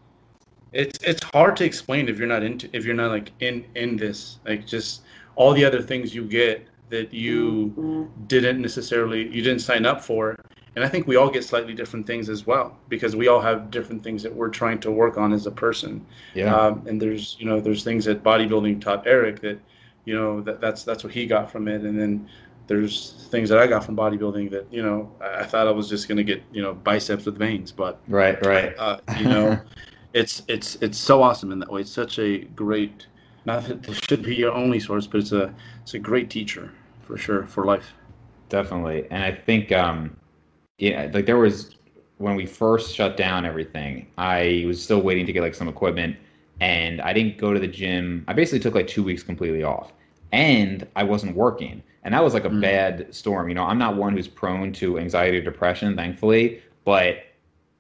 it's 0.73 0.99
it's 1.05 1.23
hard 1.33 1.57
to 1.59 1.65
explain 1.65 2.09
if 2.09 2.19
you're 2.19 2.27
not 2.27 2.43
into 2.43 2.69
if 2.73 2.85
you're 2.85 2.97
not 2.97 3.13
like 3.13 3.31
in 3.41 3.65
in 3.77 3.97
this. 3.97 4.41
Like 4.45 4.67
just 4.67 5.03
all 5.37 5.53
the 5.53 5.65
other 5.65 5.81
things 5.81 6.15
you 6.15 6.25
get 6.25 6.67
that 6.91 7.15
you 7.15 7.73
mm-hmm. 7.77 8.25
didn't 8.27 8.61
necessarily 8.61 9.29
you 9.29 9.43
didn't 9.43 9.61
sign 9.61 9.87
up 9.87 10.03
for. 10.03 10.37
And 10.75 10.85
I 10.85 10.89
think 10.89 11.07
we 11.07 11.17
all 11.17 11.31
get 11.31 11.43
slightly 11.43 11.73
different 11.73 12.07
things 12.07 12.29
as 12.29 12.47
well 12.47 12.77
because 12.91 13.17
we 13.17 13.29
all 13.29 13.41
have 13.41 13.71
different 13.71 14.03
things 14.03 14.23
that 14.23 14.35
we're 14.35 14.51
trying 14.51 14.79
to 14.81 14.91
work 14.91 15.17
on 15.17 15.33
as 15.33 15.47
a 15.47 15.51
person. 15.51 16.05
Yeah. 16.35 16.55
Um, 16.55 16.85
and 16.87 17.01
there's 17.01 17.37
you 17.39 17.47
know 17.47 17.61
there's 17.61 17.85
things 17.85 18.05
that 18.07 18.25
bodybuilding 18.25 18.81
taught 18.81 19.07
Eric 19.07 19.41
that 19.43 19.61
you 20.07 20.15
know 20.15 20.41
that 20.41 20.61
that's 20.63 20.83
that's 20.83 21.05
what 21.05 21.13
he 21.13 21.27
got 21.27 21.53
from 21.53 21.69
it 21.69 21.83
and 21.83 22.01
then 22.01 22.27
there's 22.67 23.27
things 23.31 23.49
that 23.49 23.59
I 23.59 23.67
got 23.67 23.85
from 23.85 23.97
bodybuilding 23.97 24.51
that 24.51 24.67
you 24.73 24.83
know 24.83 25.13
I, 25.21 25.45
thought 25.45 25.67
I 25.67 25.71
was 25.71 25.89
just 25.89 26.09
gonna 26.09 26.25
get 26.25 26.43
you 26.53 26.63
know 26.63 26.75
biceps 26.75 27.27
with 27.27 27.39
veins, 27.39 27.73
but 27.73 28.01
right, 28.09 28.45
right, 28.45 28.75
uh, 28.79 28.99
you 29.19 29.25
know, 29.27 29.61
it's 30.13 30.43
it's 30.49 30.77
it's 30.81 30.99
so 30.99 31.23
awesome 31.23 31.53
in 31.53 31.59
that 31.61 31.71
way. 31.71 31.83
It's 31.83 31.91
such 31.91 32.19
a 32.19 32.39
great, 32.39 33.07
not 33.45 33.65
that 33.65 33.89
it 33.89 34.05
should 34.09 34.23
be 34.23 34.35
your 34.35 34.53
only 34.53 34.81
source, 34.81 35.07
but 35.07 35.21
it's 35.21 35.33
a 35.33 35.55
it's 35.83 35.95
a 35.95 35.99
great 35.99 36.31
teacher 36.31 36.73
for 37.03 37.17
sure 37.17 37.47
for 37.47 37.65
life. 37.65 37.93
Definitely, 38.49 39.07
and 39.11 39.23
I 39.23 39.33
think 39.33 39.73
um, 39.73 40.17
yeah, 40.79 41.11
like 41.13 41.27
there 41.27 41.39
was 41.39 41.77
when 42.19 42.35
we 42.35 42.47
first 42.47 42.95
shut 42.95 43.17
down 43.17 43.45
everything, 43.45 44.07
I 44.19 44.65
was 44.67 44.83
still 44.83 45.03
waiting 45.03 45.27
to 45.27 45.33
get 45.33 45.43
like 45.43 45.55
some 45.55 45.69
equipment, 45.69 46.17
and 46.61 47.01
I 47.01 47.13
didn't 47.13 47.39
go 47.39 47.53
to 47.53 47.61
the 47.61 47.69
gym. 47.69 48.25
I 48.29 48.33
basically 48.33 48.61
took 48.61 48.75
like 48.75 48.87
two 48.87 49.03
weeks 49.03 49.23
completely 49.23 49.63
off 49.63 49.93
and 50.33 50.87
I 50.97 51.05
wasn't 51.05 51.37
working. 51.37 51.83
And 52.05 52.15
that 52.15 52.23
was 52.23 52.35
like 52.35 52.45
a 52.45 52.51
mm. 52.51 52.61
bad 52.61 53.15
storm. 53.15 53.49
You 53.49 53.55
know, 53.55 53.65
I'm 53.65 53.79
not 53.79 53.97
one 53.97 54.17
who's 54.17 54.29
prone 54.29 54.73
to 54.75 54.99
anxiety 54.99 55.39
or 55.39 55.43
depression, 55.43 55.97
thankfully, 55.97 56.63
but 56.85 57.25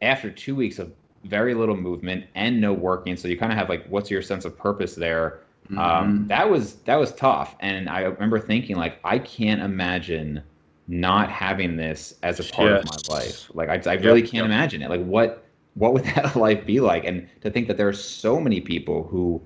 after 0.02 0.30
two 0.30 0.54
weeks 0.54 0.78
of 0.78 0.92
very 1.24 1.54
little 1.54 1.76
movement 1.76 2.24
and 2.34 2.60
no 2.60 2.72
working, 2.72 3.16
so 3.16 3.28
you 3.28 3.38
kind 3.38 3.52
of 3.52 3.58
have 3.58 3.68
like, 3.68 3.86
what's 3.86 4.10
your 4.10 4.22
sense 4.22 4.44
of 4.44 4.56
purpose 4.58 4.94
there? 4.94 5.40
Um, 5.70 5.76
mm-hmm. 5.76 5.80
Um, 5.80 6.26
that 6.28 6.48
was 6.48 6.74
that 6.84 6.96
was 6.96 7.12
tough, 7.14 7.56
and 7.58 7.88
I 7.88 8.02
remember 8.02 8.38
thinking 8.38 8.76
like, 8.76 9.00
I 9.02 9.18
can't 9.18 9.60
imagine 9.60 10.42
not 10.88 11.30
having 11.30 11.76
this 11.76 12.14
as 12.22 12.38
a 12.38 12.44
part 12.52 12.70
yes. 12.70 12.84
of 12.84 13.08
my 13.08 13.14
life. 13.16 13.50
Like 13.54 13.68
I, 13.68 13.90
I 13.90 13.94
really 13.94 14.20
yep, 14.20 14.30
can't 14.30 14.44
yep. 14.44 14.46
imagine 14.46 14.82
it. 14.82 14.90
Like 14.90 15.04
what 15.04 15.45
what 15.76 15.92
would 15.92 16.04
that 16.16 16.34
life 16.36 16.66
be 16.66 16.80
like? 16.80 17.04
And 17.04 17.28
to 17.42 17.50
think 17.50 17.68
that 17.68 17.76
there 17.76 17.88
are 17.88 17.92
so 17.92 18.40
many 18.40 18.60
people 18.60 19.04
who 19.04 19.40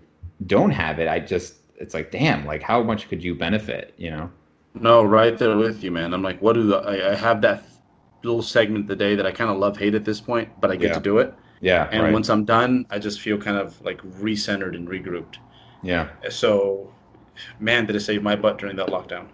don't 0.47 0.71
have 0.71 0.99
it, 0.99 1.09
I 1.09 1.21
just 1.21 1.57
it's 1.77 1.95
like 1.95 2.11
damn, 2.11 2.47
like 2.47 2.63
how 2.63 2.83
much 2.83 3.09
could 3.09 3.23
you 3.23 3.35
benefit? 3.35 3.95
You 3.99 4.11
know? 4.11 4.31
No, 4.75 5.03
right 5.03 5.37
there 5.37 5.57
with 5.57 5.83
you, 5.83 5.91
man. 5.91 6.15
I'm 6.15 6.23
like, 6.23 6.41
what 6.41 6.55
do 6.55 6.63
the, 6.63 6.77
I, 6.77 7.13
I 7.13 7.15
have 7.15 7.41
that 7.43 7.65
little 8.23 8.43
segment 8.43 8.85
of 8.85 8.89
the 8.89 8.97
day 8.97 9.17
that 9.17 9.27
I 9.27 9.33
kind 9.33 9.51
of 9.51 9.59
love 9.59 9.77
hate 9.77 9.95
at 9.95 10.05
this 10.05 10.21
point, 10.21 10.49
but 10.61 10.71
I 10.71 10.77
get 10.77 10.89
yeah. 10.89 10.95
to 10.95 11.01
do 11.01 11.19
it. 11.19 11.35
Yeah. 11.61 11.89
And 11.91 12.05
right. 12.05 12.13
once 12.13 12.29
I'm 12.29 12.45
done, 12.45 12.87
I 12.91 12.99
just 12.99 13.21
feel 13.21 13.37
kind 13.39 13.57
of 13.57 13.81
like 13.83 14.01
recentered 14.03 14.75
and 14.75 14.89
regrouped. 14.89 15.37
Yeah. 15.83 16.09
So, 16.29 16.93
man, 17.59 17.87
did 17.87 17.97
it 17.97 18.01
save 18.01 18.23
my 18.23 18.37
butt 18.37 18.59
during 18.59 18.77
that 18.77 18.89
lockdown. 18.89 19.27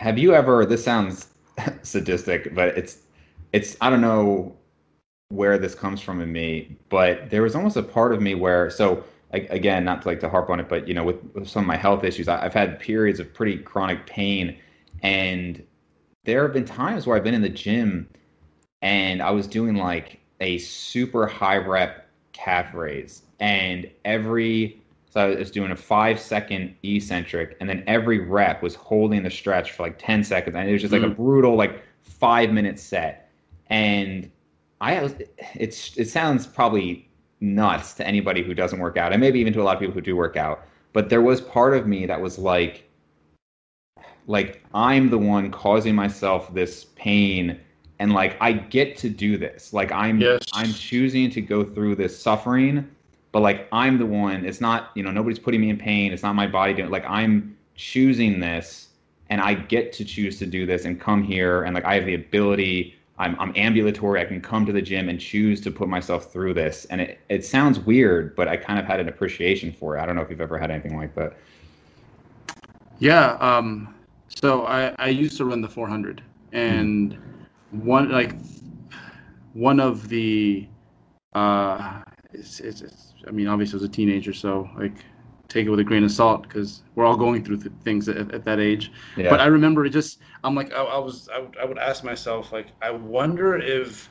Have 0.00 0.18
you 0.18 0.34
ever? 0.34 0.66
This 0.66 0.84
sounds 0.84 1.28
sadistic, 1.82 2.54
but 2.54 2.76
it's 2.76 2.98
it's 3.52 3.76
I 3.80 3.90
don't 3.90 4.02
know 4.02 4.55
where 5.28 5.58
this 5.58 5.74
comes 5.74 6.00
from 6.00 6.20
in 6.20 6.32
me, 6.32 6.76
but 6.88 7.30
there 7.30 7.42
was 7.42 7.54
almost 7.54 7.76
a 7.76 7.82
part 7.82 8.12
of 8.12 8.20
me 8.20 8.34
where 8.34 8.70
so 8.70 9.04
again, 9.32 9.84
not 9.84 10.02
to 10.02 10.08
like 10.08 10.20
to 10.20 10.28
harp 10.28 10.48
on 10.50 10.60
it, 10.60 10.68
but 10.68 10.86
you 10.86 10.94
know, 10.94 11.04
with, 11.04 11.16
with 11.34 11.48
some 11.48 11.62
of 11.62 11.66
my 11.66 11.76
health 11.76 12.04
issues, 12.04 12.28
I, 12.28 12.44
I've 12.44 12.54
had 12.54 12.78
periods 12.78 13.20
of 13.20 13.32
pretty 13.34 13.58
chronic 13.58 14.06
pain, 14.06 14.56
and 15.02 15.62
there 16.24 16.42
have 16.42 16.52
been 16.52 16.64
times 16.64 17.06
where 17.06 17.16
I've 17.16 17.24
been 17.24 17.34
in 17.34 17.42
the 17.42 17.48
gym 17.48 18.08
and 18.82 19.22
I 19.22 19.30
was 19.30 19.46
doing 19.46 19.76
like 19.76 20.20
a 20.40 20.58
super 20.58 21.26
high 21.26 21.56
rep 21.56 22.08
calf 22.32 22.72
raise, 22.74 23.22
and 23.40 23.90
every 24.04 24.80
so 25.16 25.32
I 25.32 25.34
was 25.34 25.50
doing 25.50 25.70
a 25.70 25.76
five 25.76 26.20
second 26.20 26.74
eccentric, 26.82 27.56
and 27.58 27.68
then 27.68 27.82
every 27.86 28.18
rep 28.18 28.62
was 28.62 28.74
holding 28.74 29.22
the 29.22 29.30
stretch 29.30 29.72
for 29.72 29.82
like 29.84 29.98
10 29.98 30.22
seconds. 30.22 30.54
And 30.54 30.68
it 30.68 30.72
was 30.72 30.82
just 30.82 30.92
like 30.92 31.00
mm-hmm. 31.00 31.12
a 31.12 31.14
brutal, 31.14 31.56
like 31.56 31.82
five 32.02 32.52
minute 32.52 32.78
set. 32.78 33.30
And 33.68 34.30
I 34.80 35.14
it's, 35.54 35.96
it 35.96 36.08
sounds 36.08 36.46
probably 36.46 37.08
nuts 37.40 37.94
to 37.94 38.06
anybody 38.06 38.42
who 38.42 38.54
doesn't 38.54 38.78
work 38.78 38.96
out, 38.96 39.12
and 39.12 39.20
maybe 39.20 39.40
even 39.40 39.52
to 39.54 39.62
a 39.62 39.64
lot 39.64 39.74
of 39.74 39.80
people 39.80 39.94
who 39.94 40.00
do 40.00 40.16
work 40.16 40.36
out. 40.36 40.66
But 40.92 41.08
there 41.08 41.22
was 41.22 41.40
part 41.40 41.76
of 41.76 41.86
me 41.86 42.06
that 42.06 42.20
was 42.20 42.38
like, 42.38 42.88
like 44.26 44.64
I'm 44.74 45.10
the 45.10 45.18
one 45.18 45.50
causing 45.50 45.94
myself 45.94 46.52
this 46.54 46.84
pain 46.96 47.60
and 47.98 48.12
like 48.12 48.36
I 48.40 48.52
get 48.52 48.96
to 48.98 49.08
do 49.08 49.38
this. 49.38 49.72
Like 49.72 49.92
I'm 49.92 50.20
yes. 50.20 50.42
I'm 50.52 50.72
choosing 50.72 51.30
to 51.30 51.40
go 51.40 51.64
through 51.64 51.96
this 51.96 52.18
suffering 52.18 52.88
but 53.36 53.42
like 53.42 53.68
I'm 53.70 53.98
the 53.98 54.06
one. 54.06 54.46
It's 54.46 54.62
not 54.62 54.92
you 54.94 55.02
know 55.02 55.10
nobody's 55.10 55.38
putting 55.38 55.60
me 55.60 55.68
in 55.68 55.76
pain. 55.76 56.10
It's 56.10 56.22
not 56.22 56.34
my 56.34 56.46
body 56.46 56.72
doing. 56.72 56.88
Like 56.88 57.04
I'm 57.06 57.54
choosing 57.74 58.40
this, 58.40 58.88
and 59.28 59.42
I 59.42 59.52
get 59.52 59.92
to 59.92 60.06
choose 60.06 60.38
to 60.38 60.46
do 60.46 60.64
this 60.64 60.86
and 60.86 60.98
come 60.98 61.22
here, 61.22 61.64
and 61.64 61.74
like 61.74 61.84
I 61.84 61.96
have 61.96 62.06
the 62.06 62.14
ability. 62.14 62.95
I'm 63.18 63.38
I'm 63.40 63.52
ambulatory. 63.56 64.20
I 64.20 64.24
can 64.24 64.40
come 64.40 64.66
to 64.66 64.72
the 64.72 64.82
gym 64.82 65.08
and 65.08 65.18
choose 65.18 65.60
to 65.62 65.70
put 65.70 65.88
myself 65.88 66.32
through 66.32 66.54
this, 66.54 66.84
and 66.86 67.00
it 67.00 67.20
it 67.28 67.44
sounds 67.44 67.78
weird, 67.78 68.36
but 68.36 68.48
I 68.48 68.56
kind 68.56 68.78
of 68.78 68.84
had 68.84 69.00
an 69.00 69.08
appreciation 69.08 69.72
for 69.72 69.96
it. 69.96 70.00
I 70.00 70.06
don't 70.06 70.16
know 70.16 70.22
if 70.22 70.30
you've 70.30 70.40
ever 70.40 70.58
had 70.58 70.70
anything 70.70 70.96
like 70.96 71.14
that. 71.14 71.36
Yeah. 72.98 73.32
Um. 73.40 73.94
So 74.28 74.66
I 74.66 74.94
I 74.98 75.08
used 75.08 75.36
to 75.38 75.44
run 75.44 75.60
the 75.60 75.68
400, 75.68 76.22
and 76.52 77.12
mm-hmm. 77.12 77.86
one 77.86 78.10
like 78.10 78.34
one 79.54 79.80
of 79.80 80.08
the 80.08 80.66
uh 81.32 82.02
it's, 82.32 82.60
it's, 82.60 82.82
it's 82.82 83.14
I 83.26 83.30
mean, 83.30 83.48
obviously, 83.48 83.78
I 83.78 83.82
was 83.82 83.88
a 83.88 83.92
teenager, 83.92 84.32
so 84.32 84.70
like 84.76 85.04
take 85.48 85.66
it 85.66 85.70
with 85.70 85.80
a 85.80 85.84
grain 85.84 86.04
of 86.04 86.10
salt 86.10 86.42
because 86.42 86.82
we're 86.94 87.04
all 87.04 87.16
going 87.16 87.44
through 87.44 87.58
th- 87.58 87.72
things 87.84 88.08
at, 88.08 88.32
at, 88.32 88.44
that 88.44 88.60
age. 88.60 88.92
Yeah. 89.16 89.30
But 89.30 89.40
I 89.40 89.46
remember 89.46 89.84
it 89.84 89.90
just, 89.90 90.18
I'm 90.44 90.54
like, 90.54 90.72
I, 90.72 90.82
I 90.82 90.98
was, 90.98 91.28
I 91.32 91.38
would, 91.38 91.56
I 91.58 91.64
would 91.64 91.78
ask 91.78 92.04
myself, 92.04 92.52
like, 92.52 92.68
I 92.82 92.90
wonder 92.90 93.56
if 93.56 94.08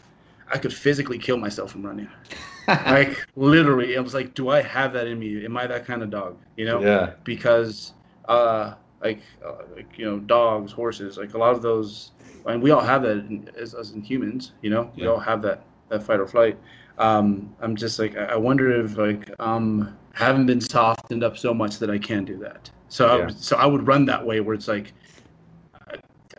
I 0.51 0.57
could 0.57 0.73
physically 0.73 1.17
kill 1.17 1.37
myself 1.37 1.71
from 1.71 1.85
running. 1.85 2.09
like 2.67 3.25
literally, 3.35 3.97
I 3.97 4.01
was 4.01 4.13
like, 4.13 4.33
do 4.33 4.49
I 4.49 4.61
have 4.61 4.93
that 4.93 5.07
in 5.07 5.19
me? 5.19 5.45
Am 5.45 5.55
I 5.57 5.67
that 5.67 5.85
kind 5.85 6.01
of 6.01 6.09
dog? 6.09 6.37
You 6.57 6.65
know? 6.65 6.81
Yeah. 6.81 7.13
Because, 7.23 7.93
uh, 8.27 8.75
like, 9.01 9.21
uh, 9.45 9.63
like 9.75 9.97
you 9.97 10.05
know, 10.05 10.19
dogs, 10.19 10.71
horses, 10.71 11.17
like 11.17 11.33
a 11.33 11.37
lot 11.37 11.53
of 11.53 11.61
those, 11.61 12.11
and 12.45 12.61
we 12.61 12.71
all 12.71 12.81
have 12.81 13.03
that 13.03 13.17
in, 13.17 13.49
as, 13.57 13.73
as 13.75 13.91
in 13.91 14.01
humans. 14.01 14.53
You 14.61 14.71
know, 14.71 14.91
yeah. 14.95 15.03
we 15.03 15.07
all 15.07 15.19
have 15.19 15.41
that 15.43 15.63
that 15.89 16.01
fight 16.01 16.19
or 16.19 16.25
flight 16.25 16.57
um, 16.97 17.53
I'm 17.59 17.75
just 17.75 17.99
like 17.99 18.15
I 18.15 18.35
wonder 18.35 18.83
if 18.83 18.97
like 18.97 19.29
um 19.39 19.97
haven't 20.15 20.45
been 20.45 20.61
softened 20.61 21.23
up 21.23 21.37
so 21.37 21.53
much 21.53 21.77
that 21.79 21.89
I 21.89 21.97
can 21.97 22.25
do 22.25 22.37
that. 22.37 22.69
So 22.89 23.17
yeah. 23.17 23.25
I, 23.25 23.29
so 23.31 23.57
I 23.57 23.65
would 23.65 23.85
run 23.85 24.05
that 24.05 24.25
way 24.25 24.39
where 24.39 24.55
it's 24.55 24.67
like 24.67 24.93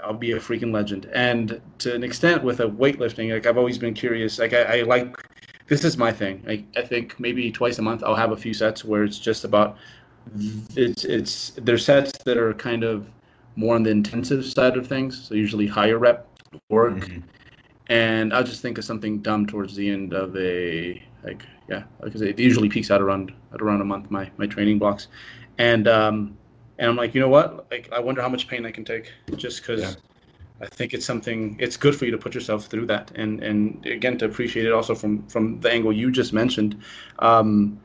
I'll 0.03 0.14
be 0.14 0.33
a 0.33 0.39
freaking 0.39 0.72
legend. 0.72 1.11
And 1.12 1.61
to 1.79 1.95
an 1.95 2.03
extent 2.03 2.43
with 2.43 2.61
a 2.61 2.68
weightlifting, 2.68 3.33
like 3.33 3.47
I've 3.47 3.59
always 3.59 3.79
been 3.79 3.95
curious. 3.95 4.39
Like 4.39 4.53
I, 4.53 4.79
I 4.79 4.83
like 4.83 5.16
this 5.68 5.85
is 5.85 5.97
my 5.97 6.12
thing. 6.12 6.43
Like 6.47 6.64
I 6.77 6.83
think 6.83 7.18
maybe 7.20 7.51
twice 7.51 7.79
a 7.79 7.83
month 7.83 8.03
I'll 8.05 8.14
have 8.14 8.33
a 8.33 8.37
few 8.37 8.55
sets 8.55 8.85
where 8.85 9.05
it's 9.05 9.18
just 9.18 9.45
about 9.45 9.77
it's 10.74 11.05
it's 11.05 11.53
there's 11.57 11.85
sets 11.85 12.12
that 12.24 12.37
are 12.37 12.55
kind 12.55 12.83
of 12.83 13.09
more 13.57 13.74
on 13.74 13.83
the 13.83 13.91
intensive 13.91 14.45
side 14.45 14.77
of 14.77 14.87
things. 14.87 15.29
So 15.29 15.35
usually 15.35 15.66
higher 15.66 15.99
rep 15.99 16.27
work. 16.68 16.95
Mm-hmm 16.95 17.20
and 17.89 18.35
I'll 18.35 18.45
just 18.45 18.62
think 18.62 18.79
of 18.79 18.85
something 18.85 19.20
dumb 19.20 19.47
towards 19.47 19.77
the 19.77 19.89
end 19.89 20.12
of 20.12 20.37
a 20.37 21.03
like 21.22 21.45
yeah 21.69 21.85
because 22.03 22.23
it 22.23 22.39
usually 22.39 22.69
peaks 22.69 22.91
out 22.91 23.01
around 23.01 23.33
at 23.53 23.61
around 23.61 23.81
a 23.81 23.85
month 23.85 24.11
my 24.11 24.31
my 24.37 24.47
training 24.47 24.79
blocks, 24.79 25.09
and 25.59 25.89
um 25.89 26.37
and 26.79 26.91
I'm 26.91 26.97
like 26.97 27.14
you 27.14 27.21
know 27.21 27.29
what 27.29 27.71
like 27.71 27.91
I 27.93 27.99
wonder 27.99 28.23
how 28.23 28.29
much 28.29 28.49
pain 28.49 28.67
I 28.67 28.71
can 28.71 28.85
take 28.85 29.12
just 29.37 29.61
because. 29.62 29.81
Yeah. 29.81 29.95
I 30.59 30.64
think 30.64 30.95
it's 30.95 31.05
something. 31.05 31.55
It's 31.61 31.77
good 31.77 31.95
for 31.95 32.07
you 32.07 32.11
to 32.12 32.17
put 32.17 32.35
yourself 32.35 32.64
through 32.64 32.87
that, 32.87 33.12
and 33.14 33.43
and 33.43 33.85
again 33.85 34.17
to 34.17 34.25
appreciate 34.25 34.64
it 34.64 34.73
also 34.73 34.95
from 34.95 35.27
from 35.29 35.61
the 35.61 35.71
angle 35.71 35.93
you 35.93 36.11
just 36.11 36.33
mentioned. 36.33 36.83
Um, 37.19 37.79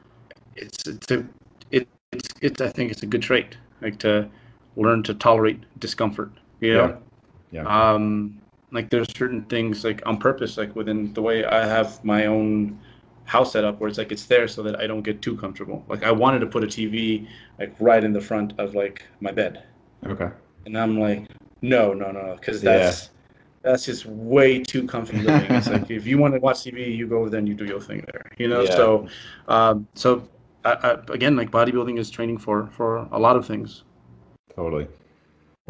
it's 0.56 0.88
it's 0.88 1.12
a, 1.12 1.28
it, 1.72 1.86
it's 2.14 2.30
it's 2.40 2.62
I 2.62 2.70
think 2.70 2.90
it's 2.90 3.04
a 3.04 3.08
good 3.08 3.22
trait, 3.22 3.58
like 3.82 4.00
to 4.00 4.30
learn 4.78 5.04
to 5.04 5.14
tolerate 5.14 5.60
discomfort. 5.80 6.32
You 6.62 6.76
know? 6.76 6.98
Yeah. 7.52 7.64
yeah. 7.64 7.92
Um, 7.92 8.42
like 8.72 8.90
there's 8.90 9.08
certain 9.16 9.44
things 9.46 9.84
like 9.84 10.02
on 10.06 10.18
purpose 10.18 10.58
like 10.58 10.76
within 10.76 11.14
the 11.14 11.22
way 11.22 11.46
i 11.46 11.66
have 11.66 12.04
my 12.04 12.26
own 12.26 12.80
house 13.32 13.54
set 13.54 13.64
up 13.64 13.80
where 13.80 13.88
it's 13.88 13.98
like 13.98 14.12
it's 14.12 14.26
there 14.26 14.46
so 14.46 14.62
that 14.62 14.78
i 14.82 14.86
don't 14.86 15.04
get 15.04 15.22
too 15.22 15.38
comfortable. 15.38 15.86
Like 15.88 16.04
i 16.04 16.12
wanted 16.12 16.40
to 16.40 16.48
put 16.48 16.66
a 16.66 16.68
tv 16.68 17.28
like 17.60 17.74
right 17.80 18.04
in 18.04 18.12
the 18.12 18.20
front 18.20 18.50
of 18.60 18.76
like 18.76 19.06
my 19.22 19.32
bed. 19.32 19.64
Okay. 20.06 20.30
And 20.66 20.78
i'm 20.78 21.00
like 21.00 21.30
no 21.62 21.94
no 21.94 22.12
no 22.12 22.36
because 22.38 22.62
that's 22.62 23.04
yeah. 23.04 23.10
that's 23.64 23.86
just 23.86 24.06
way 24.06 24.62
too 24.62 24.86
comfy 24.86 25.18
living 25.18 25.50
it's 25.60 25.70
like 25.70 25.90
if 26.00 26.06
you 26.06 26.18
want 26.18 26.34
to 26.34 26.42
watch 26.42 26.58
tv 26.66 26.94
you 27.00 27.08
go 27.08 27.20
over 27.20 27.30
there 27.30 27.40
and 27.40 27.48
you 27.48 27.56
do 27.56 27.66
your 27.66 27.80
thing 27.80 28.04
there 28.12 28.26
you 28.38 28.50
know? 28.50 28.64
Yeah. 28.64 28.76
so 28.76 29.08
um 29.48 29.88
so 29.94 30.28
I, 30.66 30.74
I, 30.74 30.92
again 31.18 31.38
like 31.38 31.52
bodybuilding 31.52 31.98
is 32.00 32.10
training 32.10 32.38
for 32.38 32.68
for 32.78 33.08
a 33.12 33.20
lot 33.26 33.36
of 33.38 33.48
things. 33.48 33.84
Totally 34.56 34.88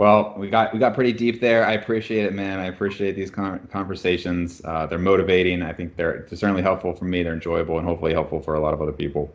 well, 0.02 0.34
we 0.36 0.50
got 0.50 0.74
we 0.74 0.80
got 0.80 0.96
pretty 0.96 1.14
deep 1.14 1.40
there. 1.40 1.64
I 1.64 1.74
appreciate 1.74 2.26
it, 2.26 2.34
man. 2.34 2.58
I 2.58 2.66
appreciate 2.66 3.16
these 3.16 3.30
con- 3.30 3.68
conversations. 3.72 4.60
Uh, 4.66 4.88
they're 4.88 4.98
motivating. 4.98 5.62
I 5.62 5.74
think 5.74 5.96
they're, 5.96 6.26
they're 6.28 6.40
certainly 6.40 6.64
helpful 6.64 6.96
for 6.96 7.06
me. 7.06 7.22
They're 7.22 7.36
enjoyable 7.36 7.78
and 7.78 7.88
hopefully 7.88 8.12
helpful 8.12 8.42
for 8.42 8.56
a 8.56 8.60
lot 8.60 8.74
of 8.74 8.82
other 8.82 8.94
people. 8.94 9.32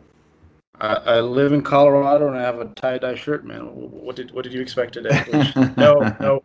I, 0.81 0.95
I 0.95 1.19
live 1.21 1.53
in 1.53 1.61
Colorado 1.61 2.27
and 2.27 2.37
I 2.37 2.41
have 2.41 2.59
a 2.59 2.65
tie 2.65 2.97
dye 2.97 3.15
shirt, 3.15 3.45
man. 3.45 3.61
What 3.61 4.17
did 4.17 4.31
what 4.31 4.43
did 4.43 4.51
you 4.51 4.59
expect 4.59 4.91
today? 4.95 5.23
No, 5.77 5.99
no, 6.19 6.43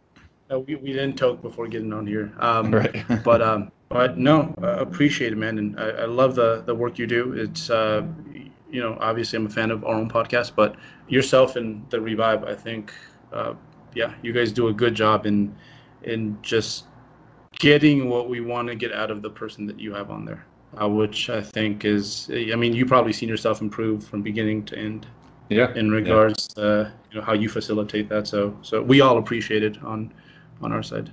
no. 0.49 0.61
We, 0.61 0.77
we 0.77 0.93
didn't 0.93 1.17
talk 1.17 1.43
before 1.43 1.67
getting 1.67 1.93
on 1.93 2.07
here. 2.07 2.33
Um, 2.39 2.73
right. 2.73 3.05
but 3.25 3.43
um, 3.43 3.73
but 3.89 4.19
no, 4.19 4.55
uh, 4.63 4.77
appreciate 4.77 5.33
it, 5.33 5.37
man. 5.37 5.59
And 5.59 5.81
I, 5.81 5.89
I 5.89 6.05
love 6.05 6.37
the 6.37 6.63
the 6.65 6.77
work 6.77 6.97
you 6.97 7.09
do. 7.09 7.33
It's 7.33 7.71
uh, 7.71 8.07
you 8.71 8.81
know, 8.81 8.97
obviously 9.01 9.39
I'm 9.39 9.47
a 9.47 9.51
fan 9.51 9.73
of 9.73 9.85
our 9.85 9.97
own 9.97 10.09
podcast, 10.09 10.53
but 10.55 10.77
yourself 11.09 11.57
and 11.57 11.85
the 11.91 12.01
Revive, 12.01 12.45
I 12.45 12.55
think. 12.55 12.95
Uh, 13.33 13.55
yeah, 13.95 14.15
you 14.23 14.33
guys 14.33 14.53
do 14.53 14.69
a 14.69 14.73
good 14.73 14.95
job 14.95 15.27
in 15.27 15.55
in 16.03 16.37
just 16.43 16.87
getting 17.59 18.09
what 18.09 18.29
we 18.29 18.41
want 18.41 18.69
to 18.69 18.75
get 18.75 18.93
out 18.93 19.11
of 19.11 19.23
the 19.23 19.31
person 19.31 19.67
that 19.67 19.79
you 19.79 19.93
have 19.95 20.11
on 20.11 20.25
there, 20.25 20.45
uh, 20.81 20.89
which 20.89 21.31
I 21.31 21.41
think 21.41 21.85
is, 21.85 22.31
I 22.33 22.57
mean, 22.57 22.73
you 22.73 22.85
probably 22.87 23.13
seen 23.13 23.29
yourself 23.29 23.61
improve 23.61 24.05
from 24.05 24.23
beginning 24.23 24.65
to 24.67 24.79
end. 24.79 25.07
Yeah. 25.49 25.73
In 25.75 25.91
regards 25.91 26.49
yeah. 26.57 26.63
to 26.63 26.93
you 27.11 27.21
know 27.21 27.27
how 27.27 27.35
you 27.35 27.49
facilitate 27.49 28.09
that, 28.09 28.27
so 28.27 28.57
so 28.63 28.83
we 28.83 29.03
all 29.03 29.19
appreciate 29.19 29.63
it 29.63 29.83
on 29.83 30.13
on 30.63 30.73
our 30.73 30.83
side. 30.83 31.11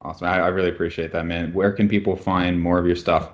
Awesome, 0.00 0.26
I, 0.26 0.40
I 0.40 0.48
really 0.48 0.70
appreciate 0.70 1.12
that, 1.12 1.26
man. 1.26 1.52
Where 1.52 1.72
can 1.72 1.88
people 1.88 2.16
find 2.16 2.60
more 2.60 2.78
of 2.78 2.86
your 2.86 2.96
stuff? 2.96 3.30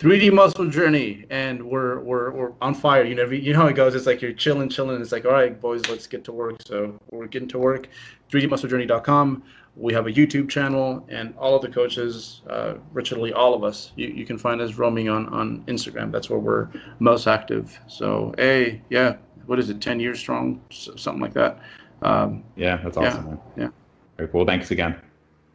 3D 0.00 0.32
muscle 0.32 0.66
journey, 0.70 1.26
and 1.28 1.62
we're 1.62 2.00
we're 2.00 2.30
we're 2.30 2.52
on 2.62 2.74
fire. 2.74 3.04
You 3.04 3.14
know, 3.14 3.26
you 3.26 3.52
know 3.52 3.60
how 3.60 3.66
it 3.66 3.74
goes. 3.74 3.94
It's 3.94 4.06
like 4.06 4.22
you're 4.22 4.32
chilling, 4.32 4.70
chilling. 4.70 4.98
It's 4.98 5.12
like, 5.12 5.26
all 5.26 5.32
right, 5.32 5.60
boys, 5.60 5.86
let's 5.90 6.06
get 6.06 6.24
to 6.24 6.32
work. 6.32 6.56
So 6.64 6.98
we're 7.10 7.26
getting 7.26 7.48
to 7.48 7.58
work. 7.58 7.86
3dmusclejourney.com. 8.32 9.42
We 9.76 9.92
have 9.92 10.06
a 10.06 10.10
YouTube 10.10 10.48
channel, 10.48 11.06
and 11.10 11.34
all 11.36 11.54
of 11.54 11.60
the 11.60 11.68
coaches, 11.68 12.40
uh, 12.48 12.74
virtually 12.94 13.34
all 13.34 13.52
of 13.52 13.62
us, 13.62 13.92
you, 13.94 14.08
you 14.08 14.24
can 14.24 14.38
find 14.38 14.62
us 14.62 14.76
roaming 14.76 15.10
on 15.10 15.28
on 15.28 15.62
Instagram. 15.66 16.10
That's 16.10 16.30
where 16.30 16.38
we're 16.38 16.70
most 16.98 17.26
active. 17.26 17.78
So, 17.86 18.34
hey, 18.38 18.80
yeah, 18.88 19.16
what 19.44 19.58
is 19.58 19.68
it? 19.68 19.82
10 19.82 20.00
years 20.00 20.18
strong, 20.18 20.62
something 20.70 21.20
like 21.20 21.34
that. 21.34 21.60
Um, 22.00 22.42
yeah, 22.56 22.78
that's 22.78 22.96
awesome. 22.96 23.38
Yeah, 23.54 23.64
yeah. 23.64 23.68
Very 24.16 24.30
cool. 24.30 24.46
Thanks 24.46 24.70
again. 24.70 24.98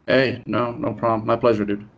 Hey, 0.06 0.40
no, 0.46 0.70
no 0.70 0.92
problem. 0.92 1.26
My 1.26 1.34
pleasure, 1.34 1.64
dude. 1.64 1.88